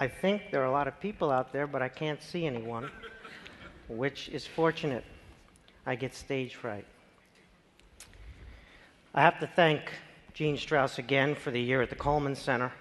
[0.00, 2.88] I think there are a lot of people out there, but I can't see anyone,
[3.88, 5.04] which is fortunate.
[5.84, 6.86] I get stage fright.
[9.12, 9.80] I have to thank
[10.34, 12.72] Jean Strouse again for the year at the Cullman Center.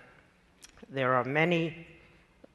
[0.90, 1.88] There are many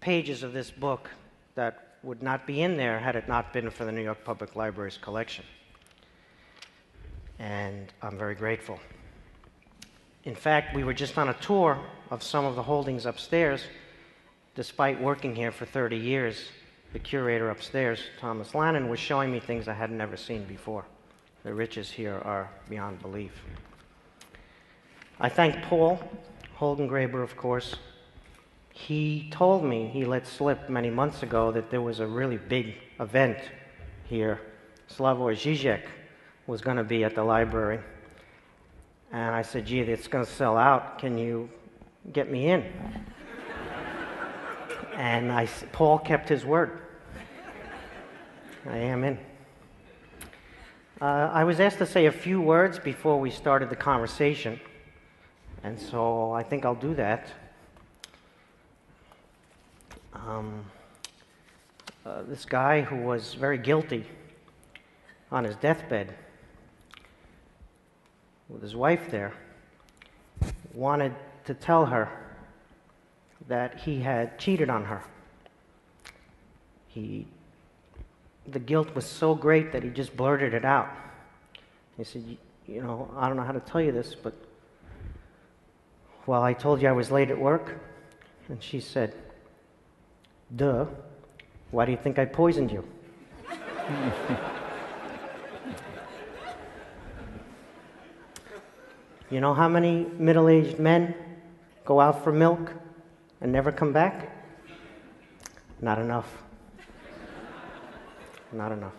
[0.00, 1.10] pages of this book
[1.56, 4.54] that would not be in there had it not been for the New York Public
[4.54, 5.44] Library's collection.
[7.40, 8.78] And I'm very grateful.
[10.22, 13.64] In fact, we were just on a tour of some of the holdings upstairs.
[14.54, 16.50] Despite working here for 30 years,
[16.92, 20.84] the curator upstairs, Thomas Lannon, was showing me things I had never seen before.
[21.42, 23.32] The riches here are beyond belief.
[25.18, 26.02] I thank Paul
[26.58, 27.76] Holdengräber, of course.
[28.74, 32.74] He told me, he let slip many months ago, that there was a really big
[33.00, 33.38] event
[34.04, 34.40] here.
[34.90, 35.86] Slavoj Žižek
[36.46, 37.80] was going to be at the library.
[39.12, 40.98] And I said, gee, it's going to sell out.
[40.98, 41.48] Can you
[42.12, 42.70] get me in?
[44.96, 46.80] And I, Paul kept his word.
[48.68, 49.18] I am in.
[51.00, 54.60] Uh, I was asked to say a few words before we started the conversation,
[55.64, 57.28] and so I think I'll do that.
[60.14, 60.64] Um,
[62.06, 64.04] uh, this guy who was very guilty
[65.32, 66.14] on his deathbed
[68.48, 69.32] with his wife there,
[70.74, 71.14] wanted
[71.46, 72.31] to tell her
[73.52, 75.02] that he had cheated on her.
[76.88, 77.26] He,
[78.46, 80.88] the guilt was so great that he just blurted it out.
[81.98, 84.32] He said, You know, I don't know how to tell you this, but
[86.24, 87.78] well, I told you I was late at work.
[88.48, 89.14] And she said,
[90.56, 90.86] Duh,
[91.72, 92.82] why do you think I poisoned you?
[99.30, 101.14] You know how many middle aged men
[101.86, 102.70] go out for milk
[103.42, 104.30] and never come back?
[105.80, 106.42] Not enough.
[108.52, 108.94] Not enough.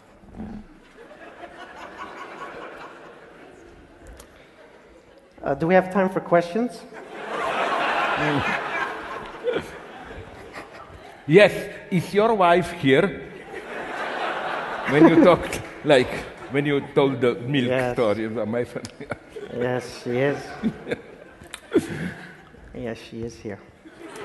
[5.42, 6.82] Uh, do we have time for questions?
[11.26, 11.54] yes,
[11.90, 13.22] is your wife here?
[14.90, 16.14] when you talked, like,
[16.52, 17.94] when you told the milk yes.
[17.96, 19.08] story about my family.
[19.56, 20.38] Yes, she is.
[22.74, 23.60] yes, she is here.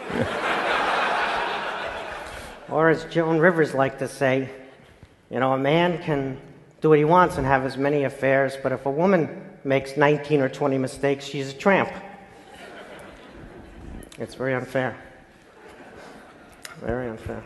[2.71, 4.51] or as Joan Rivers liked to say,
[5.31, 6.41] you know, a man can
[6.81, 10.41] do what he wants and have as many affairs, but if a woman makes 19
[10.41, 11.91] or 20 mistakes, she's a tramp.
[14.19, 14.97] It's very unfair.
[16.81, 17.43] Very unfair.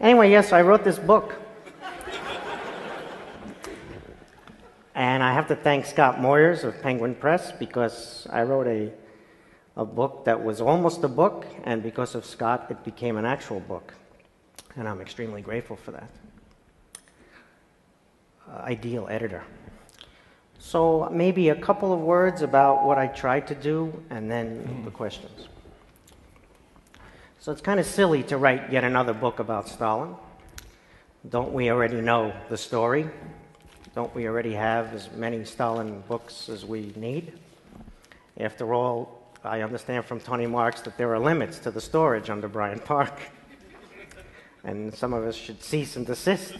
[0.00, 1.34] Anyway, yes, I wrote this book.
[4.94, 8.92] And I have to thank Scott Moyers of Penguin Press because I wrote a,
[9.78, 13.60] a book that was almost a book, and because of Scott, it became an actual
[13.60, 13.94] book.
[14.74, 16.10] And I'm extremely grateful for that.
[18.50, 19.44] Uh, ideal editor.
[20.58, 24.84] So, maybe a couple of words about what I tried to do, and then mm.
[24.84, 25.46] the questions.
[27.38, 30.16] So, it's kind of silly to write yet another book about Stalin.
[31.30, 33.08] Don't we already know the story?
[33.94, 37.32] Don't we already have as many Stalin books as we need?
[38.38, 42.48] After all, I understand from Tony Marx that there are limits to the storage under
[42.48, 43.20] Bryant Park.
[44.64, 46.54] and some of us should cease and desist.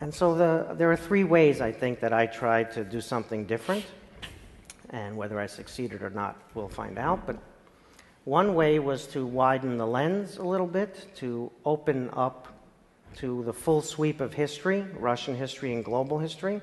[0.00, 3.44] And so the, there are three ways I think that I tried to do something
[3.44, 3.84] different.
[4.90, 7.26] And whether I succeeded or not, we'll find out.
[7.26, 7.38] But
[8.24, 12.48] one way was to widen the lens a little bit, to open up
[13.16, 16.60] to the full sweep of history, Russian history and global history.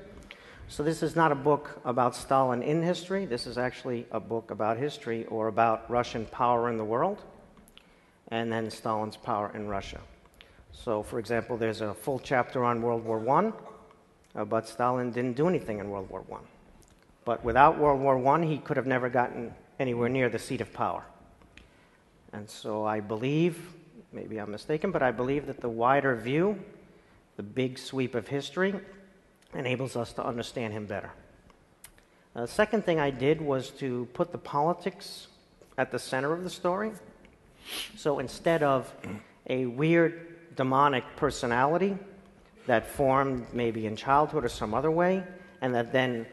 [0.68, 3.26] So, this is not a book about Stalin in history.
[3.26, 7.22] This is actually a book about history or about Russian power in the world
[8.28, 10.00] and then Stalin's power in Russia.
[10.72, 13.52] So, for example, there's a full chapter on World War I,
[14.34, 16.38] uh, but Stalin didn't do anything in World War I.
[17.24, 20.72] But without World War I, he could have never gotten anywhere near the seat of
[20.72, 21.04] power.
[22.32, 23.74] And so I believe
[24.14, 26.56] Maybe I'm mistaken, but I believe that the wider view,
[27.36, 28.72] the big sweep of history,
[29.54, 31.10] enables us to understand him better.
[32.34, 35.28] Uh, the second thing I did was to put the politics
[35.78, 36.92] at the center of the story.
[37.96, 38.92] So instead of
[39.48, 41.96] a weird demonic personality
[42.66, 45.22] that formed maybe in childhood or some other way,
[45.60, 46.26] and that then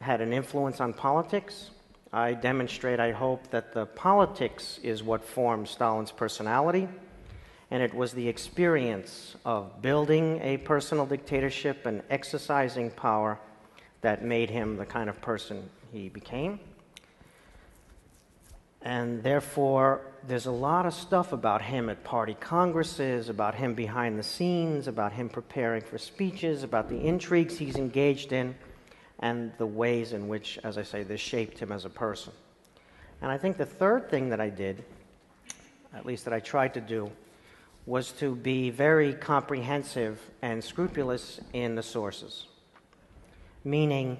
[0.00, 1.70] had an influence on politics,
[2.12, 6.88] I demonstrate, I hope, that the politics is what formed Stalin's personality,
[7.72, 13.40] and it was the experience of building a personal dictatorship and exercising power
[14.02, 16.60] that made him the kind of person he became.
[18.82, 24.18] And therefore, there's a lot of stuff about him at party congresses, about him behind
[24.18, 28.54] the scenes, about him preparing for speeches, about the intrigues he's engaged in,
[29.20, 32.34] and the ways in which, as I say, this shaped him as a person.
[33.22, 34.84] And I think the third thing that I did,
[35.94, 37.10] at least that I tried to do,
[37.86, 42.46] was to be very comprehensive and scrupulous in the sources,
[43.64, 44.18] meaning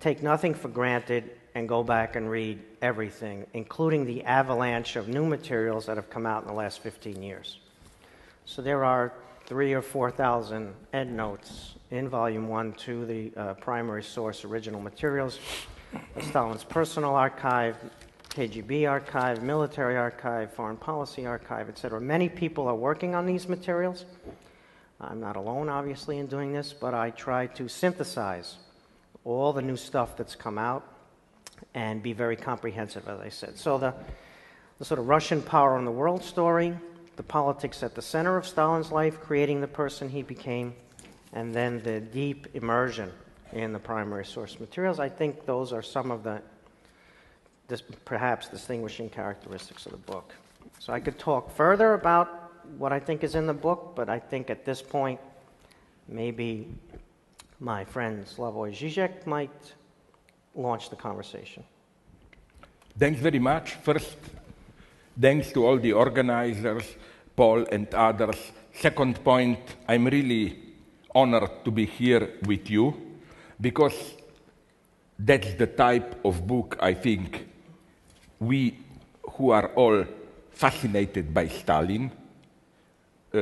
[0.00, 5.26] take nothing for granted and go back and read everything, including the avalanche of new
[5.26, 7.58] materials that have come out in the last 15 years.
[8.46, 9.12] So there are
[9.46, 15.38] three or 4,000 endnotes in Volume 1 to the uh, primary source original materials,
[16.22, 17.76] Stalin's personal archive,
[18.32, 22.00] KGB archive, military archive, foreign policy archive, etc.
[22.00, 24.06] Many people are working on these materials.
[25.02, 28.56] I'm not alone, obviously, in doing this, but I try to synthesize
[29.26, 30.82] all the new stuff that's come out
[31.74, 33.58] and be very comprehensive, as I said.
[33.58, 33.92] So the,
[34.78, 36.74] the sort of Russian power in the world story,
[37.16, 40.72] the politics at the center of Stalin's life, creating the person he became,
[41.34, 43.12] and then the deep immersion
[43.52, 45.00] in the primary source materials.
[45.00, 46.40] I think those are some of the
[47.72, 50.34] this, perhaps distinguishing characteristics of the book.
[50.78, 52.28] So I could talk further about
[52.76, 55.18] what I think is in the book, but I think at this point,
[56.06, 56.68] maybe
[57.60, 59.58] my friend Slavoj Žižek might
[60.54, 61.64] launch the conversation.
[62.98, 63.66] Thanks very much.
[63.88, 64.18] First,
[65.18, 66.84] thanks to all the organizers,
[67.34, 68.52] Paul and others.
[68.74, 70.58] Second point, I'm really
[71.14, 72.94] honored to be here with you
[73.58, 73.98] because
[75.18, 77.51] that's the type of book I think
[78.42, 78.76] we
[79.36, 80.04] who are all
[80.50, 82.10] fascinated by Stalin
[83.32, 83.40] uh,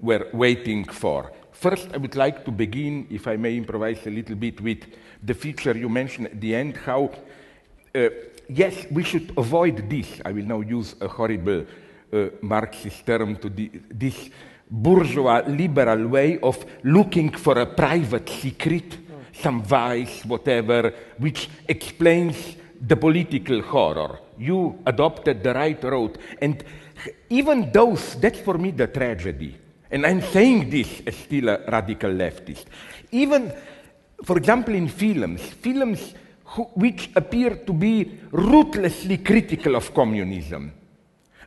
[0.00, 1.32] were waiting for.
[1.52, 4.84] First, I would like to begin, if I may improvise a little bit, with
[5.22, 7.10] the feature you mentioned at the end how,
[7.94, 8.08] uh,
[8.48, 10.20] yes, we should avoid this.
[10.24, 11.64] I will now use a horrible
[12.12, 14.30] uh, Marxist term to the, this
[14.70, 18.98] bourgeois liberal way of looking for a private secret,
[19.32, 24.18] some vice, whatever, which explains the political horror.
[24.38, 26.18] You adopted the right road.
[26.40, 26.64] And
[27.30, 29.56] even those, that's for me the tragedy.
[29.90, 32.64] And I'm saying this as still a radical leftist.
[33.12, 33.52] Even,
[34.24, 36.14] for example, in films, films
[36.44, 40.72] who, which appear to be ruthlessly critical of communism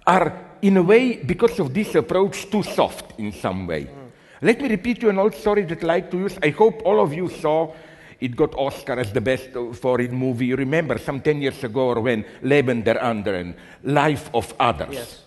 [0.07, 3.85] are, in a way, because of this approach, too soft in some way.
[3.85, 4.11] Mm.
[4.41, 6.37] Let me repeat you an old story that I like to use.
[6.43, 7.73] I hope all of you saw
[8.19, 10.47] it got Oscar as the best foreign movie.
[10.47, 14.93] You remember some 10 years ago when Leben der Anderen, Life of Others.
[14.93, 15.21] Yes.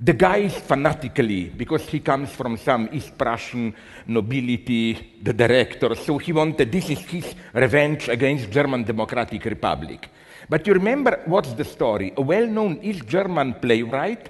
[0.00, 3.72] The guy is fanatically, because he comes from some East Prussian
[4.08, 10.10] nobility, the director, so he wanted, this is his revenge against German Democratic Republic.
[10.48, 12.12] But you remember what's the story?
[12.16, 14.28] A well-known East German playwright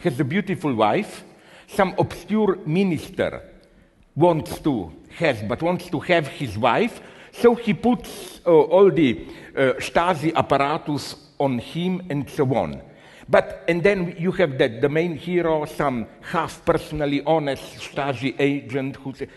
[0.00, 1.24] has a beautiful wife,
[1.68, 3.42] some obscure minister
[4.14, 7.00] wants to have, but wants to have his wife,
[7.40, 12.80] so he puts uh, all the uh, Stasi apparatus on him and so on.
[13.28, 18.96] But, and then you have that, the main hero, some half personally honest Stasi agent
[18.96, 19.28] who says,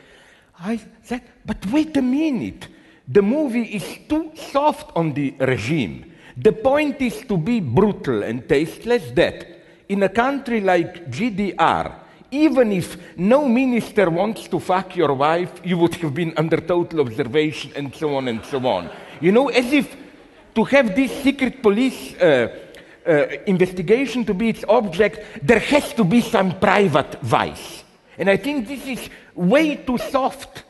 [0.60, 2.68] I said, but wait a minute,
[3.08, 6.14] the movie is too soft on the regime.
[6.38, 9.48] The point is to be brutal and tasteless that
[9.90, 11.96] in a country like GDR,
[12.32, 17.02] even if no minister wants to fuck your wife, you would have been under total
[17.02, 18.90] observation and so on and so on.
[19.20, 19.96] You know, as if
[20.56, 22.48] to have this secret police uh,
[23.08, 23.12] uh,
[23.48, 27.84] investigation to be its object, there has to be some private vice.
[28.18, 30.64] And I think this is way too soft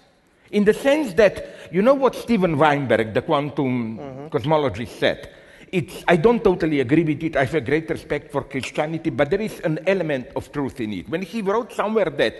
[0.51, 4.27] in the sense that, you know what Steven Weinberg, the quantum mm-hmm.
[4.27, 5.29] cosmologist, said?
[5.71, 7.35] It's, I don't totally agree with it.
[7.35, 10.93] I have a great respect for Christianity, but there is an element of truth in
[10.93, 11.09] it.
[11.09, 12.35] When he wrote somewhere that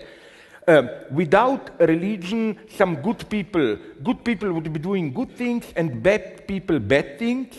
[0.67, 6.47] uh, without religion, some good people, good people would be doing good things and bad
[6.47, 7.55] people bad things.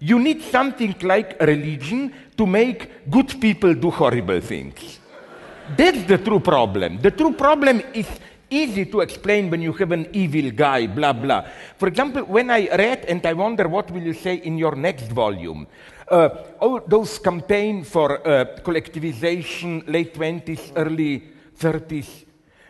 [0.00, 4.98] You need something like religion to make good people do horrible things.
[5.76, 7.00] That's the true problem.
[7.00, 8.06] The true problem is
[8.52, 11.44] easy to explain when you have an evil guy, blah, blah.
[11.78, 15.08] For example, when I read, and I wonder what will you say in your next
[15.08, 15.66] volume,
[16.08, 16.28] uh,
[16.60, 21.22] all those campaign for uh, collectivization, late 20s, early
[21.58, 22.24] 30s,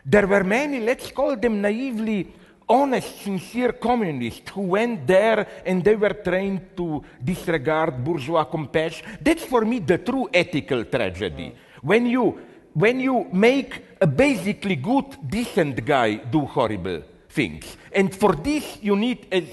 [0.04, 2.32] there were many, let's call them naively
[2.68, 9.06] honest, sincere communists who went there and they were trained to disregard bourgeois compassion.
[9.20, 11.54] That's for me the true ethical tragedy.
[11.82, 12.40] When you
[12.75, 17.76] when you make a basically good, decent guy do horrible things.
[17.93, 19.45] And for this, you need, as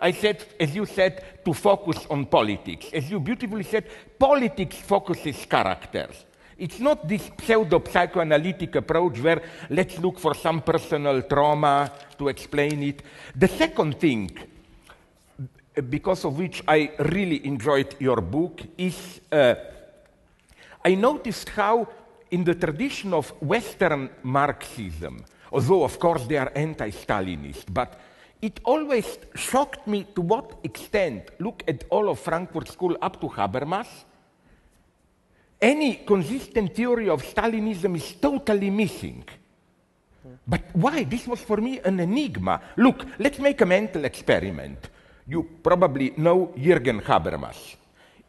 [0.00, 2.86] I said, as you said, to focus on politics.
[2.92, 3.86] As you beautifully said,
[4.18, 6.24] politics focuses characters.
[6.58, 12.82] It's not this pseudo psychoanalytic approach where let's look for some personal trauma to explain
[12.82, 13.02] it.
[13.34, 14.30] The second thing,
[15.90, 19.54] because of which I really enjoyed your book, is uh,
[20.82, 21.88] I noticed how,
[22.30, 27.98] in the tradition of Western Marxism, although of course they are anti Stalinist, but
[28.42, 33.28] it always shocked me to what extent, look at all of Frankfurt School up to
[33.28, 33.86] Habermas,
[35.60, 39.24] any consistent theory of Stalinism is totally missing.
[40.46, 41.04] But why?
[41.04, 42.60] This was for me an enigma.
[42.76, 44.90] Look, let's make a mental experiment.
[45.26, 47.76] You probably know Jürgen Habermas.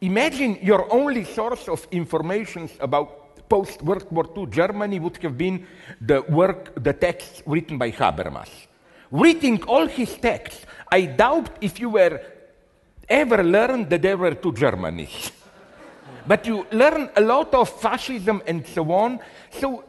[0.00, 5.66] Imagine your only source of information about post World War II Germany would have been
[6.00, 8.50] the work, the texts written by Habermas.
[9.10, 12.20] Reading all his texts, I doubt if you were
[13.08, 15.30] ever learned that there were two Germanys.
[16.26, 19.18] but you learn a lot of fascism and so on.
[19.50, 19.84] So,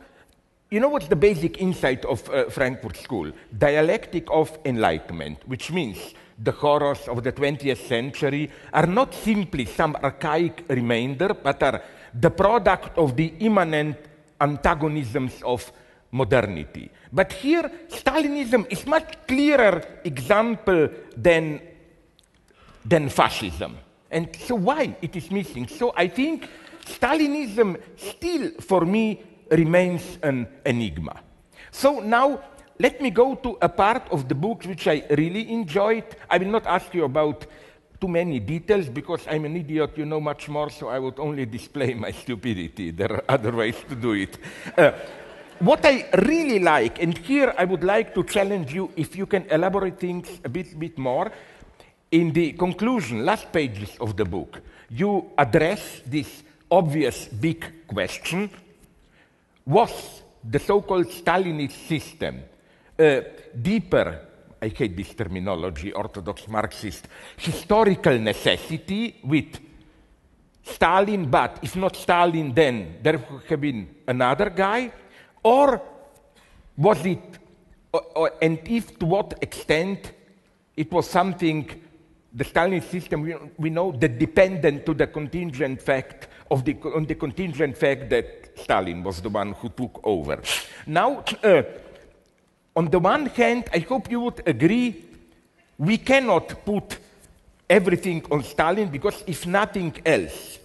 [0.72, 3.32] you know what's the basic insight of uh, Frankfurt School?
[3.58, 5.98] Dialectic of enlightenment, which means
[6.42, 11.82] the horrors of the 20th century are not simply some archaic remainder, but are
[12.14, 13.98] the product of the immanent
[14.40, 15.72] antagonisms of
[16.12, 16.90] modernity.
[17.12, 21.62] But here, Stalinism is much clearer example than,
[22.86, 23.78] than fascism.
[24.10, 25.68] And so why it is missing?
[25.68, 26.50] So I think
[26.86, 31.20] Stalinism still, for me, remains an enigma.
[31.72, 32.42] So now
[32.80, 36.06] let me go to a part of the book which I really enjoyed.
[36.30, 37.46] I will not ask you about
[38.00, 41.46] too many details because I'm an idiot, you know much more, so I would only
[41.46, 42.92] display my stupidity.
[42.92, 44.38] There are other ways to do it.
[44.78, 44.92] Uh,
[45.60, 49.46] what I really like, and here I would like to challenge you if you can
[49.52, 51.32] elaborate things a bit, bit more.
[52.12, 58.50] In the conclusion, last pages of the book, you address this obvious big question
[59.66, 62.44] was the so called Stalinist system
[63.00, 63.24] a
[63.56, 64.20] deeper,
[64.62, 69.58] I hate this terminology, orthodox Marxist, historical necessity with
[70.64, 74.92] Stalin, but if not Stalin, then there would have been another guy?
[75.44, 75.82] Or
[76.78, 77.40] was it,
[77.94, 80.12] or, or, and if to what extent
[80.76, 81.70] it was something,
[82.34, 87.06] the Stalin system, we, we know, that dependent to the contingent fact of the, on
[87.06, 90.42] the contingent fact that Stalin was the one who took over.
[90.86, 91.64] Now, uh,
[92.76, 95.04] on the one hand, I hope you would agree,
[95.78, 96.98] we cannot put
[97.70, 100.60] everything on Stalin because if nothing else,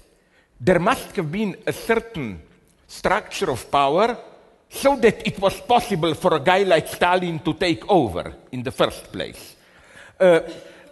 [0.60, 2.40] there must have been a certain
[2.86, 4.16] structure of power
[4.68, 8.70] so that it was possible for a guy like Stalin to take over in the
[8.70, 9.56] first place.
[10.18, 10.40] Uh,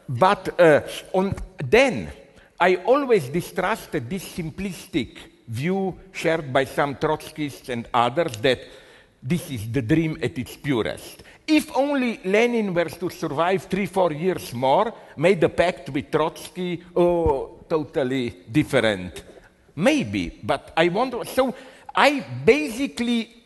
[0.08, 2.10] but uh, on, then,
[2.60, 8.60] I always distrusted this simplistic view shared by some Trotskyists and others that
[9.22, 11.22] this is the dream at its purest.
[11.46, 16.82] If only Lenin were to survive three, four years more, made a pact with Trotsky,
[16.96, 19.22] oh, totally different.
[19.76, 21.24] Maybe, but I wonder.
[21.24, 21.54] So
[21.94, 23.44] I basically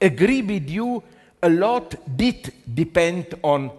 [0.00, 1.02] agree with you.
[1.42, 3.70] A lot did depend on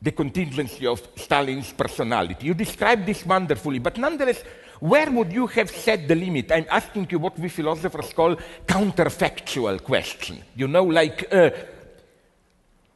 [0.00, 2.46] the contingency of Stalin's personality.
[2.46, 4.42] You described this wonderfully, but nonetheless,
[4.82, 6.50] where would you have set the limit?
[6.50, 8.34] I'm asking you what we philosophers call
[8.66, 10.42] counterfactual question.
[10.56, 11.50] You know, like, uh,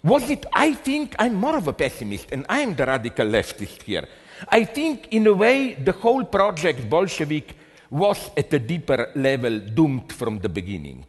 [0.03, 4.09] was it, I think I'm more of a pessimist, and I'm the radical leftist here.
[4.49, 7.55] I think, in a way, the whole project Bolshevik
[7.89, 11.07] was at a deeper level doomed from the beginning.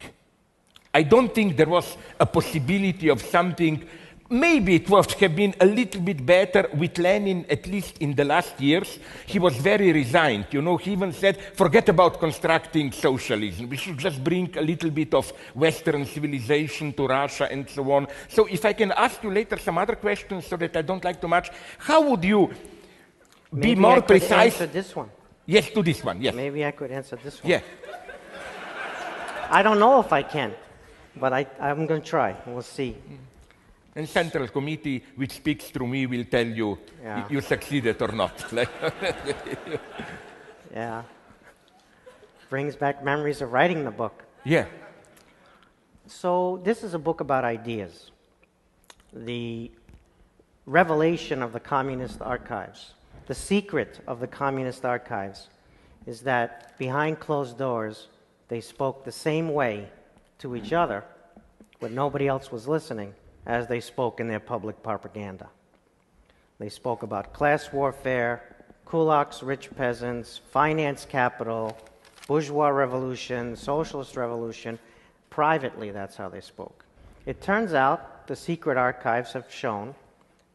[0.94, 3.84] I don't think there was a possibility of something
[4.30, 8.26] Maybe it would have been a little bit better with Lenin, at least in the
[8.26, 9.00] last years.
[9.26, 10.48] He was very resigned.
[10.52, 13.70] You know, he even said, forget about constructing socialism.
[13.70, 18.08] We should just bring a little bit of Western civilization to Russia and so on.
[18.28, 21.22] So, if I can ask you later some other questions so that I don't like
[21.22, 22.52] too much, how would you
[23.52, 24.54] Maybe be more I could precise?
[24.54, 25.10] Answer this one.
[25.46, 26.36] Yes, to this one, yes.
[26.36, 27.52] Maybe I could answer this one.
[27.52, 27.62] Yeah.
[29.50, 30.54] I don't know if I can,
[31.16, 32.36] but I, I'm going to try.
[32.46, 32.98] We'll see.
[33.98, 37.28] And Central Committee, which speaks through me, will tell you Yeah.
[37.32, 38.36] you succeeded or not.
[38.58, 38.70] Like-
[40.72, 41.02] Yeah.
[42.50, 44.24] Brings back memories of writing the book.
[44.46, 44.66] yeah.
[46.10, 48.12] So, this is a book about ideas.
[49.12, 49.70] The
[50.66, 52.94] revelation of the communist archives,
[53.26, 55.50] the secret of the communist archives,
[56.06, 58.08] is that behind closed doors,
[58.48, 59.90] they spoke the same way
[60.40, 61.04] to each other
[61.80, 63.14] when nobody else was listening
[63.48, 65.48] as they spoke in their public propaganda.
[66.60, 71.76] They spoke about class warfare, kulaks, rich peasants, finance capital,
[72.28, 74.78] bourgeois revolution, socialist revolution.
[75.30, 76.86] Privately, that's how they spoke.
[77.26, 79.96] It turns out the secret archives have shown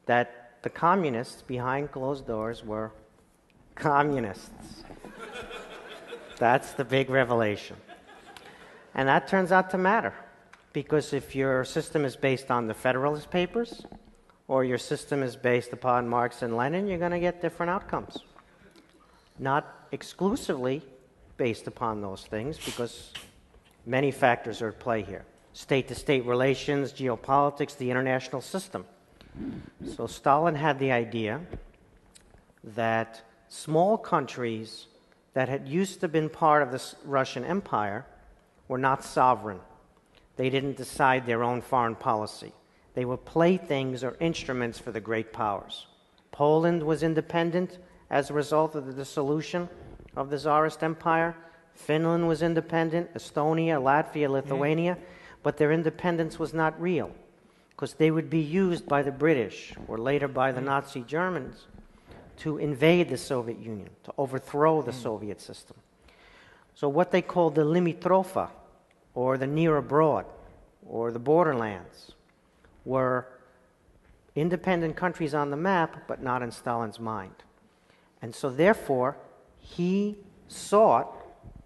[0.07, 2.93] that the communists behind closed doors were
[3.75, 4.85] communists.
[6.39, 7.77] That's the big revelation.
[8.95, 10.15] And that turns out to matter
[10.73, 13.85] because if your system is based on the Federalist Papers
[14.49, 18.19] or your system is based upon Marx and Lenin, you're going to get different outcomes.
[19.39, 20.83] Not exclusively
[21.37, 23.13] based upon those things because
[23.87, 25.25] many factors are at play here
[25.55, 28.87] state to state relations, geopolitics, the international system.
[29.97, 31.41] So Stalin had the idea
[32.65, 34.87] that small countries
[35.35, 38.07] that had used to been part of the Russian Empire
[38.69, 39.61] were not sovereign.
[40.43, 42.53] They didn't decide their own foreign policy.
[42.95, 45.87] They were playthings or instruments for the great powers.
[46.33, 47.79] Poland was independent
[48.11, 49.69] as a result of the dissolution
[50.17, 51.37] of the Tsarist Empire.
[51.77, 54.99] Finland was independent, Estonia, Latvia, Lithuania,
[55.45, 57.13] but their independence was not real
[57.71, 61.69] because they would be used by the British or later by the Nazi Germans
[62.39, 65.03] to invade the Soviet Union, to overthrow the mm.
[65.05, 65.77] Soviet system.
[66.75, 68.51] So, what they called the limitrofa,
[69.15, 70.25] or the near abroad,
[70.87, 72.13] or the borderlands,
[72.85, 73.27] were
[74.35, 77.35] independent countries on the map, but not in Stalin's mind.
[78.21, 79.17] And so, therefore,
[79.59, 80.17] he
[80.49, 81.17] sought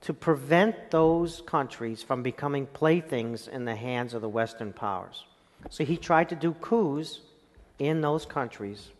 [0.02, 5.24] to prevent those countries from becoming playthings in the hands of the Western powers.
[5.70, 7.20] So he tried to do coups
[7.78, 8.90] in those countries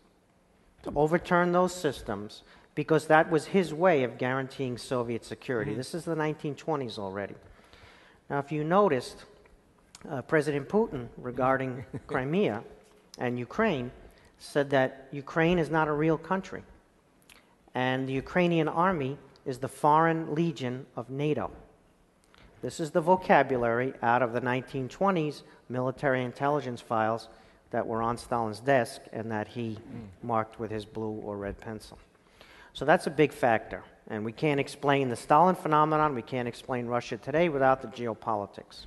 [0.83, 2.43] to overturn those systems
[2.75, 5.71] because that was his way of guaranteeing Soviet security.
[5.71, 5.79] Mm-hmm.
[5.79, 7.35] This is the 1920s already.
[8.29, 9.23] Now, if you noticed,
[10.09, 12.63] uh, President Putin, regarding Crimea
[13.17, 13.91] and Ukraine,
[14.37, 16.63] said that Ukraine is not a real country.
[17.73, 21.51] And the Ukrainian army is the Foreign Legion of NATO.
[22.61, 27.29] This is the vocabulary out of the 1920s military intelligence files
[27.71, 29.77] that were on Stalin's desk and that he
[30.23, 31.97] marked with his blue or red pencil.
[32.73, 33.83] So that's a big factor.
[34.09, 38.85] And we can't explain the Stalin phenomenon, we can't explain Russia today without the geopolitics.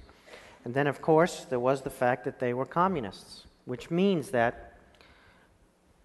[0.65, 4.79] And then, of course, there was the fact that they were communists, which means that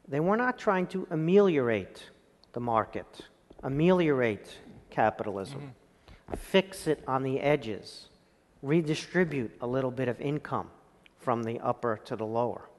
[0.08, 2.04] they were not trying to ameliorate
[2.54, 3.22] the market,
[3.64, 6.36] ameliorate capitalism, mm-hmm.
[6.36, 8.10] fix it on the edges,
[8.62, 10.70] redistribute a little bit of income
[11.20, 12.70] from the upper to the lower.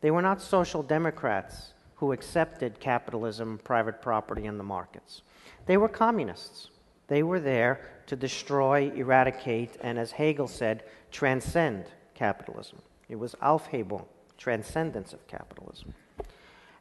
[0.00, 5.22] They were not social democrats who accepted capitalism, private property, and the markets.
[5.66, 6.68] They were communists.
[7.08, 12.80] They were there to destroy, eradicate, and as Hegel said, transcend capitalism.
[13.08, 14.04] It was Aufhebung,
[14.38, 15.94] transcendence of capitalism.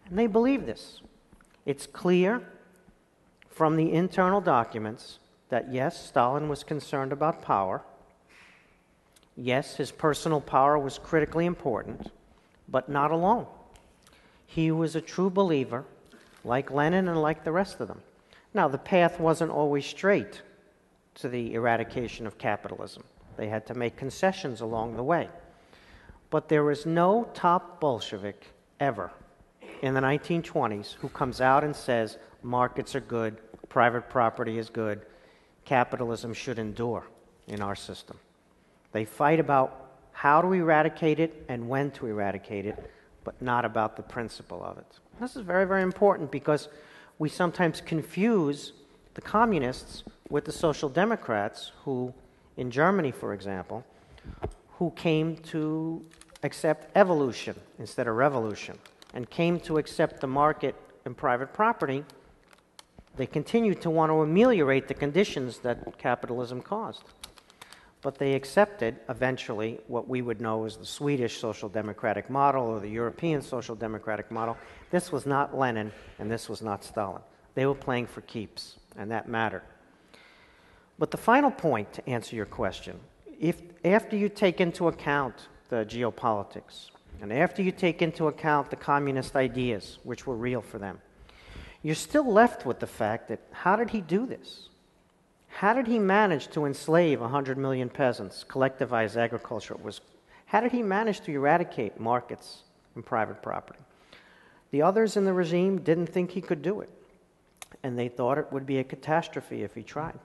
[0.07, 1.01] And they believe this.
[1.65, 2.41] It's clear
[3.49, 5.19] from the internal documents
[5.49, 7.83] that yes, Stalin was concerned about power
[9.35, 12.09] Yes, his personal power was critically important,
[12.69, 13.47] but not alone.
[14.45, 15.83] He was a true believer,
[16.43, 18.01] like Lenin and like the rest of them.
[18.55, 20.41] Now, the path wasn't always straight
[21.15, 23.03] to the eradication of capitalism,
[23.35, 25.27] they had to make concessions along the way.
[26.29, 28.45] But there was no top Bolshevik
[28.79, 29.11] ever
[29.81, 33.37] in the 1920s who comes out and says markets are good,
[33.67, 35.01] private property is good,
[35.65, 37.03] capitalism should endure
[37.47, 38.17] in our system.
[38.93, 42.89] They fight about how to eradicate it and when to eradicate it,
[43.25, 44.99] but not about the principle of it.
[45.19, 46.69] This is very, very important because
[47.17, 48.73] we sometimes confuse
[49.13, 52.13] the communists with the social democrats who,
[52.57, 53.85] in Germany, for example,
[54.77, 56.03] who came to
[56.43, 58.77] accept evolution instead of revolution
[59.13, 60.75] and came to accept the market
[61.05, 62.03] and private property.
[63.15, 67.03] They continued to want to ameliorate the conditions that capitalism caused
[68.05, 72.79] but they accepted eventually what we would know as the Swedish social democratic model or
[72.79, 74.55] the European social democratic model.
[74.91, 77.23] This was not Lenin and this was not Stalin.
[77.55, 79.63] They were playing for keeps, and that mattered.
[80.99, 82.99] But the final point to answer your question
[83.41, 86.91] if after you take into account the geopolitics
[87.23, 91.01] and after you take into account the communist ideas, which were real for them,
[91.81, 94.69] you're still left with the fact that how did he do this?
[95.55, 99.77] How did he manage to enslave 100 million peasants, collectivize agriculture?
[99.81, 100.01] Was,
[100.47, 102.63] how did he manage to eradicate markets
[102.93, 103.79] and private property?
[104.71, 106.89] The others in the regime didn't think he could do it,
[107.83, 110.19] and they thought it would be a catastrophe if he tried.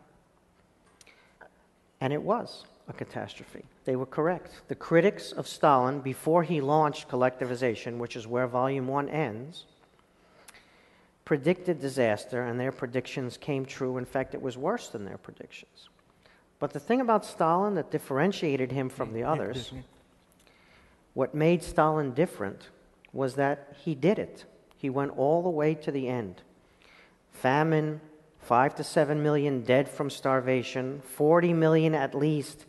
[2.00, 3.62] And it was a catastrophe.
[3.84, 4.62] They were correct.
[4.66, 9.66] The critics of Stalin, before he launched collectivization, which is where Volume 1 ends,
[11.30, 13.98] predicted disaster, and their predictions came true.
[13.98, 15.88] In fact, it was worse than their predictions.
[16.58, 19.72] But the thing about Stalin that differentiated him from the others,
[21.14, 22.70] what made Stalin different,
[23.12, 24.44] was that he did it.
[24.76, 26.42] He went all the way to the end.
[27.30, 28.00] Famine,
[28.40, 32.66] five to seven million dead from starvation, 40 million at least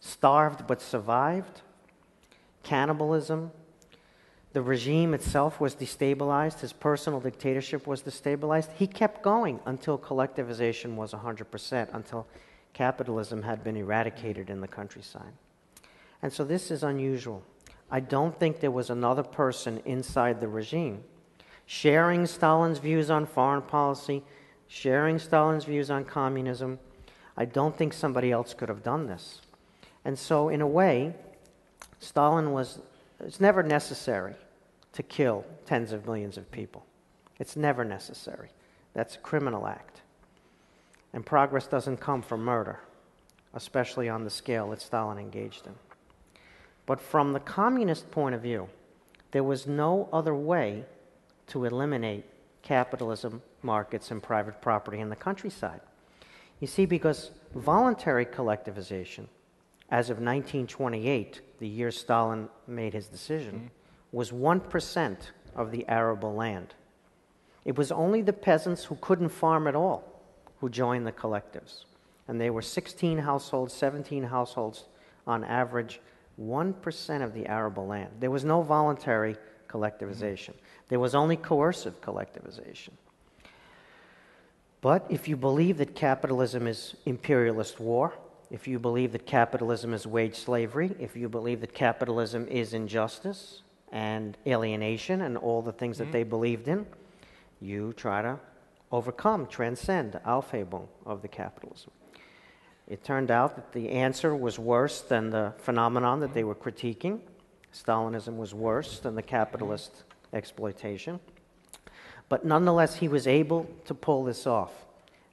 [0.00, 1.60] starved but survived,
[2.62, 3.50] cannibalism.
[4.52, 8.70] The regime itself was destabilized, his personal dictatorship was destabilized.
[8.76, 12.26] He kept going until collectivization was 100%, until
[12.72, 15.32] capitalism had been eradicated in the countryside.
[16.22, 17.42] And so this is unusual.
[17.90, 21.04] I don't think there was another person inside the regime
[21.68, 24.22] sharing Stalin's views on foreign policy,
[24.68, 26.78] sharing Stalin's views on communism.
[27.36, 29.42] I don't think somebody else could have done this.
[30.02, 31.14] And so, in a way,
[32.00, 32.80] Stalin was,
[33.20, 34.34] it's never necessary
[34.92, 36.84] to kill tens of millions of people.
[37.38, 38.50] It's never necessary.
[38.94, 40.02] That's a criminal act.
[41.12, 42.80] And progress doesn't come from murder,
[43.54, 45.74] especially on the scale that Stalin engaged in.
[46.86, 48.68] But from the communist point of view,
[49.30, 50.84] there was no other way
[51.48, 52.24] to eliminate
[52.62, 55.80] capitalism, markets, and private property in the countryside.
[56.60, 59.26] You see, because voluntary collectivization,
[59.90, 64.16] as of 1928, the year Stalin made his decision, mm-hmm.
[64.16, 65.16] was 1%
[65.56, 66.74] of the arable land.
[67.64, 70.22] It was only the peasants who couldn't farm at all
[70.60, 71.84] who joined the collectives.
[72.26, 74.84] And they were 16 households, 17 households
[75.26, 76.00] on average,
[76.40, 78.10] 1% of the arable land.
[78.20, 79.36] There was no voluntary
[79.68, 80.54] collectivization.
[80.88, 82.90] There was only coercive collectivization.
[84.80, 88.14] But if you believe that capitalism is imperialist war,
[88.50, 93.62] if you believe that capitalism is wage slavery, if you believe that capitalism is injustice
[93.92, 96.06] and alienation and all the things mm-hmm.
[96.06, 96.86] that they believed in,
[97.60, 98.38] you try to
[98.90, 101.90] overcome, transcend the Aufhebung of the capitalism.
[102.86, 107.20] It turned out that the answer was worse than the phenomenon that they were critiquing.
[107.72, 111.20] Stalinism was worse than the capitalist exploitation.
[112.30, 114.72] But nonetheless, he was able to pull this off.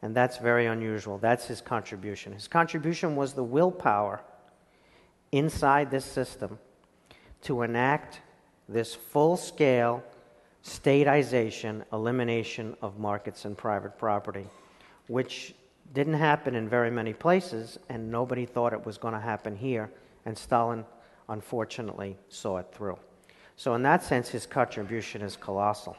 [0.05, 1.17] And that's very unusual.
[1.17, 2.31] That's his contribution.
[2.31, 4.21] His contribution was the willpower
[5.31, 6.59] inside this system
[7.41, 8.21] to enact
[8.69, 10.03] this full scale
[10.61, 14.45] statization, elimination of markets and private property,
[15.07, 15.55] which
[15.95, 19.89] didn't happen in very many places, and nobody thought it was going to happen here.
[20.27, 20.85] And Stalin
[21.29, 22.99] unfortunately saw it through.
[23.55, 25.97] So, in that sense, his contribution is colossal.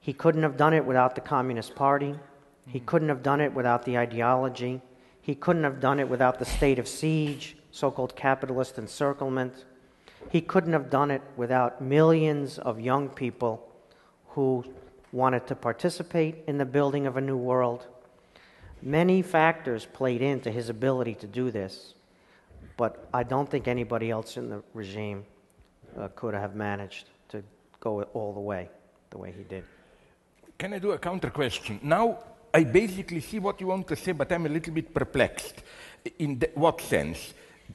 [0.00, 2.14] He couldn't have done it without the Communist Party.
[2.68, 4.80] He couldn't have done it without the ideology.
[5.20, 9.64] He couldn't have done it without the state of siege, so called capitalist encirclement.
[10.30, 13.66] He couldn't have done it without millions of young people
[14.28, 14.64] who
[15.12, 17.86] wanted to participate in the building of a new world.
[18.82, 21.94] Many factors played into his ability to do this
[22.78, 25.26] but I don't think anybody else in the regime
[25.98, 27.42] uh, could have managed to
[27.80, 28.70] go all the way
[29.10, 29.64] the way he did.
[30.58, 31.80] Can I do a counter question?
[31.82, 32.18] Now,
[32.52, 35.62] I basically see what you want to say, but I'm a little bit perplexed.
[36.18, 37.34] In the, what sense?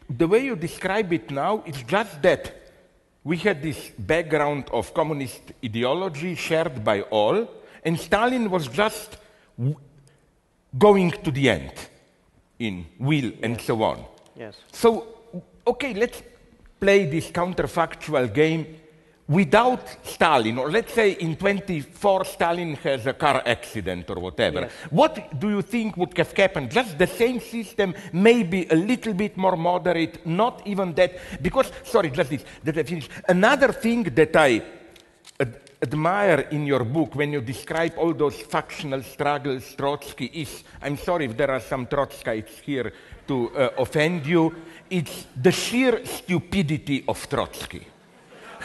[0.09, 2.61] The way you describe it now, it's just that
[3.23, 7.47] we had this background of communist ideology shared by all,
[7.83, 9.17] and Stalin was just
[10.77, 11.73] going to the end
[12.59, 13.39] in will yes.
[13.43, 14.05] and so on.
[14.35, 14.55] Yes.
[14.71, 15.07] So,
[15.67, 16.21] okay, let's
[16.79, 18.77] play this counterfactual game
[19.27, 24.61] without Stalin, or let's say in 24 Stalin has a car accident or whatever.
[24.61, 24.71] Yes.
[24.89, 26.71] What do you think would have happened?
[26.71, 31.41] Just the same system, maybe a little bit more moderate, not even that.
[31.41, 33.09] Because, sorry, just this, that I finish.
[33.27, 34.61] Another thing that I
[35.39, 40.97] ad- admire in your book when you describe all those factional struggles Trotsky is, I'm
[40.97, 42.91] sorry if there are some Trotskyites here
[43.27, 44.53] to uh, offend you,
[44.89, 47.92] it's the sheer stupidity of Trotsky.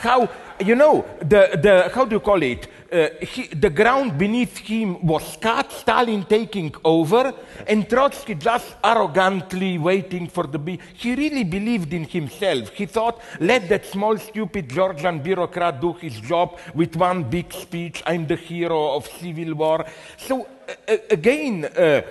[0.00, 0.28] How,
[0.60, 2.68] you know, the, the, how do you call it?
[2.90, 7.34] Uh, he, the ground beneath him was cut, Stalin taking over,
[7.66, 10.58] and Trotsky just arrogantly waiting for the.
[10.58, 12.70] Be- he really believed in himself.
[12.70, 18.02] He thought, let that small, stupid Georgian bureaucrat do his job with one big speech.
[18.06, 19.84] I'm the hero of civil war.
[20.16, 22.02] So, uh, again, uh,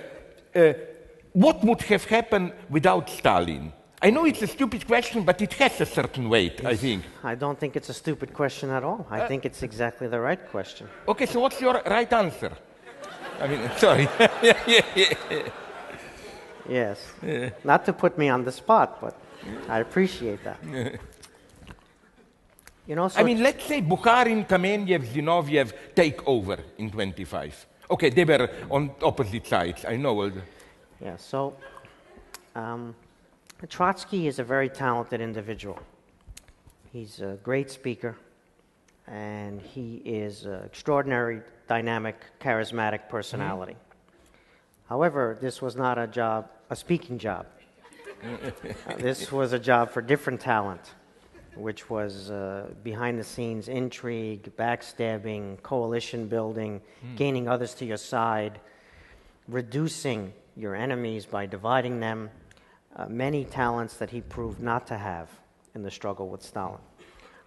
[0.54, 0.72] uh
[1.32, 3.72] what would have happened without Stalin?
[4.00, 7.04] I know it's a stupid question, but it has a certain weight, I think.
[7.24, 9.06] I don't think it's a stupid question at all.
[9.10, 10.88] I uh, think it's exactly the right question.
[11.08, 12.52] Okay, so what's your right answer?
[13.40, 14.08] I mean, sorry.
[16.68, 17.12] yes.
[17.64, 19.16] Not to put me on the spot, but
[19.68, 20.58] I appreciate that.
[22.86, 27.66] You know, so I mean, let's say Bukharin, Kamenev, Zinoviev take over in 25.
[27.90, 29.84] Okay, they were on opposite sides.
[29.84, 30.20] I know.
[30.20, 30.42] all the-
[31.00, 31.54] Yeah, so
[32.54, 32.94] um,
[33.66, 35.78] Trotsky is a very talented individual.
[36.92, 38.16] He's a great speaker,
[39.06, 43.76] and he is an extraordinary, dynamic, charismatic personality.
[44.88, 47.46] However, this was not a job, a speaking job.
[48.22, 50.94] Uh, this was a job for different talent,
[51.56, 56.80] which was uh, behind the scenes intrigue, backstabbing, coalition building,
[57.16, 58.60] gaining others to your side,
[59.46, 62.30] reducing your enemies by dividing them,
[62.98, 65.28] uh, many talents that he proved not to have
[65.74, 66.80] in the struggle with Stalin.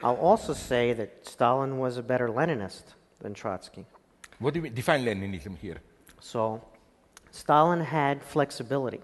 [0.03, 3.85] I'll also say that Stalin was a better Leninist than Trotsky.
[4.39, 4.73] What do you mean?
[4.73, 5.77] Define Leninism here.
[6.19, 6.61] So,
[7.31, 9.01] Stalin had flexibility.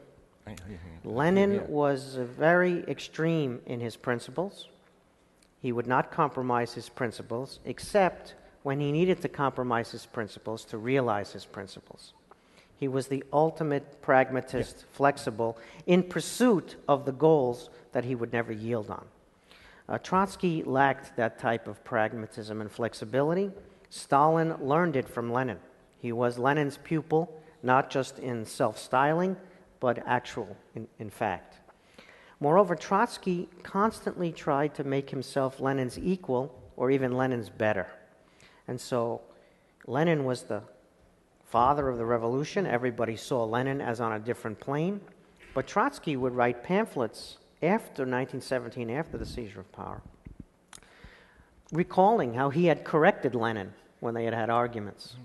[0.47, 1.61] I- I- I- Lenin Yeah.
[1.67, 4.69] was very extreme in his principles.
[5.59, 10.77] He would not compromise his principles, except when he needed to compromise his principles to
[10.77, 12.13] realize his principles.
[12.77, 18.53] He was the ultimate pragmatist, flexible, in pursuit of the goals that he would never
[18.53, 19.05] yield on.
[19.89, 23.51] Uh, Trotsky lacked that type of pragmatism and flexibility.
[23.89, 25.59] Stalin learned it from Lenin.
[25.99, 29.35] He was Lenin's pupil, not just in self styling,
[29.79, 31.55] but actual, in, in fact.
[32.39, 37.87] Moreover, Trotsky constantly tried to make himself Lenin's equal or even Lenin's better.
[38.67, 39.21] And so
[39.87, 40.61] Lenin was the
[41.47, 42.65] father of the revolution.
[42.65, 45.01] Everybody saw Lenin as on a different plane.
[45.53, 50.01] But Trotsky would write pamphlets after 1917, after the seizure of power,
[51.71, 55.15] recalling how he had corrected Lenin when they had had arguments.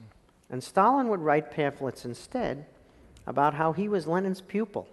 [0.49, 2.65] And Stalin would write pamphlets instead
[3.27, 4.89] about how he was Lenin's pupil,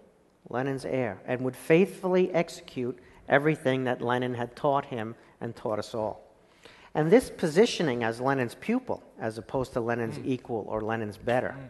[0.49, 5.95] Lenin's heir, and would faithfully execute everything that Lenin had taught him and taught us
[5.95, 6.28] all.
[6.95, 10.25] And this positioning as Lenin's pupil, as opposed to Lenin's mm.
[10.25, 11.69] equal or Lenin's better, mm.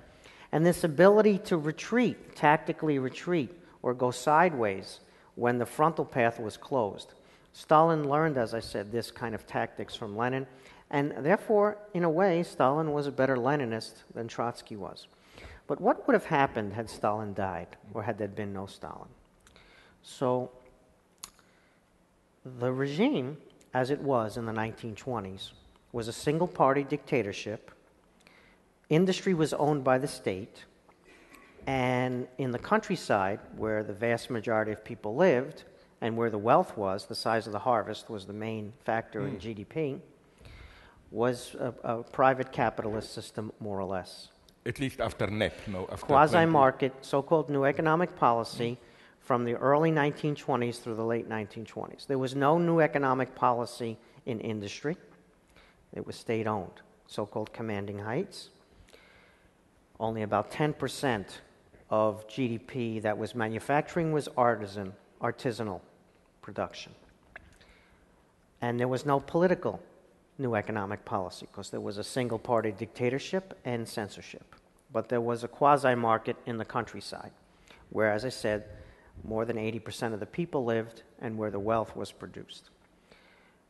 [0.52, 3.52] and this ability to retreat, tactically retreat,
[3.82, 5.00] or go sideways
[5.36, 7.14] when the frontal path was closed.
[7.54, 10.48] Stalin learned, as I said, this kind of tactics from Lenin,
[10.92, 15.08] and therefore, in a way, Stalin was a better Leninist than Trotsky was.
[15.68, 19.08] But what would have happened had Stalin died, or had there been no Stalin?
[20.02, 20.52] So,
[22.44, 23.38] the regime,
[23.74, 25.52] as it was in the 1920s,
[25.92, 27.72] was a single party dictatorship.
[28.90, 30.66] Industry was owned by the state.
[31.68, 35.64] And in the countryside, where the vast majority of people lived
[36.02, 39.36] and where the wealth was, the size of the harvest was the main factor in
[39.36, 39.38] hmm.
[39.38, 40.00] GDP,
[41.12, 44.30] was a, a private capitalist system, more or less
[44.66, 45.88] At least after NEP, no?
[45.92, 48.89] After Quasi market, so called new economic policy hmm.
[49.30, 52.08] From the early 1920s through the late 1920s.
[52.08, 54.98] There was no new economic policy in industry,
[55.94, 58.50] it was state owned, so called commanding heights.
[60.00, 61.28] Only about 10%
[61.92, 65.82] of GDP that was manufacturing was artisan, artisanal
[66.42, 66.96] production.
[68.62, 69.80] And there was no political
[70.40, 74.56] new economic policy because there was a single party dictatorship and censorship.
[74.92, 77.32] But there was a quasi market in the countryside
[77.92, 78.66] where, as I said,
[79.24, 82.70] more than 80% of the people lived and where the wealth was produced.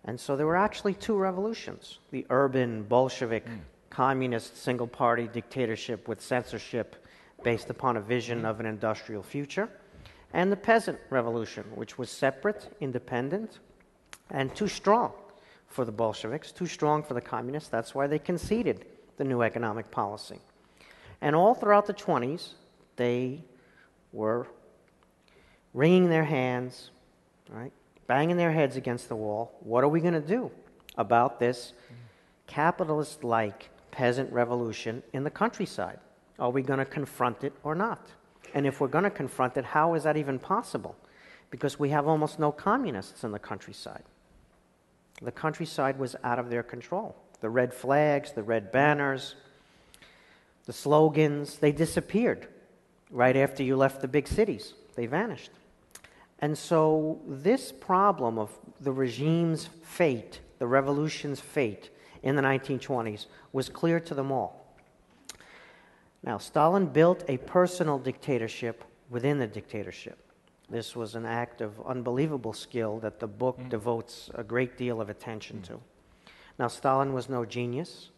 [0.05, 3.55] And so there were actually two revolutions the urban, Bolshevik, hmm.
[3.89, 6.95] communist, single party dictatorship with censorship
[7.43, 9.69] based upon a vision of an industrial future,
[10.33, 13.59] and the peasant revolution, which was separate, independent,
[14.29, 15.13] and too strong
[15.67, 17.69] for the Bolsheviks, too strong for the communists.
[17.69, 18.85] That's why they conceded
[19.17, 20.39] the new economic policy.
[21.21, 22.53] And all throughout the 20s,
[22.95, 23.41] they
[24.11, 24.47] were
[25.73, 26.91] wringing their hands,
[27.49, 27.71] right,
[28.07, 29.51] banging their heads against the wall.
[29.61, 30.51] What are we going to do
[30.97, 31.73] about this
[32.47, 35.99] capitalist like peasant revolution in the countryside?
[36.39, 38.07] Are we going to confront it or not?
[38.53, 40.95] And if we're going to confront it, how is that even possible?
[41.51, 44.03] Because we have almost no communists in the countryside.
[45.21, 47.15] The countryside was out of their control.
[47.41, 49.35] The red flags, the red banners,
[50.65, 52.47] the slogans, they disappeared
[53.11, 54.73] right after you left the big cities.
[54.95, 55.51] They vanished.
[56.41, 58.49] And so, this problem of
[58.79, 61.89] the regime's fate, the revolution's fate
[62.23, 64.59] in the 1920s, was clear to them all.
[66.23, 70.17] Now, Stalin built a personal dictatorship within the dictatorship.
[70.69, 73.69] This was an act of unbelievable skill that the book mm.
[73.69, 75.67] devotes a great deal of attention mm.
[75.67, 75.79] to.
[76.57, 78.09] Now, Stalin was no genius.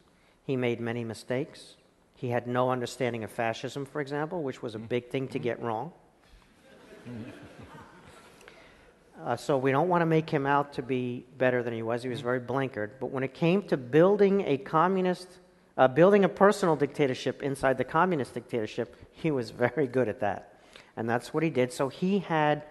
[0.43, 1.75] He made many mistakes.
[2.15, 4.89] He had no understanding of fascism, for example, which was a mm.
[4.89, 5.91] big thing to get wrong.
[9.23, 12.01] Uh, so we don't want to make him out to be better than he was.
[12.01, 12.91] He was very blinkered.
[12.99, 15.27] But when it came to building a communist,
[15.77, 20.59] uh, building a personal dictatorship inside the communist dictatorship, he was very good at that.
[20.97, 21.71] And that's what he did.
[21.71, 22.63] So he had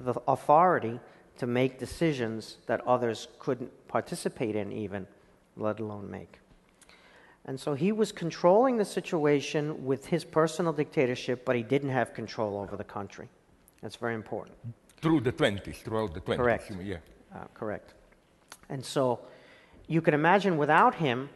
[0.00, 0.98] the authority
[1.36, 5.06] to make decisions that others couldn't participate in, even,
[5.56, 6.38] let alone make.
[7.44, 12.14] And so he was controlling the situation with his personal dictatorship, but he didn't have
[12.14, 13.28] control over the country.
[13.82, 14.56] That's very important.
[15.00, 16.36] Through the 20s, throughout the 20s.
[16.36, 16.72] Correct.
[16.82, 16.96] Yeah.
[17.34, 17.94] Uh, correct.
[18.68, 19.20] And so
[19.86, 21.28] you can imagine without him,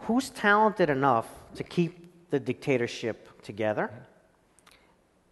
[0.00, 3.90] who's talented enough to keep the dictatorship together?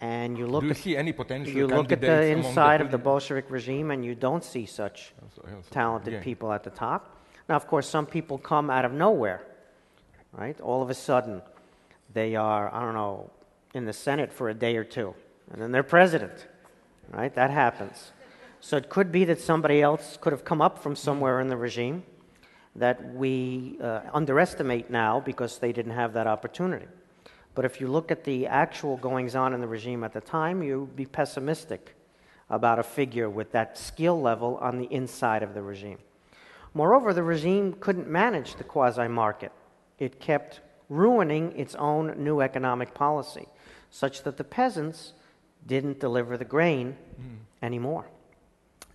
[0.00, 2.90] And you look Do you at see any potential you look at the inside of
[2.90, 6.20] the Bolshevik regime, and you don't see such Also- also- talented yeah.
[6.22, 7.16] people at the top.
[7.48, 9.42] Now, of course, some people come out of nowhere,
[10.32, 10.58] right?
[10.60, 11.42] All of a sudden,
[12.12, 13.30] they are, I don't know,
[13.74, 15.14] in the Senate for a day or two,
[15.52, 16.46] and then they're president,
[17.10, 17.34] right?
[17.34, 18.12] That happens.
[18.60, 21.56] So it could be that somebody else could have come up from somewhere in the
[21.56, 22.02] regime
[22.76, 26.86] that we uh, underestimate now because they didn't have that opportunity.
[27.54, 30.62] But if you look at the actual goings on in the regime at the time,
[30.62, 31.96] you'd be pessimistic
[32.48, 35.98] about a figure with that skill level on the inside of the regime.
[36.74, 39.52] Moreover, the regime couldn't manage the quasi market.
[39.98, 43.46] It kept ruining its own new economic policy,
[43.90, 45.12] such that the peasants
[45.66, 46.96] didn't deliver the grain
[47.62, 48.06] anymore.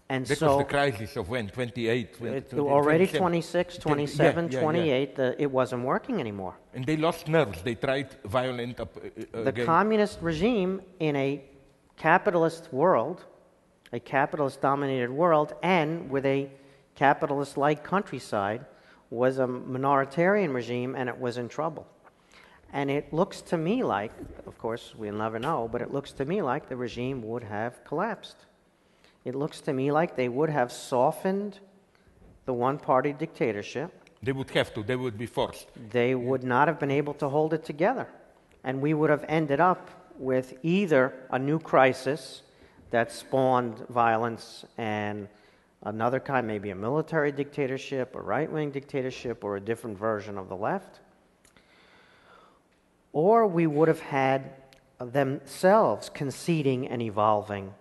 [0.07, 1.47] And That so was the crisis of when?
[1.49, 2.13] 28?
[2.17, 3.19] 20, it, already 27.
[3.19, 4.61] 26, 27, yeah, yeah.
[4.61, 6.55] 28, the, it wasn't working anymore.
[6.75, 7.63] And they lost nerves.
[7.63, 9.65] They tried violent up, uh, uh, The again.
[9.65, 11.43] communist regime in a
[11.97, 13.25] capitalist world,
[13.93, 16.51] a capitalist dominated world, and with a
[16.93, 18.63] capitalist like countryside,
[19.09, 21.87] was a minoritarian regime and it was in trouble.
[22.75, 24.11] And it looks to me like,
[24.45, 27.81] of course, we'll never know, but it looks to me like the regime would have
[27.85, 28.35] collapsed.
[29.23, 31.59] It looks to me like they would have softened
[32.45, 33.89] the one party dictatorship
[34.21, 34.83] They would have to.
[34.83, 35.67] They would be forced.
[35.89, 38.07] they would not have been able to hold it together.
[38.65, 42.41] And we would have ended up with either a new crisis
[42.89, 45.29] that spawned violence and
[45.83, 50.49] another kind, maybe a military dictatorship, a right wing dictatorship, or a different version of
[50.49, 50.99] the left.
[53.15, 54.51] Or we would have had
[54.99, 57.73] themselves conceding and evolving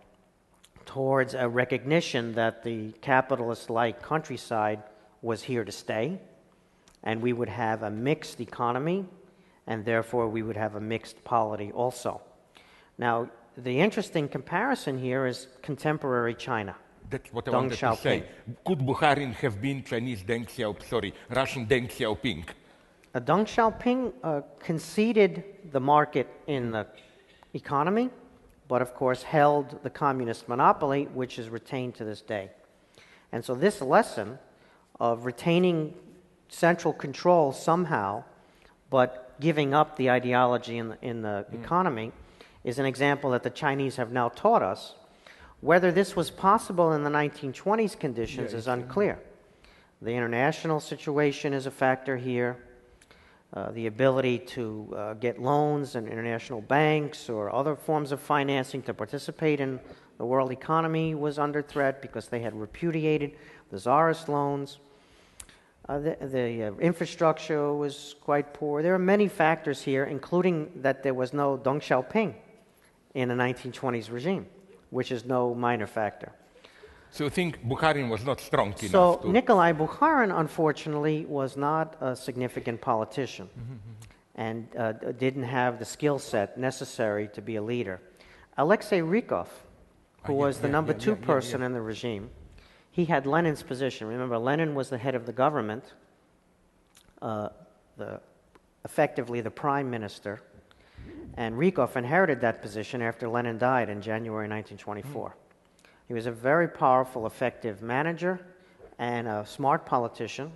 [0.87, 4.81] towards a recognition that the capitalist like countryside
[5.23, 6.21] was here to stay,
[7.03, 9.07] and we would have a mixed economy,
[9.67, 12.21] and therefore we would have a mixed polity also.
[12.97, 16.77] Now, the interesting comparison here is contemporary China.
[17.11, 18.21] That's what I Deng wanted to say.
[18.21, 18.65] Xiaoping.
[18.65, 22.45] Could Bukharin have been Chinese Deng Xiaoping, sorry, Russian Deng Xiaoping?
[23.15, 26.85] Uh, Deng Xiaoping uh, conceded the market in the
[27.53, 28.11] economy,
[28.67, 32.51] but of course held the communist monopoly, which is retained to this day.
[33.31, 34.39] And so, this lesson
[34.99, 35.95] of retaining
[36.49, 38.25] central control somehow,
[38.91, 42.11] but giving up the ideology in the, in the economy,
[42.65, 44.95] is an example that the Chinese have now taught us.
[45.61, 49.21] Whether this was possible in the 1920s conditions is unclear.
[50.03, 52.57] The international situation is a factor here.
[53.55, 58.83] Uh, the ability to uh, get loans and international banks or other forms of financing
[58.83, 59.79] to participate in
[60.19, 63.31] the world economy was under threat because they had repudiated
[63.71, 64.81] the czarist loans.
[65.89, 68.83] Uh, the the uh, infrastructure was quite poor.
[68.83, 72.35] There are many factors here, including that there was no Deng Xiaoping
[73.15, 74.47] in the 1920s regime,
[74.91, 76.33] which is no minor factor.
[77.15, 79.31] So you think Bukharin was not strong enough So to...
[79.31, 83.49] Nikolai Bukharin, unfortunately, was not a significant politician
[84.35, 88.01] and uh, didn't have the skill set necessary to be a leader.
[88.59, 89.47] Alexei Rykov,
[90.25, 92.31] who Ah, yeah, was the yeah, number yeah, two person in the regime,
[92.91, 94.09] he had Lenin's position.
[94.09, 95.85] Remember, Lenin was the head of the government,
[97.23, 97.51] uh,
[97.97, 98.21] the,
[98.85, 100.43] effectively the prime minister,
[101.37, 105.37] and Rykov inherited that position after Lenin died in January 1924.
[106.07, 108.41] He was a very powerful, effective manager
[108.99, 110.53] and a smart politician,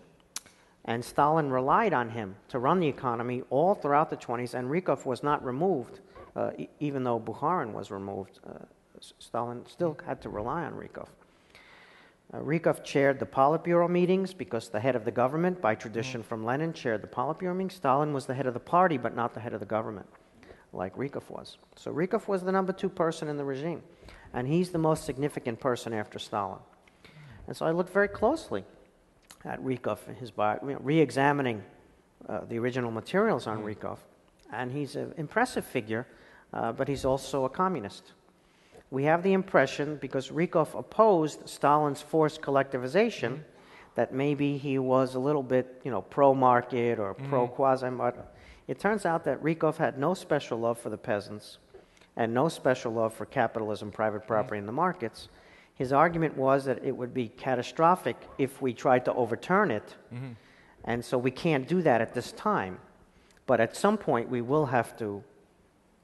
[0.85, 5.05] and Stalin relied on him to run the economy all throughout the 20s, and Rykov
[5.05, 6.01] was not removed,
[6.37, 8.41] uh, e- even though Bukharin was removed.
[8.47, 8.53] Uh,
[9.19, 11.09] Stalin still had to rely on Rykov.
[12.33, 16.45] Uh, Rykov chaired the Politburo meetings because the head of the government, by tradition from
[16.45, 17.75] Lenin, chaired the Politburo meetings.
[17.75, 20.07] Stalin was the head of the party, but not the head of the government,
[20.73, 21.57] like Rykov was.
[21.77, 23.83] So Rykov was the number two person in the regime,
[24.33, 26.59] and he's the most significant person after Stalin.
[27.47, 28.65] And so I looked very closely
[29.45, 31.63] at Rykov and his bio, you know, re-examining
[32.29, 33.99] uh, the original materials on Rykov,
[34.53, 36.07] and he's an impressive figure,
[36.53, 38.13] uh, but he's also a communist.
[38.91, 43.41] we have the impression, because Rykov opposed Stalin's forced collectivization,
[43.95, 48.25] that maybe he was a little bit, you know, pro-market or pro-quasi-market.
[48.67, 51.59] It turns out that Rykov had no special love for the peasants
[52.19, 55.29] and no special love for capitalism, private property, and the markets.
[55.77, 60.33] His argument was that it would be catastrophic if we tried to overturn it, mm-hmm.
[60.85, 62.79] and so we can't do that at this time.
[63.47, 65.23] But at some point, we will have to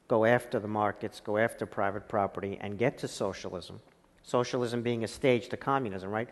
[0.07, 3.81] go after the markets, go after private property, and get to socialism.
[4.23, 6.29] Socialism being a stage to communism, right?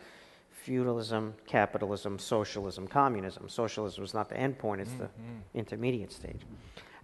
[0.50, 3.50] Feudalism, capitalism, socialism, communism.
[3.50, 5.40] Socialism is not the end point, it's the mm-hmm.
[5.56, 6.40] intermediate stage.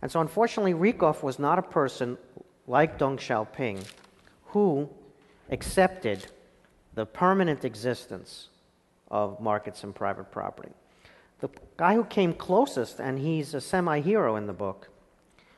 [0.02, 2.18] And so, unfortunately, Rykov was not a person
[2.70, 3.84] like Deng Xiaoping
[4.46, 4.88] who
[5.50, 6.28] accepted
[6.94, 8.50] the permanent existence
[9.10, 10.72] of markets and private property.
[11.40, 14.90] The guy who came closest, and he's a semi hero in the book,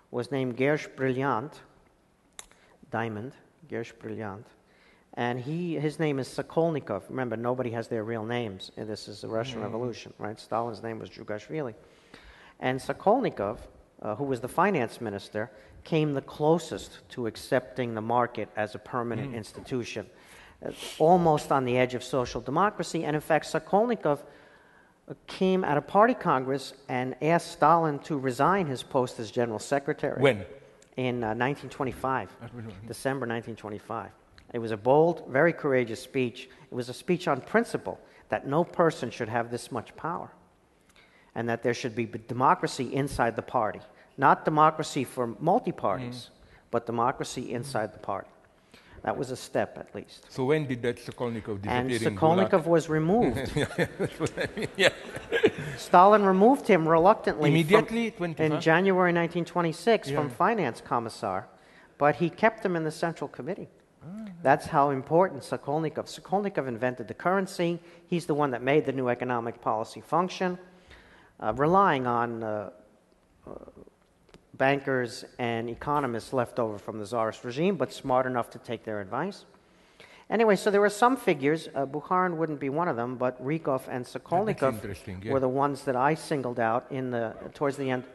[0.10, 1.60] was named Gersh Brilliant,
[2.92, 3.34] Diamond,
[3.70, 4.46] Gersh Brilliant.
[5.16, 7.04] And he, his name is Sokolnikov.
[7.10, 8.72] Remember, nobody has their real names.
[8.78, 9.64] and This is the Russian hmm.
[9.64, 10.40] Revolution, right?
[10.40, 11.74] Stalin's name was Zhugashvili.
[12.62, 13.58] And Sokolnikov,
[14.02, 15.52] uh, who was the finance minister,
[15.84, 20.06] came the closest to accepting the market as a permanent institution,
[20.66, 23.04] uh, almost on the edge of social democracy.
[23.04, 24.20] And in fact, Sokolnikov
[25.08, 29.60] uh, came at a party congress and asked Stalin to resign his post as general
[29.60, 30.22] secretary.
[30.22, 30.46] When?
[30.98, 32.30] In uh, 1925,
[32.88, 34.12] December 1925.
[34.54, 36.50] It was a bold, very courageous speech.
[36.70, 38.00] It was a speech on principle
[38.30, 40.32] that no person should have this much power
[41.36, 43.80] and that there should be democracy inside the party.
[44.18, 46.30] Not democracy for multi parties,
[46.70, 48.28] but democracy inside the party.
[49.04, 50.26] That was a step, at least.
[50.30, 53.52] So when did that Sokolnikov disappear And Sokolnikov was removed.
[54.78, 54.90] yeah.
[55.78, 58.52] Stalin removed him reluctantly Immediately, 25?
[58.52, 61.48] in January 1926 from finance commissar,
[61.98, 63.70] but he kept him in the central committee.
[64.04, 64.26] Ah.
[64.44, 66.06] That's how important Sokolnikov.
[66.06, 67.80] Sokolnikov invented the currency.
[68.06, 70.60] He's the one that made the new economic policy function,
[71.42, 72.70] uh, relying on uh,
[73.48, 73.52] uh,
[74.54, 79.02] bankers and economists left over from the czarist regime, but smart enough to take their
[79.02, 79.46] advice.
[80.30, 81.68] Anyway, so there were some figures.
[81.76, 85.32] Uh, Bukharin wouldn't be one of them, but Rykov and Sokolnikov yeah.
[85.32, 88.06] were the ones that I singled out in the towards the end,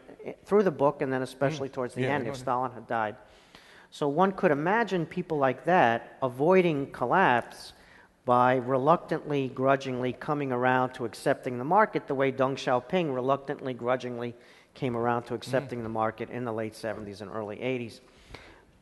[0.46, 2.04] through the book, and then especially towards the Mm.
[2.04, 2.36] Yeah, end, if.
[2.36, 3.16] Stalin had died.
[3.90, 7.74] So one could imagine people like that avoiding collapse
[8.26, 14.34] by reluctantly, grudgingly coming around to accepting the market the way Deng Xiaoping reluctantly, grudgingly
[14.74, 18.00] came around to accepting the market in the late 70s and early 80s.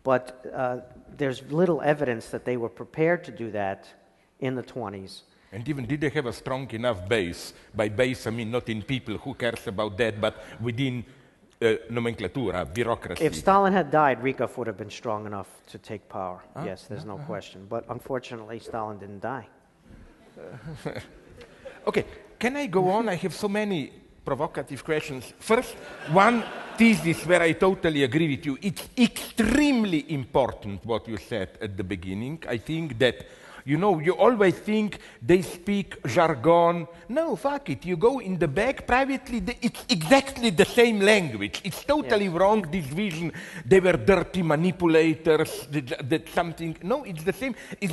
[0.02, 0.78] But uh,
[1.16, 3.86] there's little evidence that they were prepared to do that
[4.40, 5.22] in the 20s.
[5.52, 7.52] And even did they have a strong enough base?
[7.74, 11.04] By base, I mean not in people, who cares about that, but within
[11.64, 13.24] uh, nomenklatura, bureaucracy.
[13.24, 16.42] If Stalin had died, Rykov would have been strong enough to take power.
[16.54, 17.66] Ah, yes, there's no question.
[17.68, 19.46] But unfortunately, Stalin didn't die.
[21.86, 22.04] Okay,
[22.38, 23.10] can I go on?
[23.10, 23.92] I have so many
[24.24, 25.34] provocative questions.
[25.38, 25.74] First,
[26.10, 26.42] one
[26.78, 28.58] thesis where I totally agree with you.
[28.62, 32.42] It's extremely important what you said at the beginning.
[32.48, 33.26] I think that,
[33.64, 36.86] you know, you always think they speak jargon.
[37.08, 37.84] No, fuck it.
[37.84, 41.60] You go in the back privately, it's exactly the same language.
[41.64, 43.32] It's totally wrong, this vision.
[43.64, 46.76] They were dirty manipulators, that, that something.
[46.82, 47.54] No, it's the same.
[47.80, 47.92] It,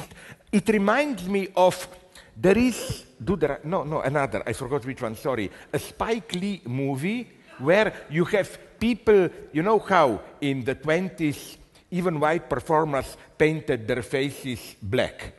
[0.51, 1.87] it reminds me of
[2.35, 5.49] there is, do there, no, no, another, I forgot which one, sorry.
[5.71, 7.27] A Spike Lee movie
[7.59, 11.57] where you have people, you know how in the 20s,
[11.91, 15.33] even white performers painted their faces black,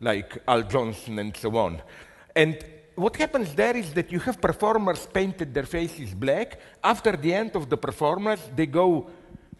[0.00, 1.82] like Al Jolson and so on.
[2.34, 2.58] And
[2.94, 6.58] what happens there is that you have performers painted their faces black.
[6.82, 9.10] After the end of the performance, they go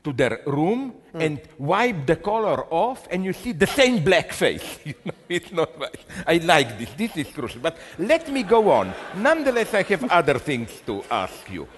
[0.02, 1.20] to their room hmm.
[1.20, 4.78] and wipe the color off, and you see the same black face.
[4.84, 6.00] You know, it's not right.
[6.26, 6.90] I like this.
[6.96, 7.60] This is crucial.
[7.60, 8.92] But let me go on.
[9.16, 11.68] Nonetheless, I have other things to ask you.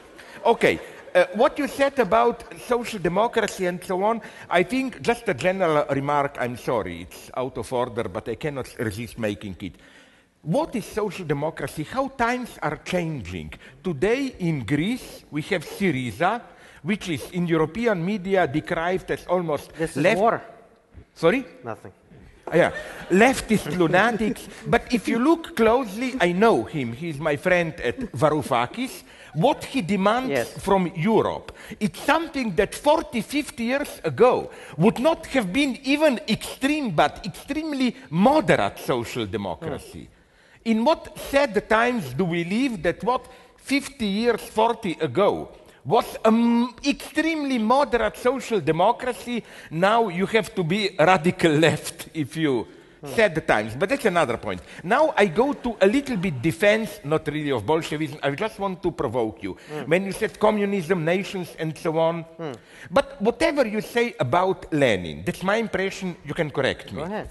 [0.45, 0.81] Okay.
[1.15, 5.85] Uh, what you said about social democracy and so on, I think just a general
[5.91, 9.75] remark, I'm sorry, it's out of order, but I cannot resist making it.
[10.41, 11.85] What is social democracy?
[11.85, 13.53] How times are changing.
[13.85, 16.41] Today in Greece, we have Syriza,
[16.83, 20.21] which is in European media decried as almost This is left.
[20.21, 20.43] water.
[21.15, 21.45] Sorry?
[21.63, 21.93] Nothing.
[22.55, 22.73] Yeah,
[23.11, 24.49] leftist lunatics.
[24.67, 26.93] But if you look closely, I know him.
[26.93, 29.05] He's my friend at Varoufakis.
[29.35, 30.53] What he demands Yes.
[30.59, 36.91] from Europe, it's something that 40, 50 years ago would not have been even extreme,
[36.91, 40.09] but extremely moderate social democracy.
[40.65, 40.71] Hmm.
[40.71, 43.27] In what sad times do we live that what
[43.57, 45.49] 50 years, 40 ago
[45.85, 49.43] was an extremely moderate social democracy.
[49.71, 52.67] Now you have to be radical left if you
[53.05, 53.75] said the times.
[53.79, 54.61] But that's another point.
[54.83, 58.19] Now I go to a little bit defense, not really of Bolshevism.
[58.23, 59.57] I just want to provoke you.
[59.87, 62.25] When you said communism, nations, and so on.
[62.91, 66.99] But whatever you say about Lenin, that's my impression, you can correct me.
[66.99, 67.29] Go ahead.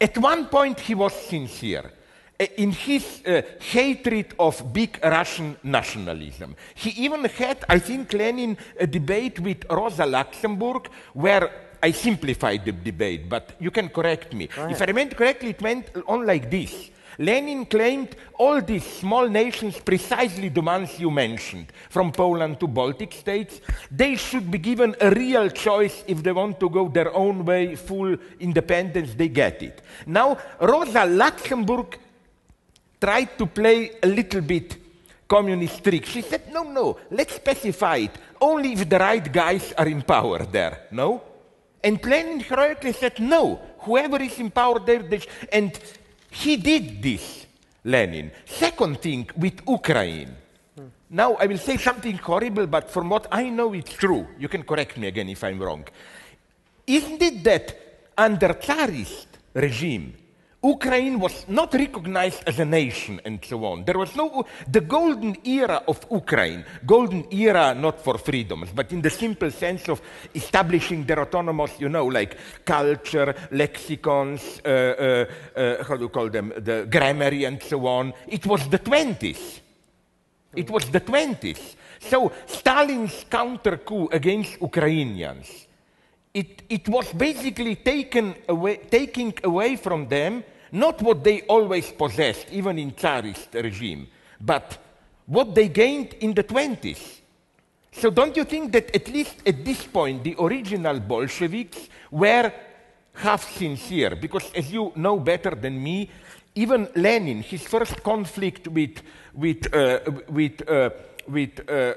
[0.00, 1.92] At one point, he was sincere
[2.40, 6.56] uh, in his uh, hatred of big Russian nationalism.
[6.74, 11.50] He even had, I think, Lenin a debate with Rosa Luxemburg where
[11.82, 14.48] I simplified the debate, but you can correct me.
[14.56, 16.90] If I remember correctly, it went on like this.
[17.18, 23.12] Lenin claimed all these small nations, precisely the ones you mentioned, from Poland to Baltic
[23.12, 23.60] states,
[23.90, 27.76] they should be given a real choice if they want to go their own way,
[27.76, 29.82] full independence, they get it.
[30.06, 31.98] Now, Rosa Luxemburg
[33.00, 34.76] tried to play a little bit
[35.28, 36.06] communist trick.
[36.06, 38.12] She said, no, no, let's specify it.
[38.40, 41.22] Only if the right guys are in power there, no?
[41.84, 45.78] And Lenin heroically said, no, whoever is in power there, they sh-" and
[46.30, 47.46] he did this,
[47.84, 48.30] Lenin.
[48.46, 50.36] Second thing, with Ukraine.
[51.10, 54.26] Now, I will say something horrible, but from what I know, it's true.
[54.38, 55.84] You can correct me again if I'm wrong.
[56.86, 57.76] Isn't it that
[58.16, 60.14] under Tsarist regime,
[60.64, 63.84] Ukraine was not recognized as a nation and so on.
[63.84, 69.02] There was no, the golden era of Ukraine, golden era not for freedoms, but in
[69.02, 70.00] the simple sense of
[70.32, 76.30] establishing their autonomous, you know, like culture, lexicons, uh, uh, uh, how do you call
[76.30, 78.12] them, the grammary and so on.
[78.28, 79.60] It was the 20s.
[80.54, 81.74] It was the 20s.
[81.98, 85.66] So Stalin's counter coup against Ukrainians,
[86.32, 92.46] it, it was basically taken away, taking away from them not what they always possessed,
[92.50, 94.08] even in Tsarist regime,
[94.40, 94.78] but
[95.26, 97.20] what they gained in the 20s.
[97.92, 102.50] So don't you think that at least at this point the original Bolsheviks were
[103.14, 104.16] half sincere?
[104.16, 106.08] Because as you know better than me,
[106.54, 109.02] even Lenin, his first conflict with
[109.34, 110.90] with uh, with uh,
[111.28, 111.94] with uh,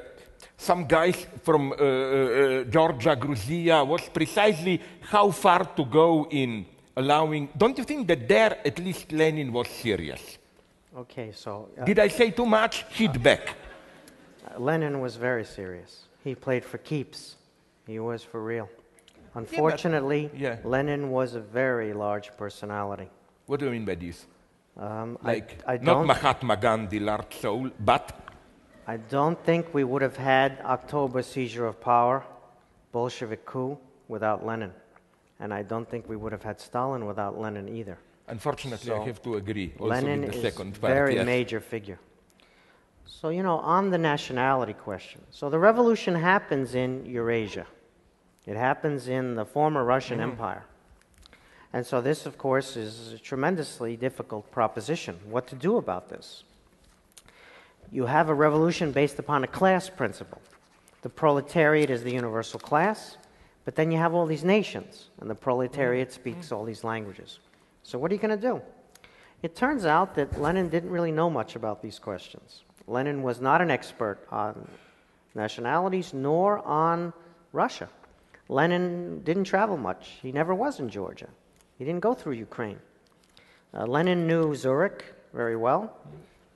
[0.57, 6.65] some guys from uh, uh, Georgia, Georgia was precisely how far to go in
[6.96, 7.50] allowing.
[7.58, 10.38] Don't you think that there at least Lenin was serious?
[10.98, 12.84] Okay, so uh, Did I say too much?
[12.89, 13.56] Hit back.
[14.58, 16.06] Lenin was very serious.
[16.24, 17.36] He played for keeps.
[17.86, 18.70] He was for real.
[19.34, 20.58] Unfortunately, yeah.
[20.64, 23.10] Lenin was a very large personality.
[23.48, 24.26] What do you mean by this?
[24.78, 28.18] Um, Like I, I not don't, Mahatma Gandhi, large soul, but
[28.88, 32.24] I don't think we would have had October seizure of power,
[32.91, 33.78] Bolshevik coup,
[34.08, 34.72] without Lenin.
[35.40, 37.98] And I don't think we would have had Stalin without Lenin either.
[38.28, 39.74] unfortunately I have to agree.
[39.80, 40.94] Also Lenin with the is second part.
[40.94, 41.26] very yes.
[41.26, 42.00] major figure.
[43.06, 45.22] So you know, on the nationality question.
[45.32, 47.66] So the revolution happens in Eurasia.
[48.46, 50.32] It happens in the former Russian Mm-hmm.
[50.32, 50.64] Empire.
[51.74, 55.20] And so this, of course, is a tremendously difficult proposition.
[55.30, 56.44] What to do about this?
[57.92, 60.42] You have a revolution based upon a class principle.
[61.02, 63.18] The proletariat is the universal class,
[63.66, 66.16] but then you have all these nations, and the proletariat mm-hmm.
[66.16, 67.39] speaks all these languages.
[67.84, 68.55] So, what are you going to do?
[68.55, 69.05] Mm-hmm.
[69.41, 72.63] It turns out that Lenin didn't really know much about these questions.
[72.88, 74.68] Lenin was not an expert on
[75.34, 77.11] nationalities nor on
[77.51, 77.89] Russia.
[78.47, 80.20] Lenin didn't travel much.
[80.22, 81.28] He never was in Georgia.
[81.78, 82.80] He didn't go through Ukraine.
[83.74, 85.03] Uh, Lenin knew Zurich
[85.34, 85.97] very well.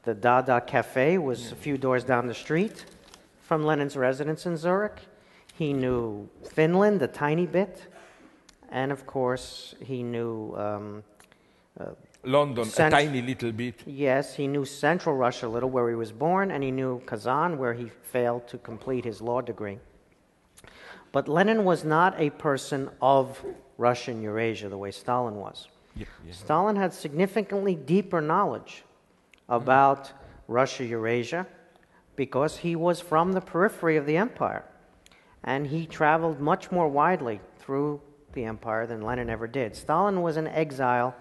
[0.03, 1.61] The Dada Cafe was a mm-hmm.
[1.61, 2.85] few doors down the street
[3.41, 4.99] from Lenin's residence in Zurich.
[5.59, 7.87] He knew Finland a tiny bit.
[8.71, 11.03] And of course, he knew, um,
[12.23, 13.75] London, Cent- a tiny little bit.
[13.85, 17.57] yes, he knew Central Russia a little, where he was born, and he knew Kazan,
[17.57, 19.79] where he failed to complete his law degree.
[21.11, 23.43] But Lenin was not a person of
[23.77, 25.67] Russian Eurasia the way Stalin was.
[25.95, 26.33] Yeah, yeah.
[26.33, 28.83] Stalin had significantly deeper knowledge
[29.49, 30.11] about
[30.47, 31.47] Russia Eurasia
[32.15, 34.63] because he was from the periphery of the empire.
[35.43, 38.01] And he traveled much more widely through
[38.33, 39.75] the empire than Lenin ever did.
[39.75, 41.15] Stalin was in exile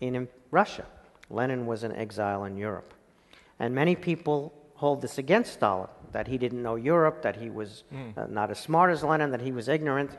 [0.00, 0.86] in Russia,
[1.30, 2.94] Lenin was in exile in Europe.
[3.58, 7.84] And many people hold this against Stalin that he didn't know Europe, that he was
[8.16, 10.16] uh, not as smart as Lenin, that he was ignorant.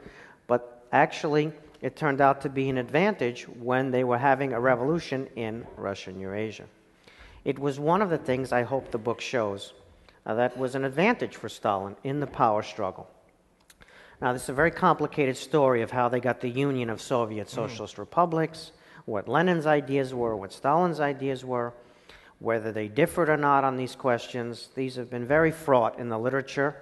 [0.47, 5.27] But actually, it turned out to be an advantage when they were having a revolution
[5.35, 6.65] in Russian Eurasia.
[7.45, 9.73] It was one of the things I hope the book shows
[10.25, 13.07] uh, that was an advantage for Stalin in the power struggle.
[14.21, 17.47] Now, this is a very complicated story of how they got the union of Soviet
[17.47, 17.49] mm.
[17.49, 18.71] socialist republics,
[19.05, 21.73] what Lenin's ideas were, what Stalin's ideas were,
[22.39, 24.69] whether they differed or not on these questions.
[24.75, 26.75] These have been very fraught in the literature,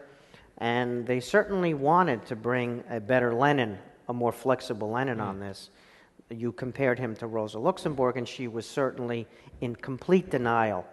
[0.60, 5.24] And they certainly wanted to bring a better Lenin, a more flexible Lenin mm.
[5.24, 5.70] on this.
[6.30, 9.28] You compared him to Rosa Luxemburg, and she was certainly
[9.62, 10.86] in complete denial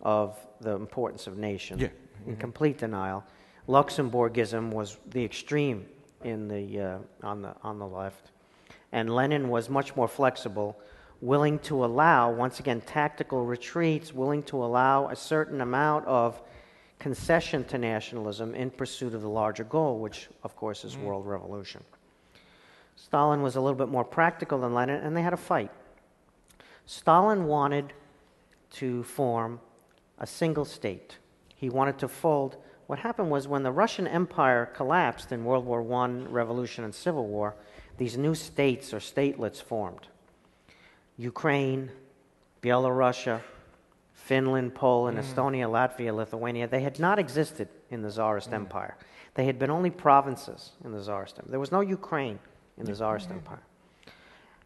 [0.00, 1.82] of the importance of nations.
[1.82, 1.88] Yeah.
[2.26, 2.40] In mm-hmm.
[2.40, 3.24] complete denial.
[3.70, 5.86] Luxemburgism was the extreme
[6.24, 8.32] in the, uh, on, the, on the left.
[8.90, 10.76] And Lenin was much more flexible,
[11.20, 16.42] willing to allow, once again, tactical retreats, willing to allow a certain amount of
[16.98, 21.80] concession to nationalism in pursuit of the larger goal, which, of course, is world revolution.
[22.96, 25.70] Stalin was a little bit more practical than Lenin, and they had a fight.
[26.86, 27.92] Stalin wanted
[28.72, 29.60] to form
[30.18, 31.18] a single state.
[31.54, 32.56] He wanted to fold.
[32.90, 37.24] What happened was when the Russian Empire collapsed in World War I, Revolution, and Civil
[37.24, 37.54] War,
[37.98, 40.08] these new states or statelets formed.
[41.16, 41.92] Ukraine,
[42.60, 43.42] Belarusia,
[44.12, 45.24] Finland, Poland, hmm.
[45.24, 48.54] Estonia, Latvia, Lithuania, they had not existed in the Tsarist hmm.
[48.54, 48.96] Empire.
[49.34, 51.50] They had been only provinces in the Tsarist Empire.
[51.52, 52.40] There was no Ukraine
[52.76, 53.34] in the Tsarist hmm.
[53.34, 53.62] Empire.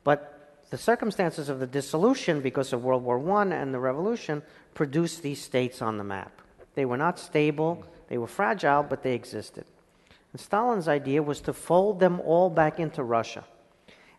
[0.02, 5.20] But the circumstances of the dissolution, because of World War I and the revolution, produced
[5.20, 6.40] these states on the map.
[6.74, 9.64] They were not stable, they were fragile, but they existed.
[10.32, 13.44] And Stalin's idea was to fold them all back into Russia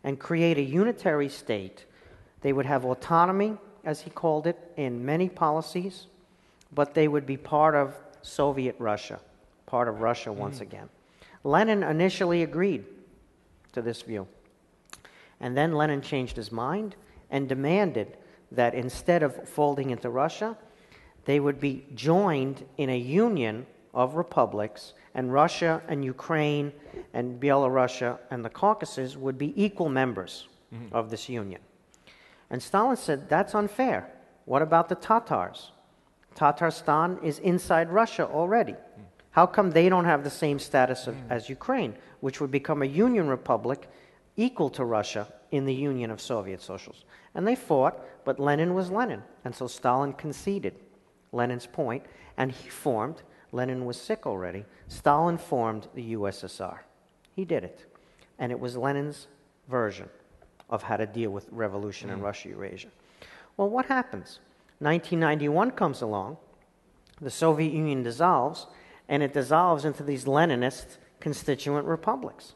[0.03, 1.85] and create a unitary state.
[2.41, 6.07] They would have autonomy, as he called it, in many policies,
[6.71, 9.19] but they would be part of Soviet Russia,
[9.65, 10.35] part of Russia mm.
[10.35, 10.89] once again.
[11.43, 12.85] Lenin initially agreed
[13.73, 14.27] to this view.
[15.39, 16.95] And then Lenin changed his mind
[17.29, 18.17] and demanded
[18.51, 20.57] that instead of folding into Russia,
[21.25, 23.65] they would be joined in a union
[23.95, 26.71] of republics, and Russia and Ukraine
[27.13, 30.93] and Belarusia and the Caucasus would be equal members mm-hmm.
[30.93, 31.61] of this union.
[32.49, 34.11] And Stalin said, That's unfair.
[34.43, 35.71] What about the Tatars?
[36.35, 38.73] Tatarstan is inside Russia already.
[38.73, 39.03] Mm.
[39.31, 41.21] How come they don't have the same status of, mm.
[41.29, 43.89] as Ukraine, which would become a union republic
[44.35, 47.05] equal to Russia in the Union of Soviet Socialists?
[47.33, 49.23] And they fought, but Lenin was Lenin.
[49.45, 50.75] And so Stalin conceded
[51.31, 52.03] Lenin's point,
[52.37, 56.79] and he formed, Lenin was sick already, Stalin formed the USSR.
[57.35, 57.85] He did it.
[58.39, 59.27] And it was Lenin's
[59.69, 60.09] version
[60.69, 62.23] of how to deal with revolution in mm.
[62.23, 62.87] Russia Eurasia.
[63.57, 64.39] Well, what happens?
[64.79, 66.37] 1991 comes along,
[67.21, 68.67] the Soviet Union dissolves,
[69.07, 72.55] and it dissolves into these Leninist constituent republics.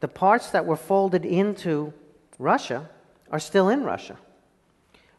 [0.00, 1.92] The parts that were folded into
[2.38, 2.88] Russia
[3.30, 4.16] are still in Russia.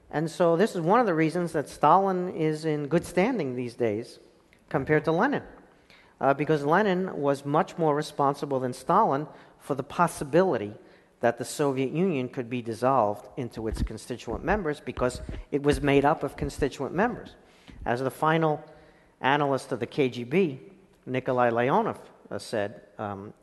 [0.09, 3.73] And so, this is one of the reasons that Stalin is in good standing these
[3.73, 4.19] days
[4.69, 5.43] compared to Lenin.
[6.21, 9.27] Uh, because Lenin was much more responsible than Stalin
[9.59, 10.73] for the possibility
[11.19, 16.05] that the Soviet Union could be dissolved into its constituent members because it was made
[16.05, 17.35] up of constituent members.
[17.85, 18.63] As the final
[19.21, 20.59] analyst of the KGB,
[21.05, 21.97] Nikolai Leonov,
[22.31, 23.33] uh, said, um,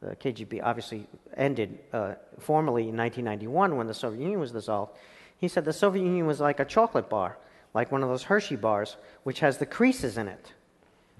[0.00, 1.06] the KGB obviously
[1.36, 4.96] ended uh, formally in 1991 when the Soviet Union was dissolved.
[5.38, 7.38] He said the Soviet Union was like a chocolate bar,
[7.74, 10.52] like one of those Hershey bars, which has the creases in it.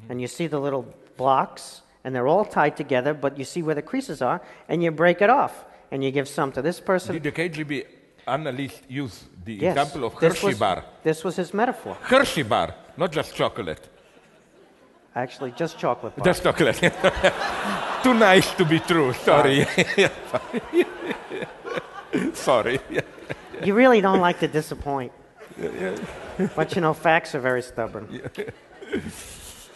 [0.08, 0.86] And you see the little
[1.16, 4.90] blocks, and they're all tied together, but you see where the creases are, and you
[4.90, 7.14] break it off, and you give some to this person.
[7.14, 7.84] Did the KGB
[8.28, 10.84] analyst use the Yes, example of this Hershey was- bar?
[11.02, 11.96] This was his metaphor.
[12.02, 13.88] Hershey bar, not just chocolate.
[15.14, 16.24] Actually, just chocolate bar.
[16.26, 16.76] Just chocolate.
[18.02, 19.14] Too nice to be true.
[19.14, 19.66] Sorry.
[22.34, 22.78] Sorry.
[23.64, 25.12] You really don't like to disappoint.
[26.54, 28.20] But you know, facts are very stubborn.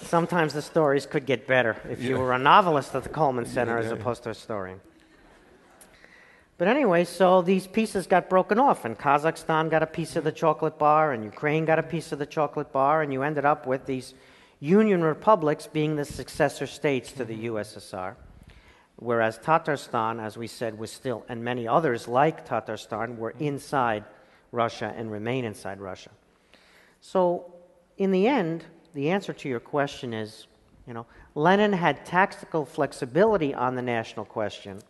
[0.03, 3.78] Sometimes the stories could get better if you were a novelist at the Cullman Center
[3.78, 4.80] as opposed to a historian.
[6.59, 10.32] But anyway, so these pieces got broken off, and Kazakhstan got a piece of the
[10.32, 13.66] chocolate bar, and Ukraine got a piece of the chocolate bar, and you ended up
[13.66, 14.12] with these
[14.59, 17.57] union republics being the successor states to the mm-hmm.
[17.57, 18.14] USSR.
[18.96, 23.44] Whereas Tatarstan, as we said, was still, and many others like Tatarstan, were mm-hmm.
[23.44, 24.05] inside
[24.53, 26.11] Russia and remain inside Russia.
[27.01, 27.55] So,
[27.96, 28.64] in the end,
[28.95, 30.47] the answer to your question is
[30.86, 34.82] you know, Lenin had tactical flexibility on the national question,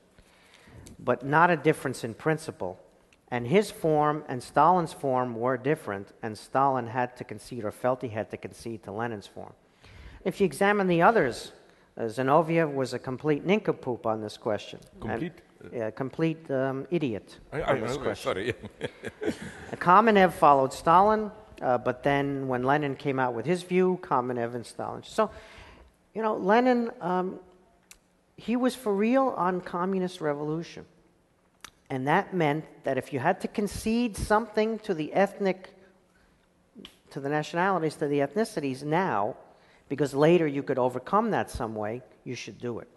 [0.98, 2.78] but not a difference in principle.
[3.30, 8.02] And his form and Stalin's form were different, and Stalin had to concede, or felt
[8.02, 9.52] he had to concede, to Lenin's form.
[10.24, 11.52] If you examine the others,
[11.96, 14.80] uh, Zinoviev was a complete nincompoop on this question.
[15.02, 15.32] And- Complete?
[15.72, 18.32] yeah, complete um, idiot I, on I, this I, question.
[18.32, 18.54] sorry.
[19.76, 21.30] Kamenev followed Stalin,
[21.60, 25.02] uh, but then when Lenin came out with his view, Kamenev and Stalin.
[25.02, 25.30] So,
[26.14, 27.40] you know, Lenin, um,
[28.36, 30.84] he was for real on communist revolution.
[31.90, 35.70] And that meant that if you had to concede something to the ethnic,
[37.10, 39.36] to the nationalities, to the ethnicities now,
[39.88, 42.88] because later you could overcome that some way, you should do it.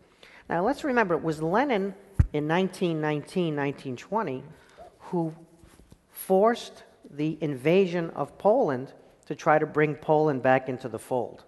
[0.48, 1.96] Now, let's remember, it was Lenin
[2.34, 4.44] in 1919, 1920
[5.00, 5.34] who
[6.10, 8.94] forced the invasion of Poland
[9.26, 11.44] to try to bring Poland back into the fold,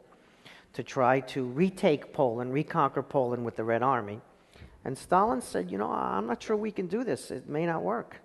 [0.74, 4.22] to try to retake Poland, reconquer Poland with the Red Army.
[4.84, 7.32] And Stalin said, You know, I'm not sure we can do this.
[7.32, 8.22] It may not work.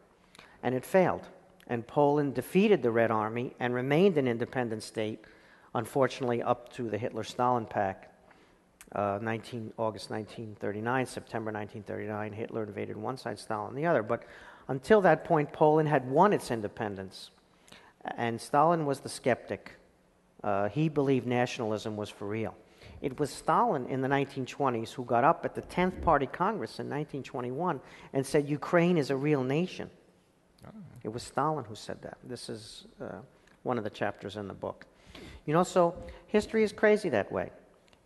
[0.62, 1.26] And it failed.
[1.66, 5.24] And Poland defeated the Red Army and remained an independent state,
[5.74, 8.08] unfortunately, up to the Hitler Stalin Pact.
[8.92, 14.02] Uh, 19, August 1939, September 1939, Hitler invaded one side, Stalin the other.
[14.02, 14.24] But
[14.70, 17.30] until that point, Poland had won its independence.
[18.16, 19.72] And Stalin was the skeptic.
[20.44, 22.54] Uh, he believed nationalism was for real.
[23.02, 26.86] It was Stalin in the 1920s who got up at the 10th Party Congress in
[26.86, 27.80] 1921
[28.12, 29.90] and said Ukraine is a real nation.
[30.64, 30.70] Oh.
[31.02, 32.18] It was Stalin who said that.
[32.22, 33.16] This is uh,
[33.64, 34.86] one of the chapters in the book.
[35.46, 35.96] You know, so
[36.28, 37.50] history is crazy that way.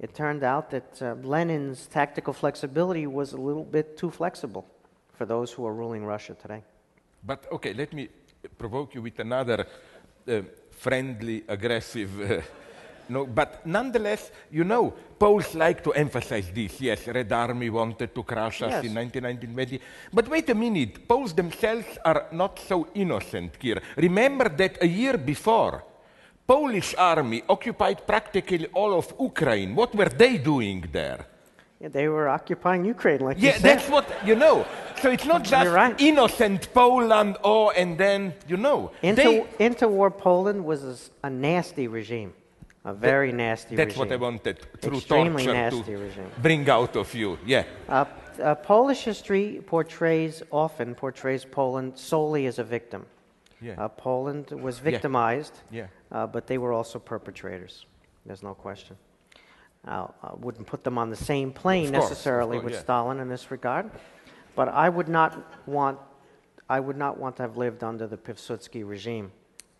[0.01, 4.65] It turned out that uh, Lenin's tactical flexibility was a little bit too flexible
[5.17, 6.63] for those who are ruling Russia today.
[7.25, 8.09] But okay, let me
[8.59, 9.67] provoke you with another
[10.29, 12.11] uh, friendly, aggressive.
[12.21, 12.41] Uh,
[13.09, 16.81] no, but nonetheless, you know, Poles like to emphasize this.
[16.81, 18.85] Yes, Red Army wanted to crush us yes.
[18.85, 19.79] in 1919.
[20.13, 23.81] But wait a minute, Poles themselves are not so innocent here.
[23.97, 25.85] Remember that a year before,
[26.47, 29.75] Polish army occupied practically all of Ukraine.
[29.75, 31.27] What were they doing there?
[31.85, 34.65] Yeah, they were occupying Ukraine, like yeah, that's what you know.
[35.03, 35.95] So it's not just right.
[36.01, 38.91] innocent Poland, oh, and then you know.
[39.03, 42.33] Inter- they, interwar Poland was a, a, nasty regime,
[42.87, 43.77] a very that, nasty.
[43.77, 43.99] That's regime.
[43.99, 46.31] what I wanted through Extremely torture to regime.
[46.41, 47.37] bring out of you.
[47.45, 47.65] Yeah.
[47.87, 48.07] Uh,
[48.43, 53.05] uh, Polish history portrays often portrays Poland solely as a victim.
[53.61, 53.75] Yeah.
[53.77, 55.89] Uh, Poland was victimized, yeah.
[56.11, 56.17] yeah.
[56.17, 57.85] Uh, but they were also perpetrators.
[58.25, 58.97] There's no question.
[59.87, 62.81] I wouldn't put them on the same plane course, necessarily course, with yeah.
[62.81, 63.91] Stalin in this regard,
[64.55, 65.99] but I would not want,
[66.69, 69.31] I would not want to have lived under the Piłsudski regime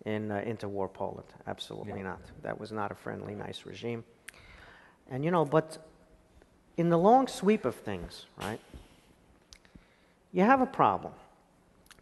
[0.05, 1.29] in uh, interwar Poland.
[1.47, 2.11] Absolutely yeah.
[2.11, 2.21] not.
[2.43, 4.05] That was not a friendly, nice regime.
[5.11, 5.79] And you know, but
[6.77, 8.61] in the long sweep of things, right?
[10.33, 11.13] You have a problem.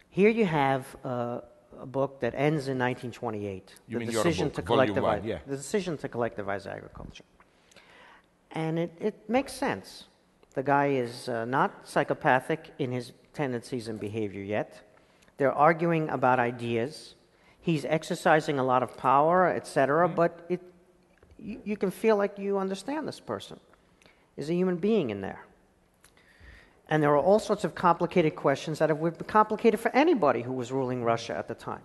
[0.09, 1.41] Here you have uh,
[1.79, 3.75] a book that ends in 1928.
[3.87, 5.39] You the decision to collectivize, yeah.
[5.45, 7.23] the decision to collectivize agriculture.
[8.53, 10.05] And it, it makes sense.
[10.53, 14.79] The guy is uh, not psychopathic in his tendencies and behavior yet.
[15.37, 17.15] They're arguing about ideas.
[17.59, 20.07] He's exercising a lot of power, etc.
[20.07, 20.15] Mm-hmm.
[20.15, 20.61] But it,
[21.39, 23.59] you, you can feel like you understand this person.
[24.37, 25.45] Is a human being in there.
[26.89, 30.53] And there are all sorts of complicated questions that would be complicated for anybody who
[30.53, 31.81] was ruling Russia at the time.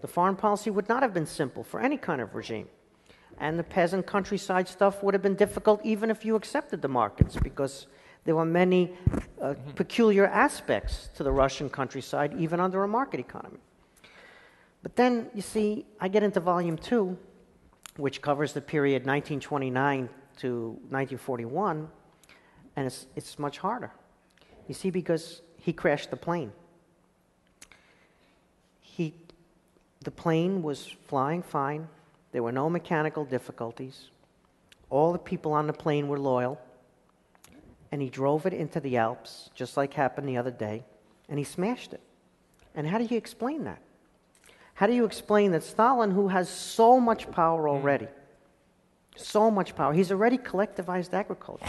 [0.00, 2.68] The foreign policy would not have been simple for any kind of regime
[3.38, 7.36] and the peasant countryside stuff would have been difficult even if you accepted the markets
[7.42, 7.86] because
[8.24, 8.92] there were many
[9.40, 9.70] uh, mm-hmm.
[9.72, 13.58] peculiar aspects to the Russian countryside, even under a market economy.
[14.82, 17.16] But then, you see, I get into volume two,
[17.96, 20.08] which covers the period 1929
[20.38, 21.88] to 1941,
[22.76, 23.92] and it's, it's much harder.
[24.68, 26.52] You see, because he crashed the plane.
[28.80, 29.14] He,
[30.00, 31.88] the plane was flying fine,
[32.32, 34.10] there were no mechanical difficulties.
[34.90, 36.60] All the people on the plane were loyal.
[37.92, 40.82] And he drove it into the Alps, just like happened the other day,
[41.28, 42.00] and he smashed it.
[42.74, 43.82] And how do you explain that?
[44.72, 47.74] How do you explain that Stalin, who has so much power hmm.
[47.74, 48.08] already,
[49.14, 51.66] so much power, he's already collectivized agriculture,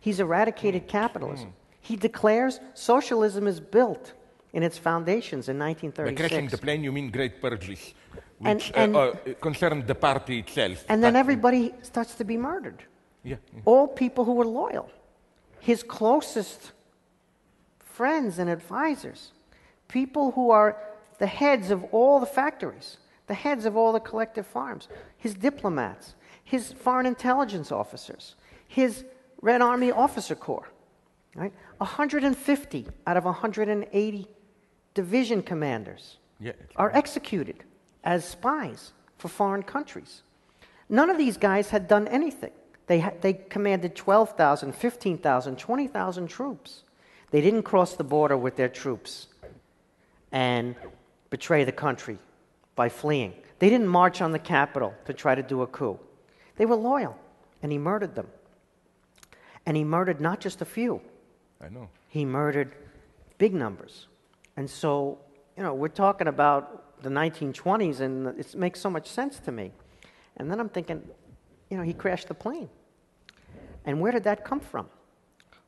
[0.00, 1.54] he's eradicated capitalism, hmm.
[1.80, 4.14] he declares socialism is built
[4.52, 6.20] in its foundations in 1936.
[6.20, 7.94] By crashing the plane, you mean great purges
[8.42, 10.84] which and, and, uh, uh, concerned the party itself.
[10.88, 12.82] And then everybody starts to be murdered.
[13.24, 13.60] Yeah, yeah.
[13.64, 14.90] All people who were loyal.
[15.60, 16.72] His closest
[17.78, 19.32] friends and advisors.
[19.88, 20.76] People who are
[21.18, 26.14] the heads of all the factories, the heads of all the collective farms, his diplomats,
[26.42, 28.34] his foreign intelligence officers,
[28.66, 29.04] his
[29.40, 30.68] Red Army officer corps.
[31.34, 31.52] Right?
[31.78, 34.26] 150 out of 180
[34.94, 37.64] division commanders yeah, are executed
[38.04, 40.22] as spies for foreign countries.
[40.88, 42.52] None of these guys had done anything.
[42.86, 46.82] They, ha- they commanded 12,000, 15,000, 20,000 troops.
[47.30, 49.28] They didn't cross the border with their troops
[50.30, 50.74] and
[51.30, 52.18] betray the country
[52.74, 53.32] by fleeing.
[53.58, 55.98] They didn't march on the capital to try to do a coup.
[56.56, 57.16] They were loyal,
[57.62, 58.26] and he murdered them.
[59.64, 61.00] And he murdered not just a few.
[61.60, 61.88] I know.
[62.08, 62.74] He murdered
[63.38, 64.08] big numbers.
[64.56, 65.18] And so,
[65.56, 69.72] you know, we're talking about the 1920s, and it makes so much sense to me.
[70.36, 71.02] And then I'm thinking,
[71.70, 72.68] you know, he crashed the plane.
[73.84, 74.88] And where did that come from?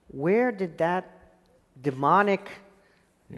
[0.09, 1.05] Where did that
[1.82, 2.49] demonic,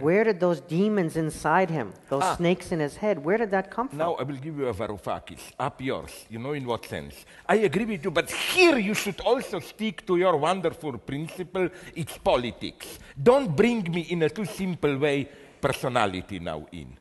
[0.01, 2.37] where did those demons inside him, those Ah.
[2.37, 3.99] snakes in his head, where did that come from?
[3.99, 6.27] Now I will give you a Varoufakis, up yours.
[6.29, 7.25] You know in what sense?
[7.49, 11.71] I agree with you, but here you should also stick to your wonderful principle.
[11.95, 12.99] It's politics.
[13.21, 15.29] Don't bring me in a too simple way
[15.61, 16.99] personality now in.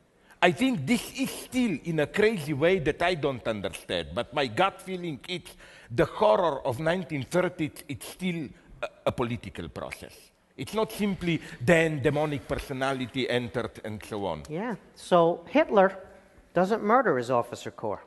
[0.48, 4.46] I think this is still in a crazy way that I don't understand, but my
[4.46, 5.52] gut feeling it's
[5.90, 8.50] the horror of 1930s, it's still
[8.84, 10.14] a, a political process.
[10.56, 14.44] It's not simply then demonic personality entered and so on.
[14.48, 14.76] Yeah.
[14.94, 15.98] So Hitler
[16.54, 18.04] doesn't murder his officer corps.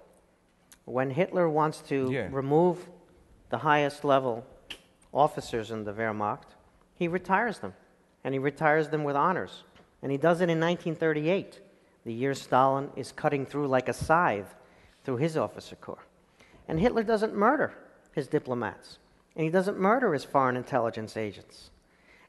[0.84, 2.28] When Hitler wants to Yeah.
[2.30, 2.88] remove
[3.50, 4.44] the highest level
[5.12, 6.54] officers in the Wehrmacht,
[6.94, 7.74] he retires them.
[8.22, 9.64] And he retires them with honors.
[10.02, 11.62] And he does it in 1938,
[12.08, 14.54] the year Stalin is cutting through like a scythe
[15.04, 16.06] through his officer corps.
[16.66, 17.74] And Hitler doesn't murder
[18.12, 18.98] his diplomats.
[19.36, 21.68] And he doesn't murder his foreign intelligence agents.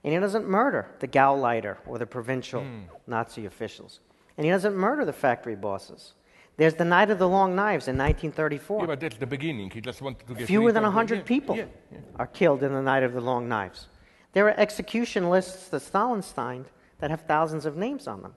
[0.04, 2.82] And he doesn't murder the Gauleiter or the provincial hmm.
[3.08, 4.02] Nazi officials.
[4.36, 6.14] And he doesn't murder the factory bosses.
[6.58, 8.82] There's the Night of the Long Knives in 1934.
[8.82, 9.70] Yeah, but that's the beginning.
[9.70, 12.00] He just wanted to get Fewer than of 100 yeah, people yeah, yeah.
[12.18, 13.88] are killed in the Night of the Long Knives.
[14.34, 16.66] There are execution lists that Stalin signed
[16.98, 18.34] that have thousands of names on them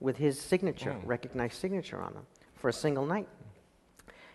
[0.00, 1.06] with his signature, Hmm.
[1.06, 3.28] recognized signature on them, for a single night.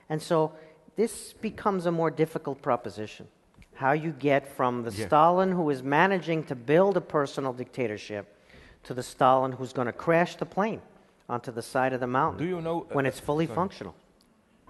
[0.10, 0.54] And so
[0.96, 3.28] this becomes a more difficult proposition.
[3.76, 5.08] How you get from the Yeah.
[5.08, 8.26] Stalin who is managing to build a personal dictatorship
[8.84, 10.82] to the Stalin who's going to crash the plane
[11.30, 13.56] onto the side of the mountain Do you know, uh, when it's fully sorry.
[13.56, 13.96] functional.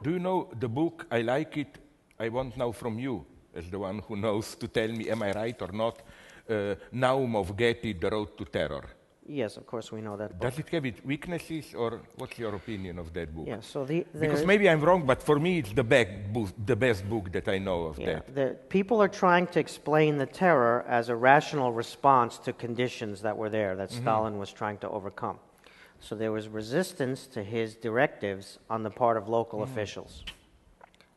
[0.04, 1.06] Do you know the book?
[1.12, 1.78] I like it.
[2.20, 3.26] I want now from you,
[3.56, 6.02] as the one who knows, to tell me, am I right or not?
[6.50, 8.84] Uh, Naumov Getty, The Road to Terror.
[9.32, 10.32] Yes, of course, we know that.
[10.32, 10.42] book.
[10.42, 13.48] Does it have its weaknesses, or what's your opinion of that book?
[13.48, 17.10] Yeah, so the, Because maybe I'm wrong, but for me it's the, book, the best
[17.10, 18.36] book that I know of Yeah, that.
[18.36, 23.38] the, people are trying to explain the terror as a rational response to conditions that
[23.38, 24.02] were there that mm-hmm.
[24.02, 25.40] Stalin was trying to overcome.
[26.02, 29.64] So there was resistance to his directives on the part of local mm.
[29.64, 30.24] officials,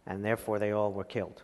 [0.07, 1.43] and therefore they all were killed.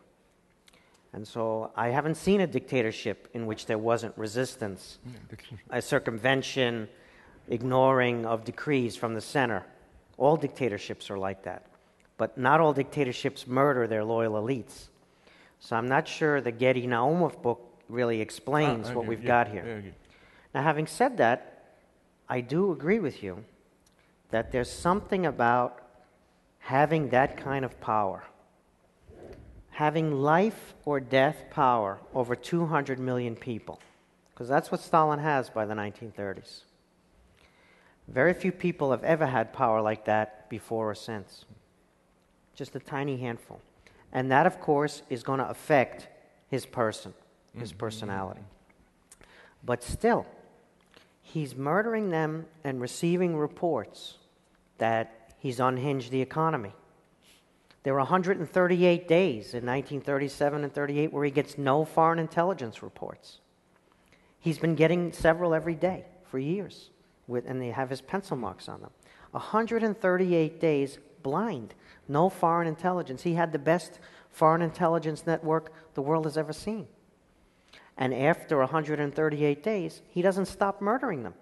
[1.13, 4.99] And so I haven't seen a dictatorship in which there wasn't resistance,
[5.71, 6.89] a circumvention,
[7.49, 9.65] ignoring of decrees from the center.
[10.19, 11.67] All dictatorships are like that.
[12.17, 14.89] But not all dictatorships murder their loyal elites.
[15.59, 19.49] So I'm not sure the Getty Naumov book really explains Ah, what we've yeah, got
[19.49, 19.65] here.
[19.67, 19.95] yeah, okay.
[20.55, 21.65] Now, having said that,
[22.29, 23.45] I do agree with you
[24.31, 25.83] that there's something about
[26.59, 28.23] having that kind of power,
[29.81, 33.81] having life or death power over 200 million people,
[34.29, 36.65] because that's what Stalin has by the 1930s.
[38.07, 41.47] Very few people have ever had power like that before or since.
[42.55, 43.59] Just a tiny handful.
[44.13, 46.09] And that, of course, is going to affect
[46.49, 47.15] his person,
[47.57, 47.79] his mm-hmm.
[47.79, 48.43] personality.
[49.65, 50.27] But still,
[51.23, 54.19] he's murdering them and receiving reports
[54.77, 56.75] that he's unhinged the economy.
[57.83, 63.41] There were 138 days in 1937 and 38 where he gets no foreign intelligence reports.
[64.39, 66.91] He's been getting several every day for years,
[67.27, 68.91] with, and they have his pencil marks on them.
[69.33, 71.75] 138 days blind,
[72.09, 73.23] no foreign intelligence.
[73.23, 73.99] He had the best
[74.31, 76.87] foreign intelligence network the world has ever seen.
[77.97, 81.35] And after 138 days, he doesn't stop murdering them.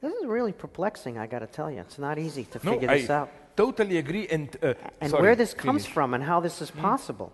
[0.00, 1.80] This is really perplexing, I got to tell you.
[1.80, 3.30] It's not easy to No, figure I this out.
[3.56, 4.26] Totally agree.
[4.28, 5.94] And, uh, And sorry, where this comes finish.
[5.94, 7.32] from and how this is possible.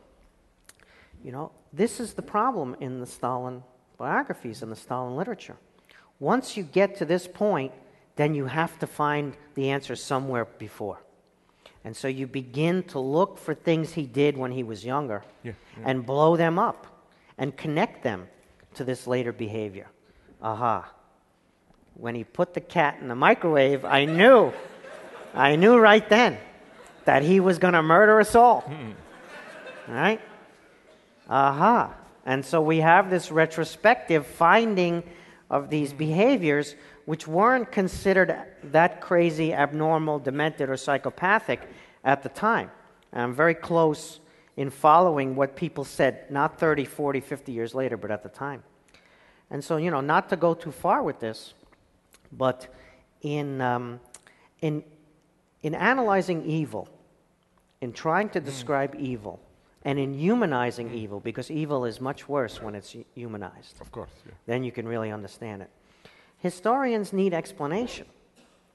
[1.25, 3.63] You know, this is the problem in the Stalin
[3.99, 5.57] biographies and the Stalin literature.
[6.21, 7.73] Once you get to this point,
[8.17, 10.99] then you have to find the answer somewhere before.
[11.85, 15.53] And so you begin to look for things he did when he was younger Yeah,
[15.85, 16.87] and blow them up
[17.39, 18.29] and connect them
[18.75, 19.87] to this later behavior.
[20.43, 20.91] Aha.
[21.95, 24.53] When he put the cat in the microwave, I knew,
[25.37, 26.39] I knew right then
[27.05, 28.65] that he was going to murder us all.
[29.87, 30.21] Right?
[31.29, 31.95] Aha.
[32.25, 35.05] And so we have this retrospective finding
[35.51, 36.75] of these behaviors
[37.05, 41.61] which weren't considered that crazy, abnormal, demented, or psychopathic
[42.03, 42.71] at the time.
[43.13, 44.19] And I'm very close
[44.57, 48.65] in following what people said, not 30, 40, 50 years later, but at the time.
[49.51, 51.55] And so, you know, not to go too far with this,
[52.33, 52.67] but
[53.23, 54.01] in, um,
[54.61, 54.83] in,
[55.63, 56.89] in analyzing evil,
[57.81, 58.45] in trying to hmm.
[58.45, 59.41] describe evil,
[59.85, 64.11] and in humanizing evil, because evil is much worse when it's humanized, Of course.
[64.27, 64.33] Yeah.
[64.47, 65.71] then you can really understand it.
[66.39, 68.07] Historians need explanation.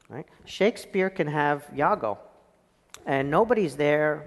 [0.10, 0.26] Right?
[0.46, 2.20] Shakespeare can have Iago,
[3.06, 4.26] and nobody's there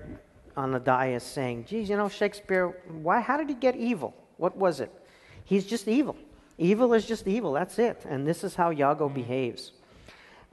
[0.56, 2.68] on the dais saying, geez, you know, Shakespeare,
[3.02, 4.14] why, how did he get evil?
[4.36, 4.90] What was it?
[5.44, 6.16] He's just evil.
[6.56, 8.02] Evil is just evil, that's it.
[8.08, 9.14] And this is how Iago hmm.
[9.14, 9.72] behaves.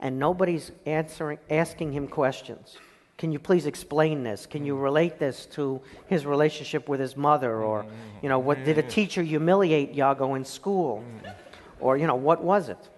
[0.02, 2.76] And nobody's answering, asking him questions.
[3.18, 4.46] Can you please explain this?
[4.46, 7.62] Can you relate this to his relationship with his mother?
[7.62, 7.86] Or,
[8.20, 8.90] you know, what did a mm-hmm.
[8.90, 11.04] teacher humiliate Iago in school?
[11.06, 11.30] Mm-hmm.
[11.78, 12.88] Or, you know, what was it?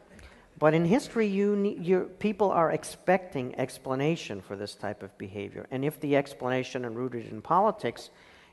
[0.59, 5.67] But in history, you need, you, people are expecting explanation for this type of behavior.
[5.71, 8.09] And if the explanation is rooted in politics,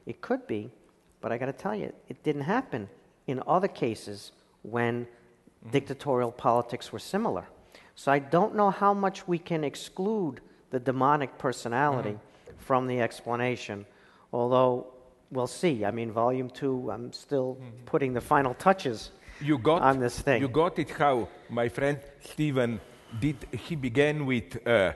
[0.05, 0.71] it could be.
[1.21, 2.89] But I got to tell you, it didn't happen
[3.27, 4.33] in other cases
[4.63, 5.69] when mm-hmm.
[5.69, 7.45] dictatorial politics were similar.
[7.95, 12.17] So I don't know how much we can exclude the demonic personality
[12.57, 13.85] from the explanation,
[14.31, 14.87] although
[15.31, 15.85] we'll see.
[15.85, 19.11] I mean, volume two, I'm still putting the final touches
[19.41, 20.41] you got on this thing.
[20.41, 22.79] You got it how my friend Stephen
[23.19, 23.35] did.
[23.51, 24.93] He began with uh,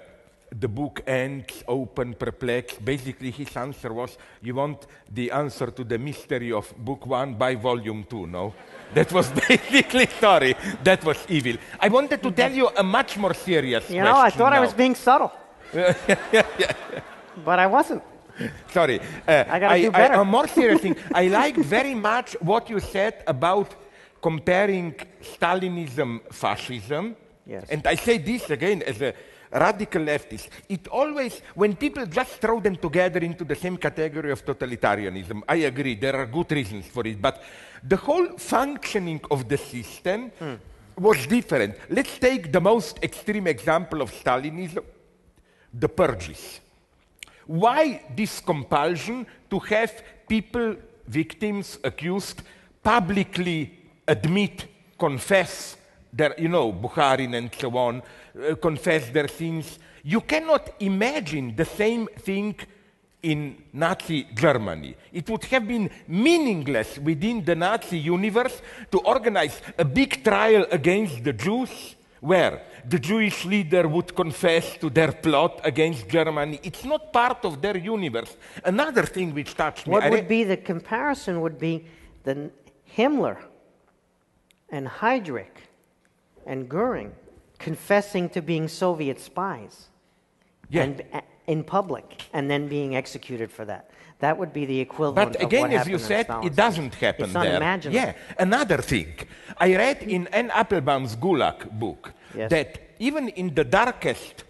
[0.52, 2.84] the book ends open, perplexed.
[2.84, 7.56] Basically, his answer was, "You want the answer to the mystery of book one by
[7.56, 8.54] volume two, no?"
[8.94, 10.56] That was basically sorry.
[10.84, 11.58] That was evil.
[11.80, 13.90] I wanted to tell you a much more serious.
[13.90, 15.32] You know, I thought I was being subtle.
[17.46, 18.04] but I wasn't.
[18.72, 19.00] Sorry.
[19.00, 20.14] Uh, I gotta do better.
[20.16, 20.96] a more serious thing.
[21.14, 23.76] I liked very much what you said about
[24.22, 27.16] comparing Stalinism, fascism.
[27.46, 27.66] Yes.
[27.70, 29.14] And I say this again as a
[29.52, 34.46] radical leftists, It always, when people just throw them together into the same category of
[34.46, 37.22] totalitarianism, I agree, there are good reasons for it.
[37.22, 37.42] But
[37.84, 40.56] the whole functioning of the system hmm.
[40.98, 41.76] was different.
[41.90, 44.84] Let's take the most extreme example of Stalinism
[45.78, 46.62] the purges.
[47.46, 50.76] Why this compulsion to have people,
[51.08, 52.42] victims, accused,
[52.82, 53.78] publicly
[54.08, 54.66] admit,
[54.98, 55.78] confess
[56.16, 59.80] their, you know, Bukharin and so on, uh, confess their sins?
[60.04, 62.56] You cannot imagine the same thing
[63.24, 64.96] in Nazi Germany.
[65.12, 68.62] It would have been meaningless within the Nazi universe
[68.92, 74.90] to organize a big trial against the Jews where the Jewish leader would confess to
[74.90, 76.60] their plot against Germany.
[76.64, 78.38] It's not part of their universe.
[78.64, 79.94] Another thing which touched me.
[79.94, 81.86] What would be the comparison would be
[82.24, 82.52] the
[82.96, 83.38] Himmler
[84.70, 85.65] and Heydrich
[86.46, 87.12] and Goering
[87.60, 89.88] confessing to being Soviet spies
[90.70, 90.84] Yeah.
[90.84, 93.90] and a- in public and then being executed for that.
[94.20, 97.44] That would be the equivalent But again, as you said, it doesn't happen It's there.
[97.44, 97.96] unimaginable.
[98.00, 98.14] Yeah.
[98.40, 99.14] Another thing,
[99.58, 102.50] I read in Anne Applebaum's Gulag book Yes.
[102.50, 104.44] that even in the darkest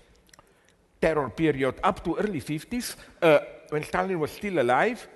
[1.02, 3.40] terror period up to early 50s, uh,
[3.70, 5.08] when Stalin was still alive,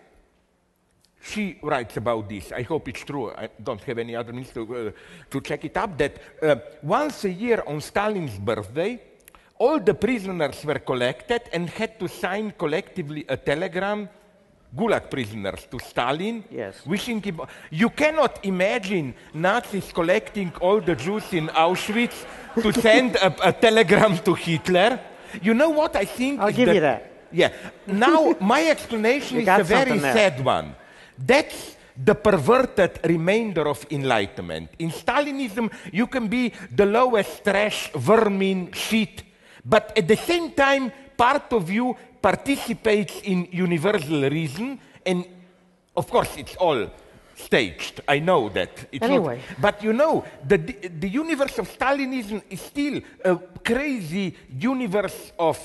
[1.21, 2.51] she writes about this.
[2.51, 3.31] I hope it's true.
[3.31, 4.91] I don't have any other means to, uh,
[5.29, 5.97] to check it up.
[5.97, 9.01] That uh, once a year on Stalin's birthday,
[9.57, 14.07] all the prisoners were collected and had to sign collectively a telegram,
[14.75, 16.85] Gulag prisoners, to Stalin, Yes.
[16.85, 17.41] wishing him.
[17.71, 22.25] You cannot imagine Nazis collecting all the Jews in Auschwitz
[22.61, 24.99] to send a, a telegram to Hitler.
[25.41, 26.39] You know what I think?
[26.39, 27.11] I'll give you that.
[27.31, 27.51] Yeah.
[27.85, 30.75] Now, my explanation is a very sad one.
[31.25, 34.69] That's the perverted remainder of enlightenment.
[34.79, 39.23] In Stalinism, you can be the lowest trash, vermin, shit,
[39.65, 45.25] but at the same time, part of you participates in universal reason, and
[45.95, 46.87] of course, it's all
[47.35, 48.01] staged.
[48.07, 48.69] I know that.
[48.91, 49.41] It's not- Anyway.
[49.59, 55.57] but you know, the, the universe of Stalinism is still a crazy universe of,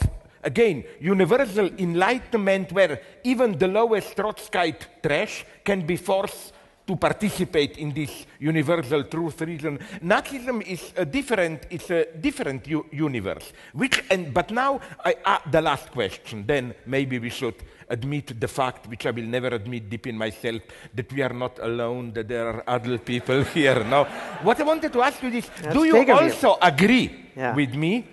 [0.44, 6.52] again, universal enlightenment where even the lowest Trotskyite trash can be forced
[6.86, 9.78] to participate in this universal truth reason.
[10.02, 13.54] Nazism is a different, it's a different u- universe.
[13.72, 17.54] Which, and, but now, I, uh, the last question, then maybe we should
[17.88, 20.60] admit the fact, which I will never admit deep in myself,
[20.94, 23.82] that we are not alone, that there are other people here.
[23.82, 24.04] Now,
[24.42, 26.12] what I wanted to ask you is, That's do you of you.
[26.14, 27.54] also agree Yeah.
[27.54, 28.06] with me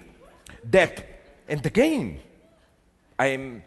[0.71, 1.10] that,
[1.51, 2.17] and again,
[3.19, 3.61] I am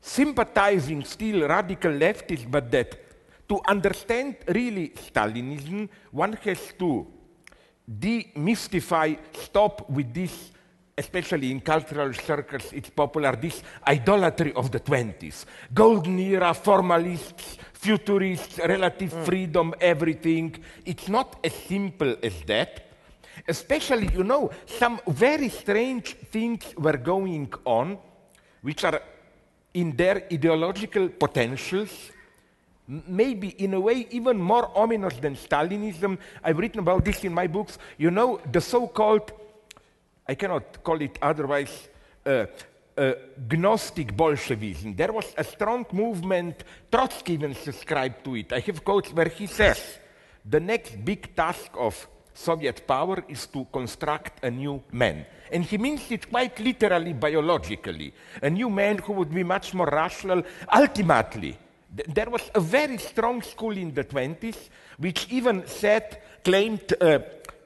[0.00, 2.96] sympathizing still radical leftists, but that
[3.46, 7.06] to understand really Stalinism, one has to
[7.86, 10.50] demystify, stop with this,
[10.96, 15.44] especially in cultural circles, it's popular, this idolatry of the 20s.
[15.74, 19.24] Golden era, formalists, futurists, relative mm.
[19.26, 20.56] freedom, everything.
[20.86, 22.89] It's not as simple as that.
[23.48, 27.98] Especially, you know, some very strange things were going on,
[28.62, 29.00] which are
[29.74, 32.10] in their ideological potentials,
[32.88, 36.18] maybe in a way even more ominous than Stalinism.
[36.42, 37.78] I've written about this in my books.
[37.98, 39.32] You know, the so called,
[40.26, 41.88] I cannot call it otherwise,
[42.26, 42.46] uh,
[42.96, 43.12] uh,
[43.50, 44.94] Gnostic Bolshevism.
[44.94, 48.52] There was a strong movement, Trotsky even subscribed to it.
[48.52, 49.98] I have quotes where he says,
[50.44, 55.26] the next big task of Soviet power is to construct a new man.
[55.52, 58.14] And he means it quite literally, biologically.
[58.42, 60.42] A new man who would be much more rational.
[60.72, 61.58] Ultimately,
[61.96, 64.68] th- there was a very strong school in the 20s
[64.98, 67.18] which even said, claimed uh,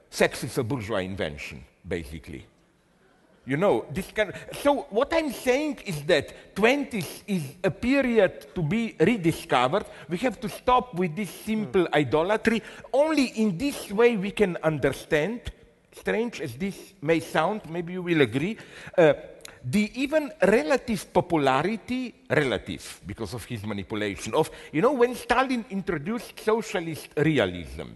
[0.09, 2.45] sex is a bourgeois invention, basically.
[3.45, 8.47] You know, this kind of, so what I'm saying is that 20s is a period
[8.55, 9.85] to be rediscovered.
[10.09, 12.63] We have to stop with this simple idolatry.
[12.91, 15.41] Only in this way we can understand,
[15.93, 18.57] strange as this may sound, maybe you will agree,
[18.97, 19.13] uh,
[19.65, 26.39] the even relative popularity, relative because of his manipulation, of, you know, when Stalin introduced
[26.39, 27.89] socialist realism,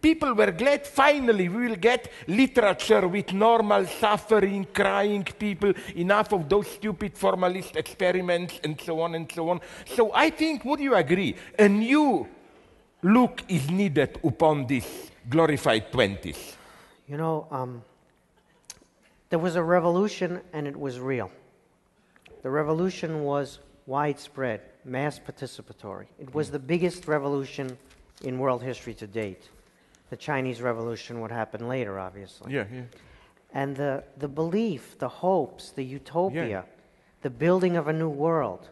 [0.00, 6.48] people were glad finally we will get literature with normal suffering, crying people, enough of
[6.48, 9.60] those stupid formalist experiments, and so on and so on.
[9.84, 12.26] So I think, would you agree, a new
[13.02, 16.56] look is needed upon this glorified 20s?
[17.06, 17.82] You know, um,
[19.30, 21.30] there was a revolution and it was real.
[22.42, 26.06] The revolution was widespread, mass participatory.
[26.18, 26.52] It was mm.
[26.52, 27.78] the biggest revolution
[28.22, 29.48] in world history to date.
[30.10, 32.52] The Chinese Revolution would happen later, obviously.
[32.52, 32.82] Yeah, yeah.
[33.52, 36.64] And the, the belief, the hopes, the utopia,
[37.22, 38.68] the building of a new world,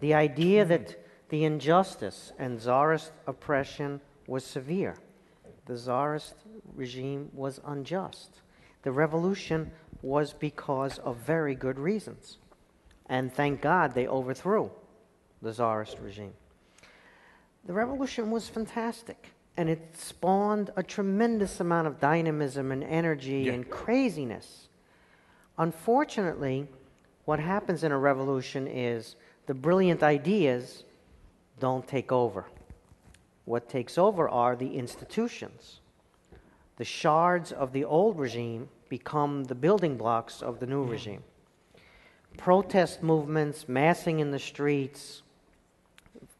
[0.00, 0.68] the idea mm.
[0.68, 4.96] that the injustice and czarist oppression was severe.
[5.66, 6.34] The czarist
[6.74, 8.40] regime was unjust.
[8.82, 9.70] The revolution
[10.02, 12.38] was because of very good reasons.
[13.06, 14.70] And thank God they overthrew
[15.42, 16.32] the czarist regime.
[17.66, 23.52] The revolution was fantastic, and it spawned a tremendous amount of dynamism and energy Yeah.
[23.52, 24.68] and craziness.
[25.58, 26.68] Unfortunately,
[27.26, 29.16] what happens in a revolution is
[29.46, 30.84] the brilliant ideas
[31.58, 32.46] don't take over.
[33.44, 35.79] What takes over are the institutions.
[36.80, 40.92] The shards of the old regime become the building blocks of the new hmm.
[40.92, 41.22] regime.
[42.38, 45.20] Protest movements, massing in the streets,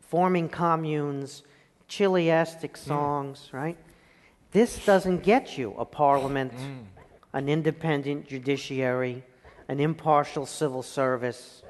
[0.01, 1.43] forming communes,
[1.89, 2.89] chiliastic hmm.
[2.89, 3.77] songs, right?
[4.53, 6.85] This doesn't get you a parliament, hmm.
[7.35, 9.23] an independent judiciary,
[9.69, 11.63] an impartial civil service,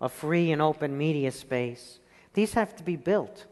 [0.00, 1.98] a free and open media space.
[2.32, 3.44] These have to be built.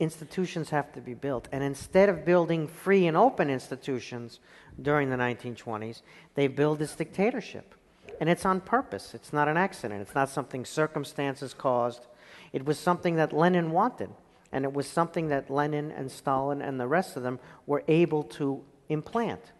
[0.00, 1.48] Institutions have to be built.
[1.52, 4.40] And instead of building free and open institutions
[4.80, 6.02] during the 1920s,
[6.34, 7.74] they build this dictatorship.
[8.18, 9.14] And it's on purpose.
[9.14, 10.00] It's not an accident.
[10.00, 12.06] It's not something circumstances caused.
[12.52, 14.10] It was something that Lenin wanted.
[14.52, 18.24] And it was something that Lenin and Stalin and the rest of them were able
[18.24, 19.52] to implant.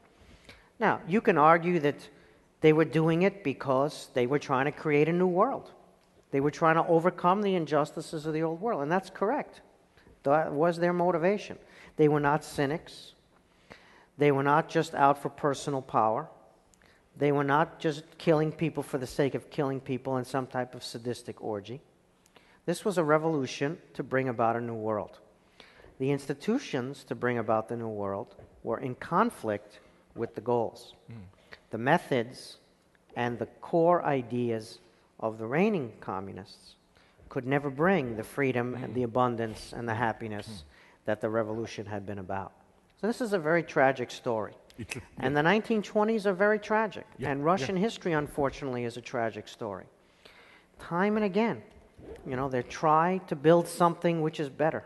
[0.80, 2.08] Now, you can argue that
[2.60, 5.70] they were doing it because they were trying to create a new world.
[6.30, 9.60] They were trying to overcome the injustices of the old world, and that's correct.
[10.22, 11.58] That was their motivation.
[11.96, 13.12] They were not cynics.
[14.18, 16.28] They were not just out for personal power.
[17.16, 20.74] They were not just killing people for the sake of killing people in some type
[20.74, 21.80] of sadistic orgy.
[22.66, 25.18] This was a revolution to bring about a new world.
[25.98, 29.80] The institutions to bring about the new world were in conflict
[30.14, 30.94] with the goals.
[31.06, 31.18] Hmm.
[31.70, 32.58] The methods
[33.16, 34.78] and the core ideas
[35.18, 36.76] of the reigning communists
[37.30, 40.64] could never bring the freedom and the abundance and the happiness
[41.06, 42.52] that the revolution had been about.
[43.00, 44.52] So, this is a very tragic story.
[45.18, 47.06] And the 1920s are very tragic.
[47.18, 49.86] Yeah, and Russian history, unfortunately, is a tragic story.
[50.78, 51.62] Time and again,
[52.26, 54.84] you know, they try to build something which is better.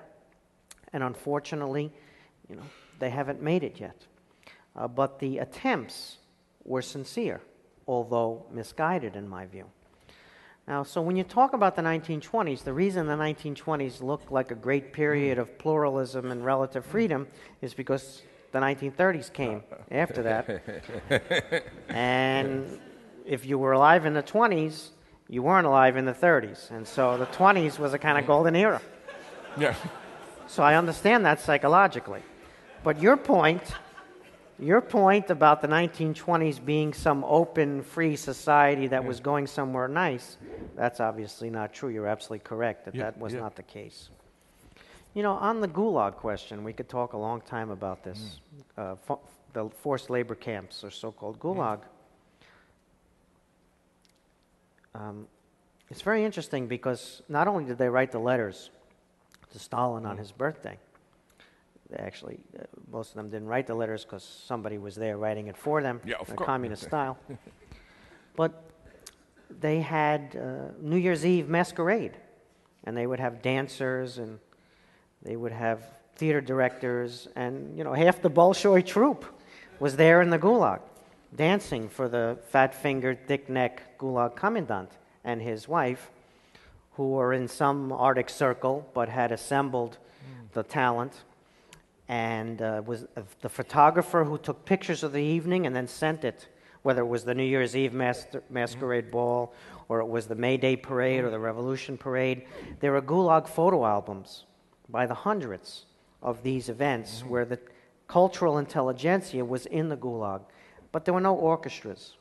[0.93, 1.93] And unfortunately,
[2.49, 2.63] you know,
[2.99, 3.97] they haven't made it yet.
[4.77, 6.19] Uh, but the attempts
[6.65, 7.41] were sincere,
[7.87, 9.67] although misguided, in my view.
[10.67, 14.55] Now, so when you talk about the 1920s, the reason the 1920s look like a
[14.55, 17.27] great period of pluralism and relative freedom
[17.61, 18.23] is because
[18.53, 21.65] the 1930s came after that.
[21.89, 22.81] and
[23.27, 24.89] if you were alive in the 20s,
[25.29, 26.71] you weren't alive in the 30s.
[26.71, 28.81] And so the 20s was a kind of golden era.
[29.59, 29.75] Yeah.
[30.47, 32.23] So I understand that psychologically.
[32.83, 33.63] But your point,
[34.59, 40.37] your point about the 1920s being some open, free society that was going somewhere nice,
[40.77, 41.89] that's obviously not true.
[41.89, 43.41] You're absolutely correct that Yeah, that was yeah.
[43.41, 44.11] not the case.
[45.15, 48.41] You know, on the Gulag question, we could talk a long time about this.
[48.79, 48.93] Mm.
[48.93, 49.21] Uh, fo-
[49.53, 51.79] the forced labor camps, or so-called Gulag.
[54.95, 55.27] Um,
[55.91, 58.71] it's very interesting because not only did they write the letters
[59.53, 60.09] to Stalin Mm.
[60.11, 60.79] on his birthday,
[62.01, 65.57] actually, uh, most of them didn't write the letters because somebody was there writing it
[65.57, 66.47] for them Yeah, of in a course.
[66.47, 67.19] communist style.
[68.37, 68.65] But
[69.61, 72.17] they had uh, New Year's Eve masquerade,
[72.85, 74.39] and they would have dancers and
[75.23, 75.83] they would have
[76.17, 79.25] theater directors, and you know half the Bolshoi troupe
[79.81, 80.81] was there in the Gulag,
[81.35, 84.91] dancing for the fat-fingered, thick-necked Gulag commandant
[85.25, 86.11] and his wife,
[86.93, 89.99] who were in some Arctic circle but had assembled
[90.53, 91.25] the talent
[92.09, 96.25] and uh, was uh, the photographer who took pictures of the evening and then sent
[96.25, 96.49] it,
[96.83, 99.55] whether it was the New Year's Eve mas- masquerade ball
[99.89, 102.47] or it was the May Day parade or the Revolution parade.
[102.81, 104.45] There were Gulag photo albums
[104.89, 105.87] by the hundreds
[106.23, 107.59] of these events where the
[108.09, 110.43] cultural intelligentsia was in the Gulag,
[110.93, 112.17] but there were no orchestras.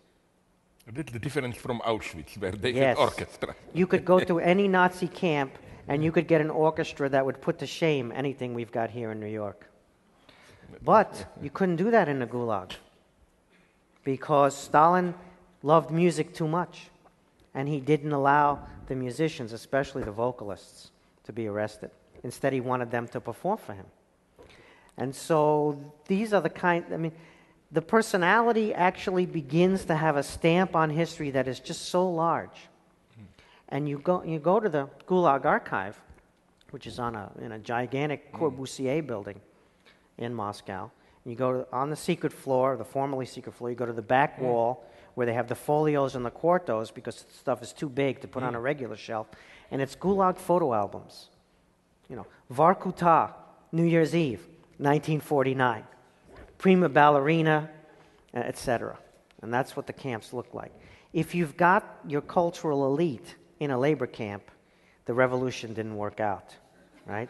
[0.89, 2.97] A little different from Auschwitz, where they Yes.
[2.97, 3.55] had orchestra.
[3.73, 5.57] You could go to any Nazi camp
[5.87, 9.11] and you could get an orchestra that would put to shame anything we've got here
[9.11, 9.69] in New York.
[10.83, 12.71] But you couldn't do that in the Gulag
[14.03, 15.13] because Stalin
[15.61, 16.89] loved music too much
[17.53, 20.91] and he didn't allow the musicians, especially the vocalists,
[21.23, 21.91] to be arrested.
[22.23, 23.85] Instead, he wanted them to perform for him.
[24.97, 27.13] And so these are the kind, I mean,
[27.71, 32.67] the personality actually begins to have a stamp on history that is just so large.
[33.69, 35.99] And you go, you go to the Gulag Archive,
[36.69, 38.39] which is on a, in a gigantic mm.
[38.39, 39.39] Corbusier building
[40.17, 40.91] in Moscow.
[41.23, 43.93] And you go to, on the secret floor, the formerly secret floor, you go to
[43.93, 44.85] the back wall
[45.15, 48.27] where they have the folios and the quartos because the stuff is too big to
[48.27, 49.27] put on a regular shelf.
[49.71, 51.29] And it's Gulag photo albums.
[52.09, 53.31] You know, Vorkuta,
[53.71, 54.39] New Year's Eve,
[54.77, 55.83] 1949.
[56.57, 57.69] Prima ballerina,
[58.35, 58.97] uh, etc.
[59.41, 60.71] And that's what the camps look like.
[61.11, 64.49] If you've got your cultural elite in a labor camp,
[65.05, 66.55] the revolution didn't work out,
[67.05, 67.29] right?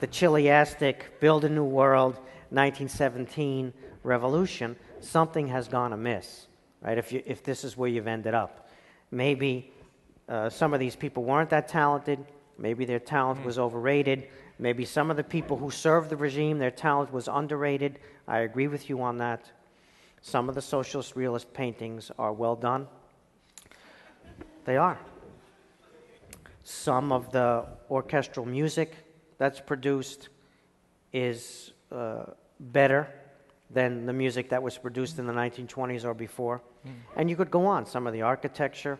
[0.00, 2.14] The Chiliastic, build a new world,
[2.50, 3.72] 1917
[4.02, 6.46] revolution, something has gone amiss,
[6.80, 6.98] right?
[6.98, 8.68] If, you, if this is where you've ended up.
[9.10, 9.72] Maybe
[10.28, 12.24] uh, some of these people weren't that talented.
[12.58, 14.28] Maybe their talent was overrated.
[14.58, 18.00] Maybe some of the people who served the regime, their talent was underrated.
[18.26, 19.50] I agree with you on that.
[20.20, 22.88] Some of the socialist realist paintings are well done.
[24.64, 24.98] They are.
[26.64, 28.92] Some of the orchestral music
[29.38, 30.28] that's produced
[31.12, 32.24] is uh,
[32.60, 33.08] better
[33.70, 36.62] than the music that was produced in the 1920s or before.
[37.16, 37.86] And you could go on.
[37.86, 38.98] Some of the architecture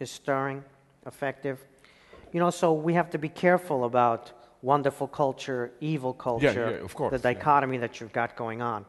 [0.00, 0.64] is stirring,
[1.06, 1.64] effective.
[2.32, 4.32] You know, so we have to be careful about
[4.62, 7.34] wonderful culture, evil culture, yeah, of course, the yeah.
[7.34, 8.84] dichotomy that you've got going on.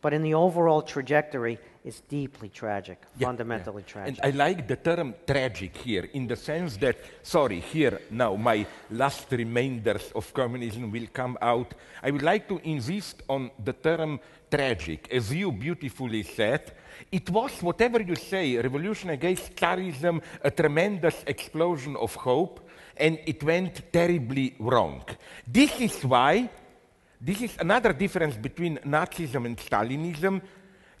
[0.00, 3.92] But in the overall trajectory, it's deeply tragic, Yeah, fundamentally yeah.
[3.92, 4.18] tragic.
[4.22, 8.66] And I like the term tragic here in the sense that, sorry, here now my
[8.90, 11.74] last remainders of communism will come out.
[12.02, 14.20] I would like to insist on the term
[14.50, 15.08] tragic.
[15.12, 16.72] As you beautifully said,
[17.10, 23.42] it was, whatever you say, revolution against Tsarism, a tremendous explosion of hope, and it
[23.42, 25.02] went terribly wrong.
[25.46, 26.50] This is why
[27.20, 30.40] this is another difference between Nazism and Stalinism.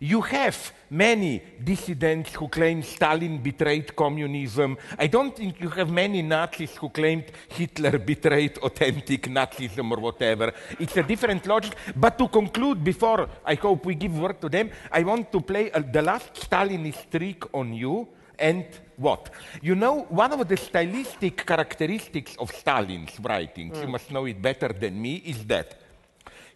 [0.00, 4.78] You have many dissidents who claim Stalin betrayed communism.
[4.96, 10.52] I don't think you have many Nazis who claimed Hitler betrayed authentic Nazism or whatever.
[10.78, 11.74] It's a different logic.
[11.96, 15.72] But to conclude, before I hope we give word to them, I want to play
[15.72, 18.06] uh, the last Stalinist trick on you.
[18.38, 18.66] And
[18.96, 19.30] what?
[19.60, 24.68] You know, one of the stylistic characteristics of Stalin's writings, you must know it better
[24.68, 25.74] than me, is that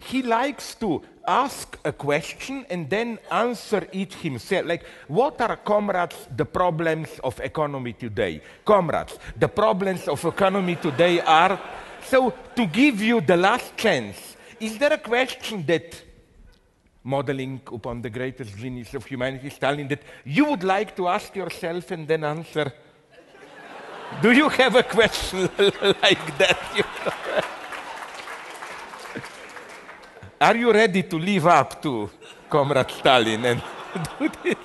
[0.02, 4.66] he likes to ask a question and then answer it himself.
[4.66, 8.42] Like, what are, comrades, the problems of economy today?
[8.64, 11.60] Comrades, the problems of economy today are.
[12.04, 16.02] So, to give you the last chance, is there a question that,
[17.04, 21.90] modeling upon the greatest genius of humanity, Stalin, that you would like to ask yourself
[21.90, 22.72] and then answer?
[24.20, 27.46] Do you have a question like that?
[30.42, 32.10] Are you ready to live up to
[32.50, 33.62] Comrade Stalin and
[34.18, 34.56] do this?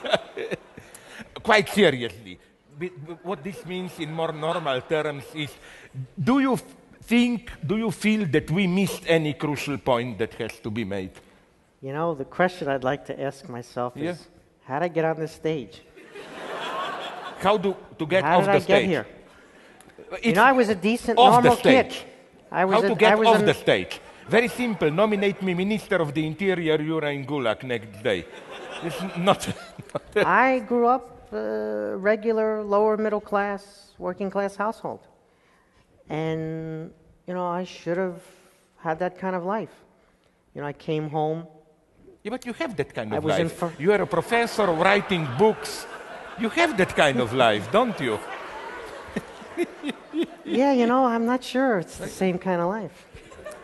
[1.43, 2.39] Quite seriously,
[3.21, 5.51] what this means in more normal terms is
[6.29, 6.57] do you
[7.03, 11.11] think, do you feel that we missed any crucial point that has to be made?
[11.81, 14.15] You know, the question I'd like to ask myself is Yeah.
[14.67, 15.81] how did I get on this stage?
[17.39, 18.67] How do, to get How off did the I stage?
[18.67, 19.07] get here?
[20.23, 21.95] You know, I was a decent, off the normal kid.
[22.51, 23.99] I was How a- to get I off an- the stage?
[24.29, 24.91] Very simple.
[24.91, 28.25] Nominate me Minister of the Interior, you're in Gulag next day.
[28.83, 29.47] It's not.
[30.15, 35.07] I grew up uh, regular, lower middle class, working class household.
[36.09, 36.91] And,
[37.25, 38.21] you know, I should have
[38.77, 39.73] had that kind of life.
[40.53, 41.47] You know, I came home.
[42.23, 43.53] Yeah, but you have that kind I of was in life.
[43.53, 45.85] fir- you are a professor writing books.
[46.39, 48.19] You have that kind of life, don't you?
[50.45, 53.05] Yeah, you know, I'm not sure it's the same kind of life.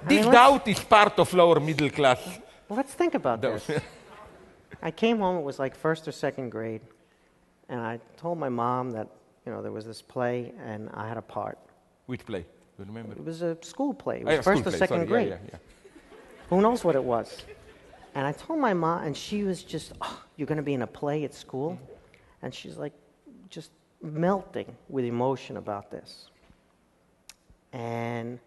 [0.06, 2.20] I This mean, doubt is part of lower middle class.
[2.68, 3.82] Well, let's think about Those- this.
[4.82, 6.82] I came home, it was like first or second grade,
[7.70, 9.08] and I told my mom that,
[9.46, 11.58] you know, there was this play and I had a part.
[12.08, 12.46] Which play?
[12.78, 13.14] You remember?
[13.14, 14.18] It was a school play.
[14.22, 15.28] It Ah, was yeah, first or play, second sorry, grade.
[15.30, 15.58] Yeah, yeah,
[16.50, 17.46] Who knows what it was?
[18.16, 20.82] And I told my mom, and she was just, oh, you're going to be in
[20.82, 21.80] a play at school?
[22.42, 22.94] And she's like,
[23.50, 23.72] just
[24.02, 26.28] melting with emotion about this.
[27.72, 28.40] And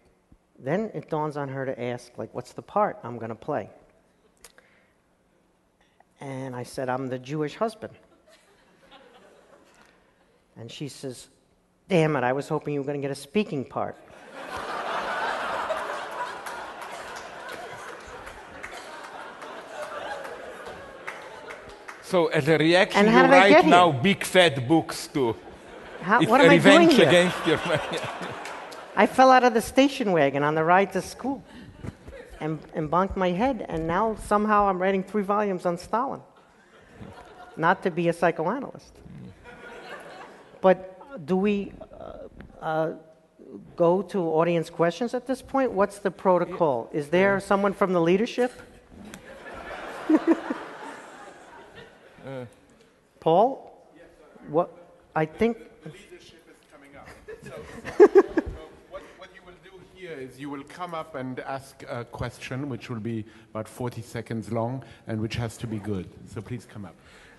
[0.58, 3.70] then it dawns on her to ask, like, what's the part I'm going to play?
[6.20, 7.94] And I said, I'm the Jewish husband.
[10.56, 11.28] And she says,
[11.88, 13.96] damn it, I was hoping you were going to get a speaking part.
[22.02, 25.34] So uh, as a reaction, you write now big fat books to
[26.02, 27.08] How, what am I doing revenge here?
[27.08, 27.58] against your
[28.96, 31.44] I fell out of the station wagon on the ride to school
[32.40, 36.20] and, and bonked my head, and now somehow I'm writing three volumes on Stalin.
[37.56, 38.94] Not to be a psychoanalyst.
[40.60, 42.14] But do we uh,
[42.60, 42.92] uh,
[43.76, 45.72] go to audience questions at this point?
[45.72, 46.90] What's the protocol?
[46.92, 48.52] Is there someone from the leadership?
[53.20, 53.72] Paul?
[54.48, 54.70] What?
[55.14, 55.58] I think.
[55.84, 57.08] leadership is coming up.
[57.46, 57.52] So,
[57.96, 58.10] so
[58.90, 62.68] what, what you will do here is you will come up and ask a question
[62.68, 66.08] which will be about 40 seconds long and which has to be good.
[66.26, 66.94] So please come up.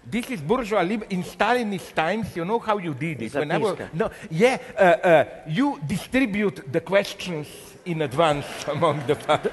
[0.09, 2.35] This is bourgeois lib in Stalinist times.
[2.35, 3.31] You know how you did it.
[3.33, 3.93] Zapiska.
[3.93, 7.47] no, yeah, uh, uh, you distribute the questions
[7.85, 9.51] in advance among the.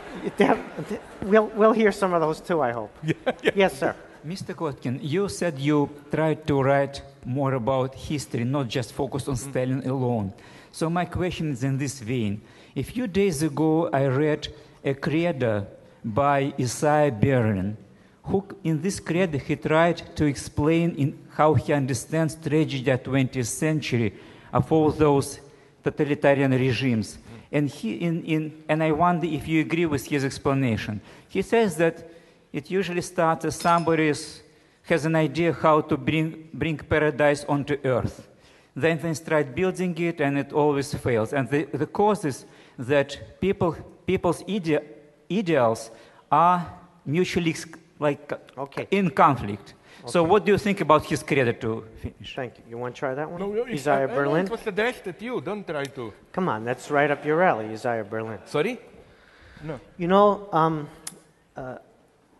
[1.23, 2.97] We'll, we'll hear some of those too, I hope.
[3.55, 3.97] Yes, sir.
[4.25, 4.55] Mr.
[4.55, 9.87] Kotkin, you said you tried to write more about history, not just focus on Stalin
[9.87, 10.33] alone.
[10.73, 12.41] So my question is in this vein.
[12.77, 14.49] A few days ago, I read
[14.85, 15.65] a credo
[16.05, 17.77] by Isaiah Berlin,
[18.25, 23.47] who, in this credo, he tried to explain in how he understands tragedy of 20th
[23.47, 24.13] century
[24.53, 25.39] of all those
[25.85, 27.19] totalitarian regimes.
[27.53, 31.01] And, he, in, in, and I wonder if you agree with his explanation.
[31.29, 32.11] He says that
[32.53, 34.13] it usually starts as somebody
[34.83, 38.27] has an idea how to bring, bring paradise onto earth.
[38.75, 41.33] Then they start building it and it always fails.
[41.33, 42.45] And the, the cause is
[42.79, 43.77] that people,
[44.07, 44.83] people's ide-
[45.31, 45.91] ideals
[46.31, 46.67] are
[47.07, 47.67] mutually ex-
[47.99, 48.87] like, Okay.
[48.91, 49.75] in conflict.
[50.07, 52.35] So, what do you think about his credo to finish?
[52.35, 52.65] Thank you.
[52.71, 53.41] You want to try that one?
[53.41, 54.45] No, no, it's- Isaiah uh, Berlin?
[54.45, 55.41] It was addressed at you.
[55.41, 56.13] Don't try to.
[56.33, 58.39] Come on, that's right up your alley, Isaiah Berlin.
[58.45, 58.79] Sorry?
[59.63, 59.81] No.
[59.97, 60.89] You know, um,
[61.57, 61.77] uh,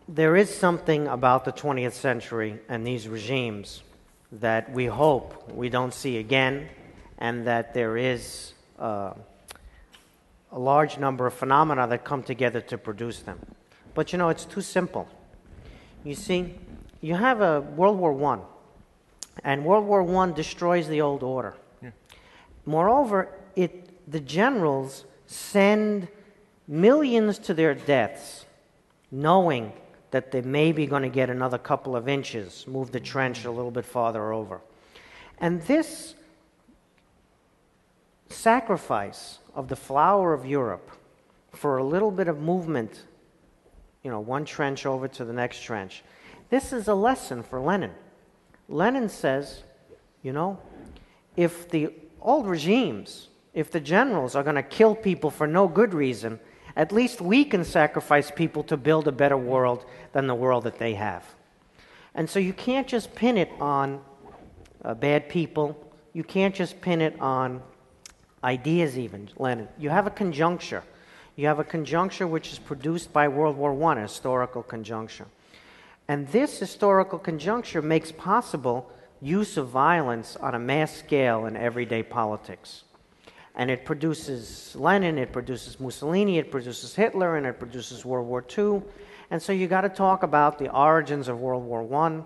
[0.07, 3.81] there is something about the 20th century and these regimes
[4.31, 6.67] that we hope we don't see again,
[7.17, 9.13] and that there is uh,
[10.55, 13.37] a large number of phenomena that come together to produce them.
[13.93, 15.07] But you know, it's too simple.
[16.05, 16.55] You see,
[17.01, 18.39] you have a World War I,
[19.43, 21.55] and World War I destroys the old order.
[22.65, 26.07] Moreover, it, the generals send
[26.67, 28.45] millions to their deaths,
[29.11, 29.73] knowing
[30.11, 33.51] that they may be going to get another couple of inches, move the trench a
[33.51, 34.61] little bit farther over.
[35.39, 36.15] And this
[38.35, 40.91] sacrifice of the flower of Europe
[41.51, 43.03] for a little bit of movement,
[44.03, 46.03] you know, one trench over to the next trench,
[46.49, 47.91] this is a lesson for Lenin.
[48.67, 49.63] Lenin says,
[50.21, 50.59] you know,
[51.35, 55.93] if the old regimes, if the generals are going to kill people for no good
[55.93, 56.39] reason,
[56.75, 60.77] at least we can sacrifice people to build a better world than the world that
[60.77, 61.23] they have.
[62.13, 64.01] And so you can't just pin it on
[64.83, 65.77] uh, bad people.
[66.13, 67.61] You can't just pin it on
[68.45, 69.67] ideas, even, Lenin.
[69.77, 70.83] You have a conjuncture.
[71.35, 75.25] You have a conjuncture which is produced by World War I, a historical conjuncture.
[76.07, 78.89] And this historical conjuncture makes possible
[79.21, 82.83] use of violence on a mass scale in everyday politics.
[83.55, 88.45] And it produces Lenin, it produces Mussolini, it produces Hitler, and it produces World War
[88.55, 88.83] II.
[89.31, 92.21] And so you got to talk about the origins of World War I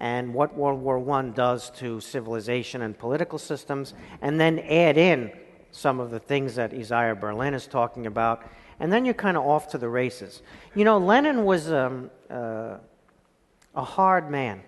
[0.00, 5.30] and what World War I does to civilization and political systems, and then add in
[5.72, 8.44] some of the things that Isaiah Berlin is talking about.
[8.78, 10.42] And then you're kind of off to the races.
[10.74, 12.76] You know, Lenin was um, uh,
[13.74, 14.62] a hard man,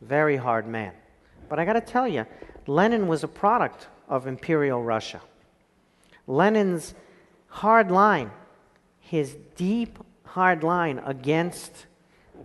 [0.00, 0.92] very hard man.
[1.48, 2.26] But I got to tell you,
[2.66, 5.20] Lenin was a product of Imperial Russia.
[6.26, 6.94] Lenin's
[7.48, 8.30] hard line,
[9.00, 11.86] his deep, hard line against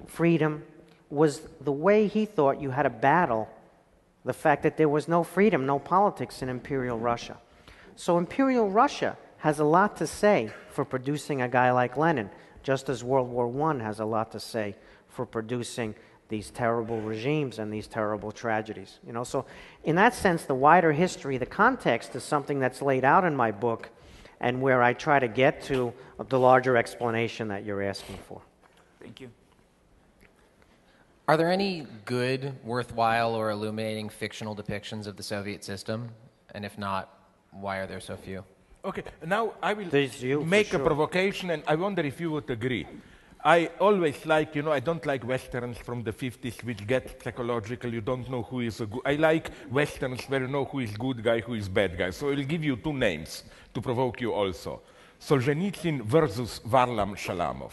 [0.08, 0.64] freedom,
[1.10, 3.50] was the way he thought you had to battle
[4.26, 7.38] the fact that there was no freedom, no politics in Imperial Russia.
[7.96, 12.30] So Imperial Russia has a lot to say for producing a guy like Lenin,
[12.64, 14.76] just as World War I has a lot to say
[15.10, 15.96] for producing
[16.30, 19.00] these terrible regimes and these terrible tragedies.
[19.06, 19.46] You know, so
[19.84, 23.52] in that sense, the wider history, the context is something that's laid out in my
[23.52, 23.90] book
[24.40, 25.94] and where I try to get to
[26.30, 28.42] the larger explanation that you're asking for.
[29.00, 29.30] Thank you.
[31.28, 36.10] Are there any good, worthwhile, or illuminating fictional depictions of the Soviet system?
[36.54, 37.23] And if not,
[37.60, 38.44] why are there so few?
[38.86, 42.50] Okay, now I will you, for make a provocation, and I wonder if you would
[42.50, 42.86] agree.
[43.46, 47.94] I always like, you know, I don't like westerns from the 50s which get psychological.
[47.94, 49.02] You don't know who is a good.
[49.06, 52.12] I like westerns where you know who is good guy, who is bad guy.
[52.12, 53.44] So I'll give you two names
[53.74, 54.82] to provoke you also
[55.20, 57.72] Solzhenitsyn versus Varlam Shalamov.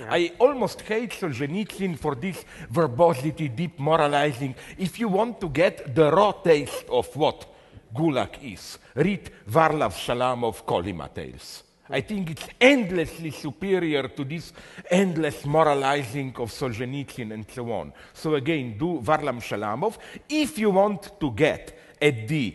[0.00, 4.54] I almost hate Solzhenitsyn for this verbosity, deep moralizing.
[4.78, 7.46] If you want to get the raw taste of what
[7.94, 11.64] Gulag is, read Varlam Shalamov Kolyma Tales.
[11.90, 14.52] I think it's endlessly superior to this
[14.90, 17.92] endless moralizing of Solzhenitsyn and so on.
[18.14, 19.98] So again, do Varlam Shalamov.
[20.28, 22.54] If you want to get at the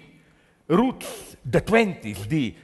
[0.67, 2.55] roots, the 20s, the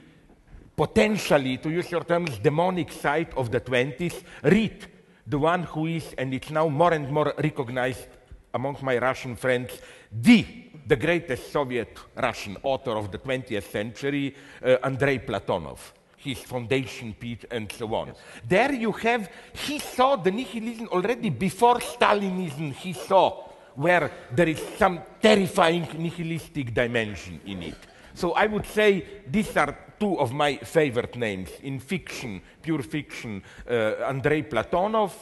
[0.76, 4.86] potentially, to use your terms, demonic side of the 20s, read
[5.26, 8.08] the one who is, and it's now more and more recognized
[8.52, 9.80] among my Russian friends,
[10.10, 10.44] the,
[10.86, 15.78] the greatest Soviet Russian author of the 20th century, uh, Andrei Platonov.
[16.16, 18.14] His foundation piece and so on.
[18.48, 23.44] There you have, he saw the nihilism already before Stalinism, he saw
[23.74, 27.76] where there is some terrifying nihilistic dimension in it.
[28.14, 33.42] So I would say these are two of my favorite names in fiction, pure fiction.
[33.68, 35.12] Uh, Andrei Platonov,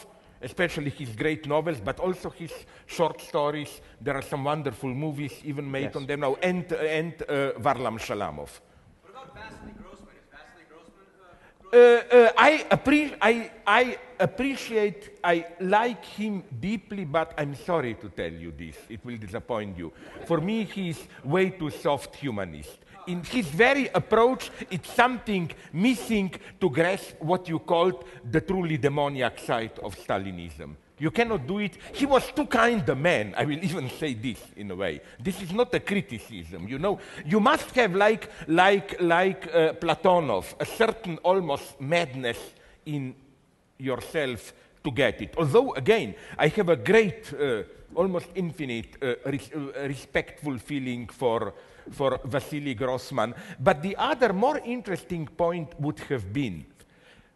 [0.42, 2.52] especially his great novels, but also his
[2.86, 3.80] short stories.
[4.00, 5.96] There are some wonderful movies even made Yes.
[5.96, 8.50] on them now, and, and uh, Varlam Shalamov.
[9.02, 10.14] What about Vasily Grossman?
[10.16, 11.06] Is Vasily Grossman
[11.72, 17.94] uh, Uh, uh, I, appre- I, I appreciate, I like him deeply, but I'm sorry
[17.94, 18.76] to tell you this.
[18.88, 19.92] It will disappoint you.
[20.26, 22.78] For me, he's way too soft humanist.
[23.06, 29.38] In his very approach, it's something missing to grasp what you called the truly demoniac
[29.38, 30.76] side of Stalinism.
[30.98, 31.76] You cannot do it.
[31.92, 33.34] He was too kind a man.
[33.36, 35.00] I will even say this in a way.
[35.18, 36.68] This is not a criticism.
[36.68, 42.38] You know, you must have like like like uh, Platonov a certain almost madness
[42.86, 43.16] in
[43.78, 44.52] yourself
[44.84, 45.34] to get it.
[45.36, 47.62] Although again, I have a great, uh,
[47.94, 51.52] almost infinite, uh, res- uh, respectful feeling for
[51.90, 53.34] for Vasily Grossman.
[53.58, 56.66] But the other more interesting point would have been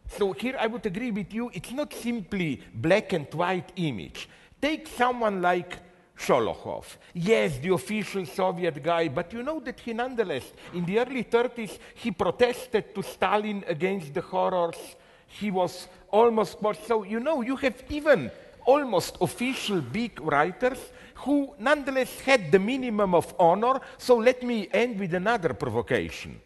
[0.08, 4.28] so here I would agree with you, it's not simply black and white image.
[4.60, 5.78] Take someone like
[6.18, 6.84] Sholokhov.
[7.12, 11.78] Yes, the official Soviet guy, but you know that he nonetheless, in the early 30s,
[11.94, 14.78] he protested to Stalin against the horrors.
[15.26, 18.30] He was almost, so you know, you have even
[18.64, 20.78] almost official big writers
[21.16, 23.80] who nonetheless had the minimum of honor.
[23.98, 26.40] So let me end with another provocation.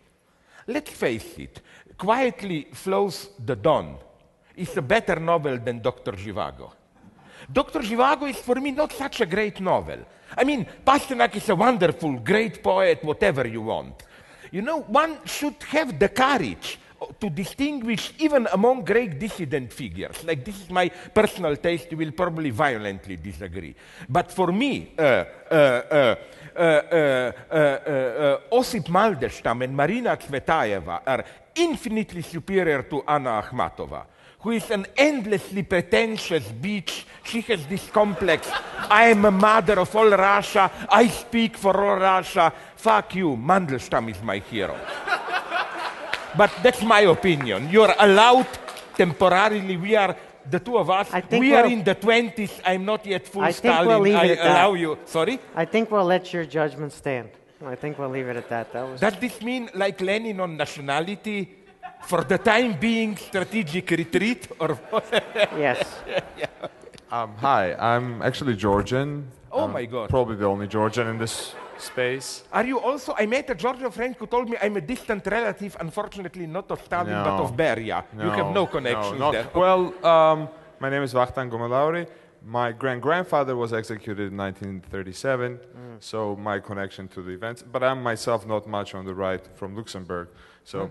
[0.66, 1.60] Let's face it,
[1.96, 3.96] Quietly Flows the Don
[4.56, 6.12] is a better novel than Dr.
[6.12, 6.72] Zhivago.
[7.52, 7.80] Dr.
[7.80, 9.98] Zhivago is for me not such a great novel.
[10.36, 14.02] I mean, Pasternak is a wonderful, great poet, whatever you want.
[14.52, 16.78] You know, one should have the courage
[17.18, 20.22] to distinguish even among great dissident figures.
[20.24, 23.74] Like, this is my personal taste, you will probably violently disagree.
[24.08, 26.14] But for me, uh, uh, uh,
[26.56, 31.24] uh, uh, uh, uh, Osip Mandelstam and Marina Tsvetaeva are
[31.54, 34.04] infinitely superior to Anna Akhmatova,
[34.40, 37.04] who is an endlessly pretentious bitch.
[37.24, 38.50] She has this complex
[38.90, 42.52] I am a mother of all Russia, I speak for all Russia.
[42.76, 44.76] Fuck you, Mandelstam is my hero.
[46.36, 47.68] But that's my opinion.
[47.70, 48.46] You're allowed
[48.96, 50.16] temporarily, we are.
[50.50, 52.60] The two of us, I think we are we'll- in the 20s.
[52.64, 53.86] I'm not yet full I think Stalin.
[53.88, 54.50] we'll leave I it at that.
[54.50, 54.98] allow you.
[55.04, 55.38] Sorry?
[55.54, 57.28] I think we'll let your judgment stand.
[57.64, 58.72] I think we'll leave it at that.
[58.72, 61.56] That was Does this mean, like Lenin on nationality,
[62.02, 64.48] for the time being, strategic retreat?
[64.58, 65.04] Or what?
[65.58, 65.78] yes.
[67.12, 69.30] Um, hi, I'm actually Georgian.
[69.52, 70.08] Oh I'm my God.
[70.08, 72.44] Probably the only Georgian in this space.
[72.52, 73.14] Are you also?
[73.18, 76.84] I met a Georgian friend who told me I'm a distant relative, unfortunately not of
[76.84, 78.04] Stalin but of Beria.
[78.14, 79.48] you have no connection not- there.
[79.54, 80.48] Well, um,
[80.78, 82.06] my name is Vachtan Gomelauri.
[82.42, 86.02] My grand grandfather was executed in 1937, mm.
[86.02, 87.62] so my connection to the events.
[87.62, 90.28] But I'm myself not much on the right from Luxembourg.
[90.64, 90.90] So, mm.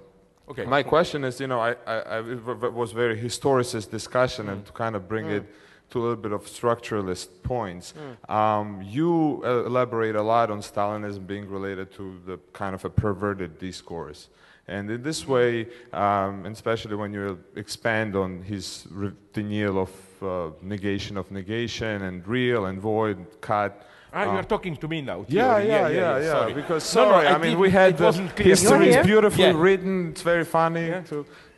[0.51, 0.65] Okay.
[0.65, 4.49] my question is, you know, I, I, I it w- w- was very historicist discussion,
[4.49, 4.65] and mm.
[4.67, 5.43] to kind of bring it
[5.91, 7.93] to a little bit of structuralist points.
[8.27, 12.89] Um, you uh, elaborate a lot on Stalinism being related to the kind of a
[12.89, 14.29] perverted discourse.
[14.67, 18.87] And in this way, um, especially when you expand on his
[19.33, 19.91] denial of
[20.21, 23.87] uh, negation of negation and real and void, cut.
[24.13, 25.25] Ah, you um, are talking to me now.
[25.27, 25.67] yeah, Theory.
[25.67, 26.31] yeah, yeah, yeah.
[26.31, 26.53] sorry.
[26.53, 29.53] Because No, no, sorry, I I, mean, we had the history is beautifully Yeah.
[29.55, 30.09] written.
[30.09, 31.03] It's very funny Yeah.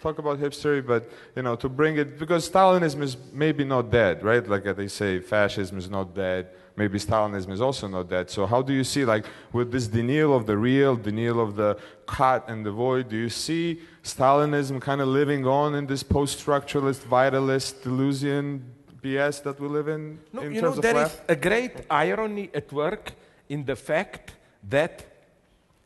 [0.02, 4.24] Talk about history, but you know, to bring it because Stalinism is maybe not dead,
[4.24, 4.46] right?
[4.48, 6.48] Like uh, they say, fascism is not dead.
[6.76, 8.30] Maybe Stalinism is also not dead.
[8.30, 11.78] So how do you see, like, with this denial of the real, denial of the
[12.08, 13.10] cut and the void?
[13.10, 18.66] Do you see Stalinism kind of living on in this post-structuralist, vitalist, delusion
[19.04, 22.50] BS that we live in No, in you know, of there is a great irony
[22.54, 23.14] at work
[23.50, 24.34] in the fact
[24.70, 25.11] that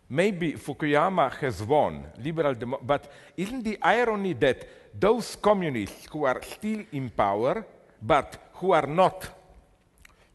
[0.10, 4.68] maybe Fukuyama has won, liberal demo- but isn't the irony that
[5.00, 7.66] those communists who are still in power,
[8.02, 9.28] but who are not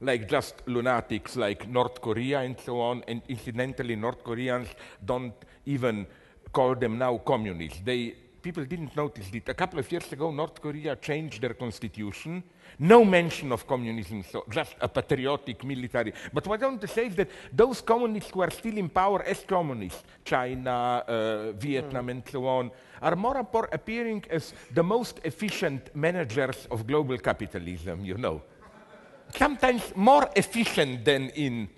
[0.00, 4.68] like just lunatics like North Korea and so on, and incidentally, North Koreans
[5.04, 5.34] don't
[5.66, 6.06] even
[6.52, 7.80] call them now communists.
[7.84, 9.48] They, people didn't notice it.
[9.48, 12.42] A couple of years ago, North Korea changed their constitution.
[12.80, 16.12] No mention of communism, so just a patriotic military.
[16.32, 19.22] But what I want to say is that those communists who are still in power
[19.22, 22.70] as communists, China, uh, Vietnam, and so on,
[23.02, 23.36] are more
[23.70, 28.42] appearing as the most efficient managers of global capitalism, you know
[29.34, 31.68] sometimes more efficient than in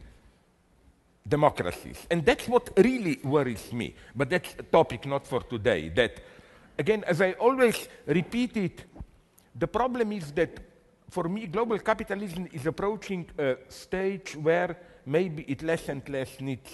[1.26, 2.06] democracies.
[2.10, 3.94] And that's what really worries me.
[4.14, 5.88] But that's a topic not for today.
[5.90, 6.20] That,
[6.78, 8.84] again, as I always repeat it,
[9.54, 10.58] the problem is that
[11.12, 14.74] for me, global capitalism is approaching a stage where
[15.04, 16.70] maybe it less and less needs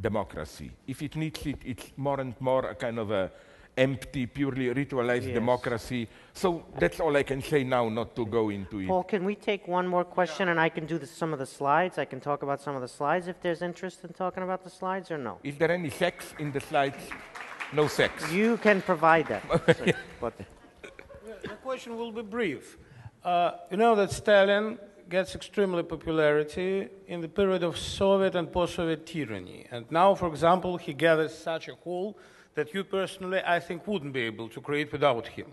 [0.00, 0.70] democracy.
[0.86, 3.30] If it needs it, it's more and more a kind of a
[3.76, 5.34] empty, purely ritualized Yes.
[5.34, 6.08] democracy.
[6.32, 8.88] So that's all I can say now, not to go into it.
[8.88, 11.46] Paul, can we take one more question and I can do the, some of the
[11.46, 11.98] slides?
[11.98, 14.70] I can talk about some of the slides if there's interest in talking about the
[14.70, 15.38] slides or no?
[15.44, 16.96] Is there any sex in the slides?
[17.74, 18.32] No sex.
[18.32, 19.42] You can provide that.
[19.76, 20.32] So- but
[21.42, 22.78] The question will be brief.
[23.24, 24.78] Uh, you know that Stalin
[25.10, 29.66] gets extremely popularity in the period of Soviet and post-Soviet tyranny.
[29.70, 32.16] And now, for example, he gathers such a haul
[32.54, 35.48] that you personally, I think, wouldn't be able to create without him.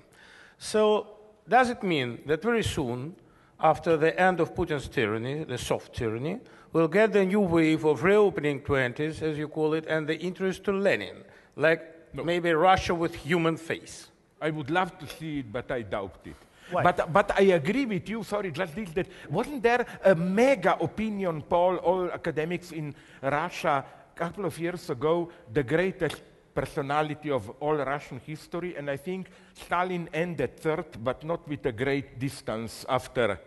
[0.57, 1.07] So,
[1.49, 3.15] does it mean that very soon,
[3.59, 6.39] after the end of Putin's tyranny, the soft tyranny,
[6.71, 10.63] we'll get the new wave of reopening 20s, as you call it, and the interest
[10.65, 11.17] to Lenin,
[11.55, 11.81] like
[12.13, 14.07] maybe Russia with human face?
[14.39, 16.35] I would love to see it, but I doubt it.
[16.71, 16.83] Why?
[16.83, 21.41] But, but I agree with you, sorry, just this, that wasn't there a mega opinion
[21.41, 23.85] poll, all academics in Russia,
[24.15, 26.21] a couple of years ago, the greatest
[26.53, 31.71] personality of all Russian history, and I think Stalin ended third, but not with a
[31.71, 33.39] great distance after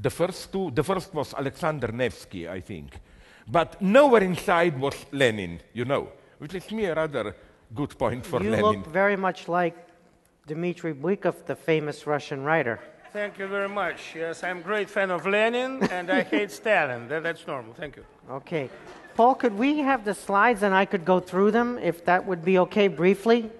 [0.00, 0.70] the first two.
[0.70, 2.98] The first was Alexander Nevsky, I think.
[3.48, 6.08] But nowhere inside was Lenin, you know,
[6.38, 7.34] which is me a rather
[7.74, 8.64] good point for you Lenin.
[8.64, 9.74] look very much like
[10.46, 12.80] Dmitry Bykov, the famous Russian writer.
[13.12, 14.14] Thank you very much.
[14.16, 17.08] Yes, I'm a great fan of Lenin and I hate Stalin.
[17.08, 17.74] That, that's normal.
[17.74, 18.04] Thank you.
[18.30, 18.70] Okay.
[19.14, 22.44] Paul, could we have the slides and I could go through them if that would
[22.44, 23.50] be okay briefly?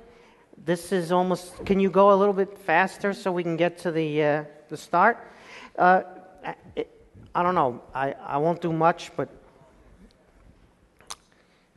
[0.65, 3.93] This is almost, can you go a little bit faster so we can get to
[3.93, 5.19] the, uh, the start?
[5.77, 6.03] Uh,
[6.45, 6.55] I,
[7.35, 7.83] I don't know.
[7.95, 9.29] I, I won't do much, but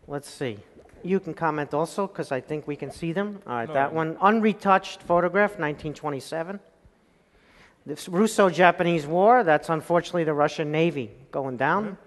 [0.07, 0.57] let's see.
[1.05, 3.39] You can comment also because I think we can see them.
[3.45, 4.15] All right, that one.
[4.15, 6.59] Unretouched photograph, 1927.
[7.85, 11.99] This Russo Japanese War, that's unfortunately the Russian Navy going down.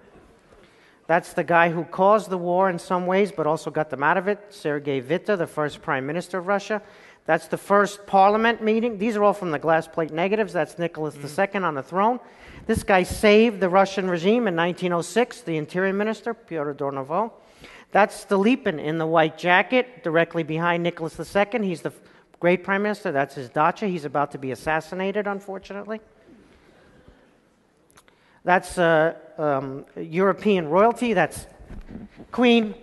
[1.07, 4.17] That's the guy who caused the war in some ways, but also got them out
[4.17, 6.83] of it, Sergei Witte, the first prime minister of Russia.
[7.25, 8.99] That's the first parliament meeting.
[8.99, 10.53] These are all from the glass plate negatives.
[10.53, 11.63] That's Nicholas II mm.
[11.63, 12.19] on the throne.
[12.67, 17.31] This guy saved the Russian regime in 1906, the interior minister, Pyotr Durnovo.
[17.91, 21.67] That's Stolypin in the white jacket, directly behind Nicholas II.
[21.67, 21.93] He's the
[22.39, 23.13] great prime minister.
[23.13, 23.87] That's his dacha.
[23.87, 26.01] He's about to be assassinated, unfortunately.
[28.45, 31.13] That's uh, um, European royalty.
[31.13, 31.47] That's
[32.31, 32.75] Queen,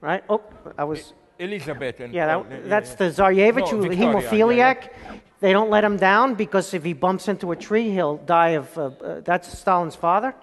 [0.00, 0.22] right?
[0.28, 0.42] Oh,
[0.78, 1.12] I was.
[1.38, 4.56] Elizabeth and Yeah, that, that's the Tsarevich, No, hemophiliac.
[4.56, 8.50] yeah, They don't let him down because if he bumps into a tree, he'll die
[8.50, 8.78] of.
[8.78, 10.34] Uh, uh, that's Stalin's father.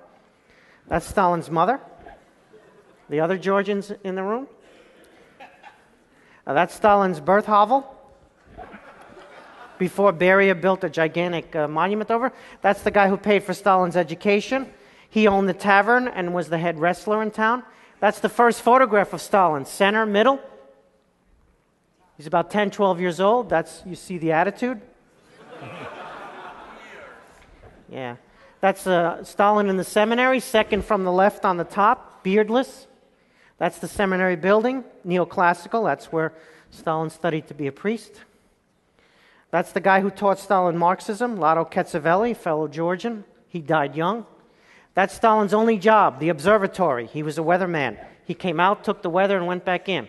[0.88, 1.80] That's Stalin's mother.
[3.10, 4.48] The other Georgians in the room.
[6.46, 7.96] Uh, that's Stalin's birth hovel.
[9.78, 12.34] Before Beria built a gigantic uh, monument over.
[12.62, 14.68] That's the guy who paid for Stalin's education.
[15.10, 17.64] He owned the tavern and was the head wrestler in town.
[18.00, 20.40] That's the first photograph of Stalin, center, middle.
[22.18, 23.50] He's about 10, 12 years old.
[23.50, 24.82] That's, you see the attitude.
[27.92, 28.18] Yeah.
[28.62, 32.88] That's uh, Stalin in the seminary, second from the left on the top, beardless.
[33.60, 35.86] That's the seminary building, neoclassical.
[35.86, 36.34] That's where
[36.72, 38.24] Stalin studied to be a priest.
[39.52, 43.26] That's the guy who taught Stalin Marxism, Lado Ketskhoveli, fellow Georgian.
[43.48, 44.26] He died young.
[44.94, 47.08] That's Stalin's only job, the observatory.
[47.08, 47.98] He was a weatherman.
[48.26, 50.08] He came out, took the weather, and went back in.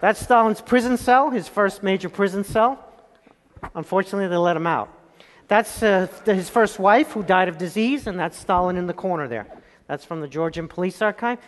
[0.00, 2.78] That's Stalin's prison cell, his first major prison cell.
[3.74, 4.88] Unfortunately, they let him out.
[5.48, 9.26] That's uh, his first wife, who died of disease, and that's Stalin in the corner
[9.26, 9.46] there.
[9.86, 11.38] That's from the Georgian Police Archive.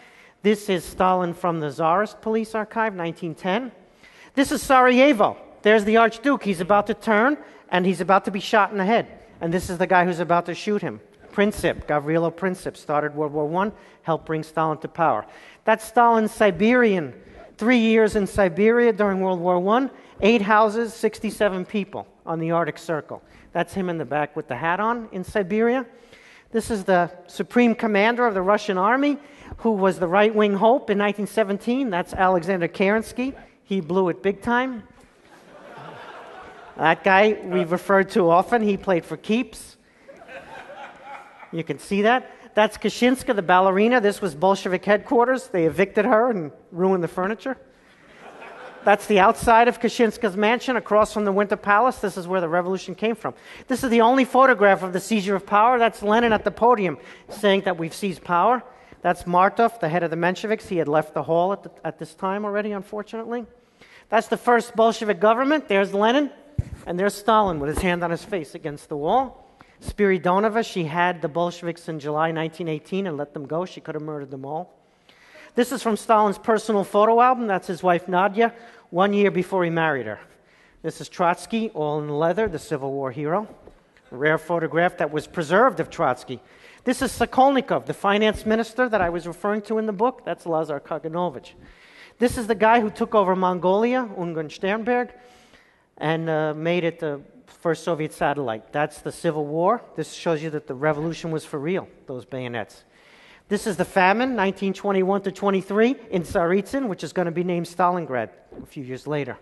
[0.42, 3.72] This is Stalin from the Tsarist Police Archive, 1910.
[4.34, 5.36] This is Sarajevo.
[5.60, 6.42] There's the Archduke.
[6.42, 7.36] He's about to turn,
[7.68, 9.06] and he's about to be shot in the head.
[9.42, 11.02] And this is the guy who's about to shoot him.
[11.30, 15.26] Princip, Gavrilo Princip, started World War I, helped bring Stalin to power.
[15.66, 17.12] That's Stalin's Siberian.
[17.58, 19.90] Three years in Siberia during World War I,
[20.22, 23.20] eight houses, 67 people on the Arctic Circle.
[23.52, 25.84] That's him in the back with the hat on in Siberia.
[26.52, 29.18] This is the supreme commander of the Russian army,
[29.60, 31.90] who was the right wing hope in 1917.
[31.90, 33.34] That's Alexander Kerensky.
[33.62, 34.82] He blew it big time.
[36.76, 37.76] That guy we've uh.
[37.76, 38.62] referred to often.
[38.62, 39.76] He played for keeps.
[41.52, 42.30] You can see that.
[42.54, 44.00] That's Kschessinska, the ballerina.
[44.00, 45.48] This was Bolshevik headquarters.
[45.48, 47.56] They evicted her and ruined the furniture.
[48.82, 51.98] That's the outside of Kschessinska's mansion across from the Winter Palace.
[51.98, 53.34] This is where the revolution came from.
[53.68, 55.78] This is the only photograph of the seizure of power.
[55.78, 56.96] That's Lenin at the podium
[57.28, 58.62] saying that we've seized power.
[59.02, 60.68] That's Martov, the head of the Mensheviks.
[60.68, 63.46] He had left the hall at, the, at this time already, unfortunately.
[64.10, 65.68] That's the first Bolshevik government.
[65.68, 66.30] There's Lenin,
[66.86, 69.46] and there's Stalin with his hand on his face against the wall.
[69.80, 73.64] Spiridonova, she had the Bolsheviks in July 1918 and let them go.
[73.64, 74.76] She could have murdered them all.
[75.54, 77.46] This is from Stalin's personal photo album.
[77.46, 78.54] That's his wife Nadia,
[78.90, 80.20] one year before he married her.
[80.82, 83.48] This is Trotsky, all in leather, the Civil War hero.
[84.10, 86.40] Rare photograph that was preserved of Trotsky.
[86.82, 90.24] This is Sokolnikov, the finance minister that I was referring to in the book.
[90.24, 91.52] That's Lazar Kaganovich.
[92.18, 95.12] This is the guy who took over Mongolia, Ungern Sternberg,
[95.98, 98.72] and uh, made it the first Soviet satellite.
[98.72, 99.82] That's the Civil War.
[99.94, 102.84] This shows you that the revolution was for real, those bayonets.
[103.48, 107.66] This is the famine, 1921 to 23, in Tsaritsyn, which is going to be named
[107.66, 108.30] Stalingrad
[108.62, 109.36] a few years later.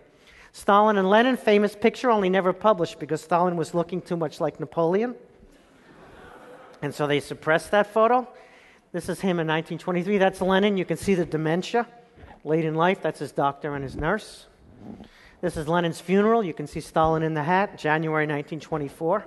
[0.51, 4.59] Stalin and Lenin, famous picture, only never published because Stalin was looking too much like
[4.59, 5.15] Napoleon.
[6.81, 8.27] And so they suppressed that photo.
[8.91, 10.17] This is him in 1923.
[10.17, 10.77] That's Lenin.
[10.77, 11.87] You can see the dementia
[12.43, 13.01] late in life.
[13.01, 14.47] That's his doctor and his nurse.
[15.41, 16.43] This is Lenin's funeral.
[16.43, 19.25] You can see Stalin in the hat, January 1924.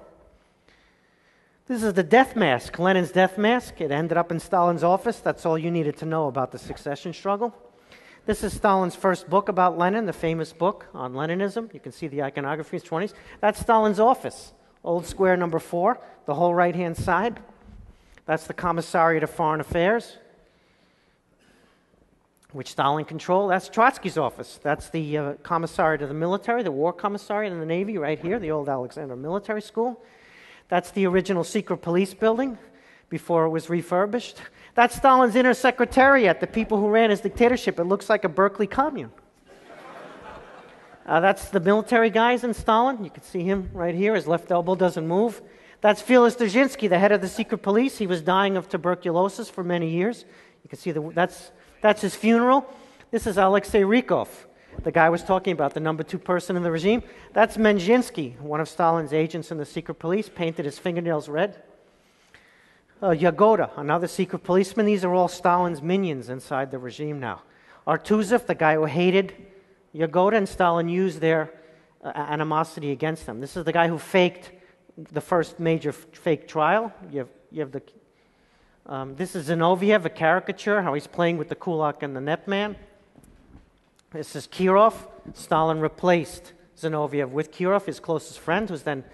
[1.69, 3.81] This is the death mask, Lenin's death mask.
[3.81, 5.21] It ended up in Stalin's office.
[5.21, 7.55] That's all you needed to know about the succession struggle.
[8.27, 11.73] This is Stalin's first book about Lenin, the famous book on Leninism.
[11.73, 13.15] You can see the iconography, 20s.
[13.41, 14.53] That's Stalin's office,
[14.85, 17.41] Old Square number four, the whole right hand side.
[18.27, 20.17] That's the Commissariat of Foreign Affairs,
[22.53, 23.51] which Stalin controlled.
[23.51, 24.61] That's Trotsky's office.
[24.63, 28.39] That's the uh, Commissariat of the Military, the War Commissariat in the Navy, right here,
[28.39, 30.03] the old Alexander Military School.
[30.69, 32.59] That's the original secret police building
[33.09, 34.39] before it was refurbished.
[34.75, 37.79] That's Stalin's inner secretariat, the people who ran his dictatorship.
[37.79, 39.13] It looks like a Berkeley commune.
[41.05, 43.03] Uh, that's the military guys in Stalin.
[43.03, 44.15] You can see him right here.
[44.15, 45.43] His left elbow doesn't move.
[45.83, 47.99] That's Felix Dzerzhinsky, the head of the secret police.
[47.99, 50.25] He was dying of tuberculosis for many years.
[50.63, 51.51] You can see the, that's,
[51.81, 52.65] that's his funeral.
[53.11, 54.29] This is Alexei Rykov,
[54.85, 57.03] the guy I was talking about, the number two person in the regime.
[57.33, 61.61] That's Menzhinsky, one of Stalin's agents in the secret police, painted his fingernails red.
[63.03, 64.87] Uh, Yagoda, another secret policeman.
[64.87, 67.43] These are all Stalin's minions inside the regime now.
[67.89, 69.35] Artuzov, the guy who hated
[69.93, 71.53] Yagoda, and Stalin used their
[72.05, 73.41] uh, animosity against them.
[73.41, 74.53] This is the guy who faked
[74.97, 76.93] the first major fake trial.
[77.11, 77.83] You have, you have the,
[78.87, 82.77] um, this is Zinoviev, a caricature, how he's playing with the kulak and the NEPman.
[84.11, 84.95] This is Kirov.
[85.35, 89.05] Stalin replaced Zinoviev with Kirov, his closest friend, who's then.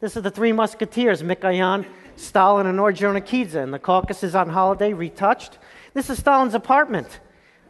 [0.00, 1.86] This is the Three Musketeers, Mikoyan,
[2.16, 3.54] Stalin, and Ordzhonikidze.
[3.54, 5.58] And the Caucasus on holiday, retouched.
[5.94, 7.20] This is Stalin's apartment.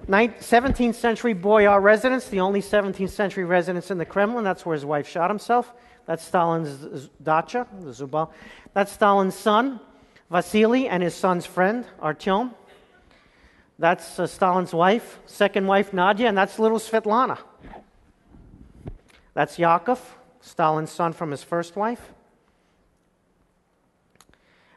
[0.08, 4.42] 17th century boyar residence, the only 17th century residence in the Kremlin.
[4.42, 5.72] That's where his wife shot himself.
[6.06, 8.30] That's Stalin's dacha, the Zubal.
[8.74, 9.80] That's Stalin's son,
[10.30, 12.54] Vasily, and his son's friend, Artyom.
[13.78, 17.38] That's uh, Stalin's wife, second wife, Nadia, and that's little Svetlana.
[19.34, 22.12] That's Yakov, Stalin's son from his first wife.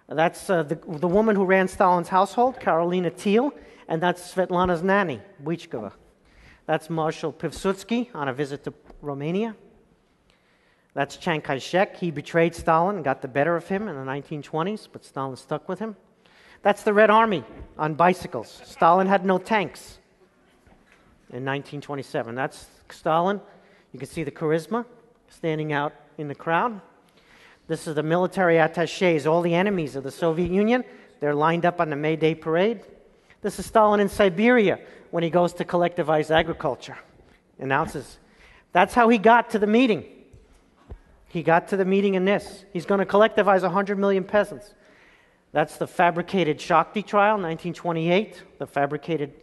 [0.07, 3.51] That's uh, the, the woman who ran Stalin's household, Karolina Thiel,
[3.87, 5.91] and that's Svetlana's nanny, Bychkova.
[6.67, 9.55] That's Marshal Pilsudski on a visit to Romania.
[10.95, 11.97] That's Chiang Kai shek.
[11.97, 15.67] He betrayed Stalin and got the better of him in the 1920s, but Stalin stuck
[15.69, 15.95] with him.
[16.61, 17.43] That's the Red Army
[17.77, 18.61] on bicycles.
[18.63, 19.99] Stalin had no tanks
[21.29, 22.33] in 1927.
[22.33, 23.41] That's Stalin.
[23.91, 24.85] You can see the charisma
[25.27, 26.79] standing out in the crowd.
[27.67, 30.85] This is the military attaches, all the enemies of the Soviet Union.
[31.19, 32.81] They're lined up on the May Day parade.
[33.41, 34.79] This is Stalin in Siberia
[35.11, 36.97] when he goes to collectivize agriculture.
[37.59, 38.17] Announces.
[38.71, 40.05] That's how he got to the meeting.
[41.35, 42.63] He got to the meeting in this.
[42.71, 44.73] He's going to collectivize 100 million peasants.
[45.51, 48.41] That's the fabricated Shakhty trial, 1928.
[48.57, 49.33] The fabricated,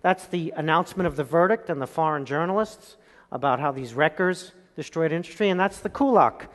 [0.00, 2.96] that's the announcement of the verdict and the foreign journalists
[3.30, 5.50] about how these wreckers destroyed industry.
[5.50, 6.50] And that's the kulak,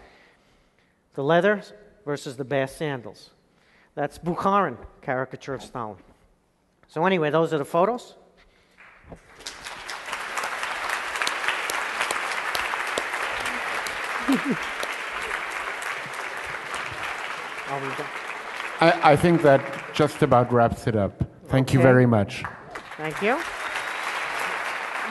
[1.14, 1.62] the leather
[2.04, 3.30] versus the bass sandals.
[3.94, 5.98] That's Bukharin, caricature of Stalin.
[6.88, 8.16] So, anyway, those are the photos.
[17.70, 18.06] Are we done?
[18.80, 21.24] I, I think that just about wraps it up.
[21.48, 22.44] Thank you very much.
[22.98, 23.34] Thank you.
[23.34, 23.38] It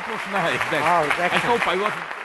[0.09, 0.61] was nice.
[0.73, 2.16] Oh, I hope I wasn't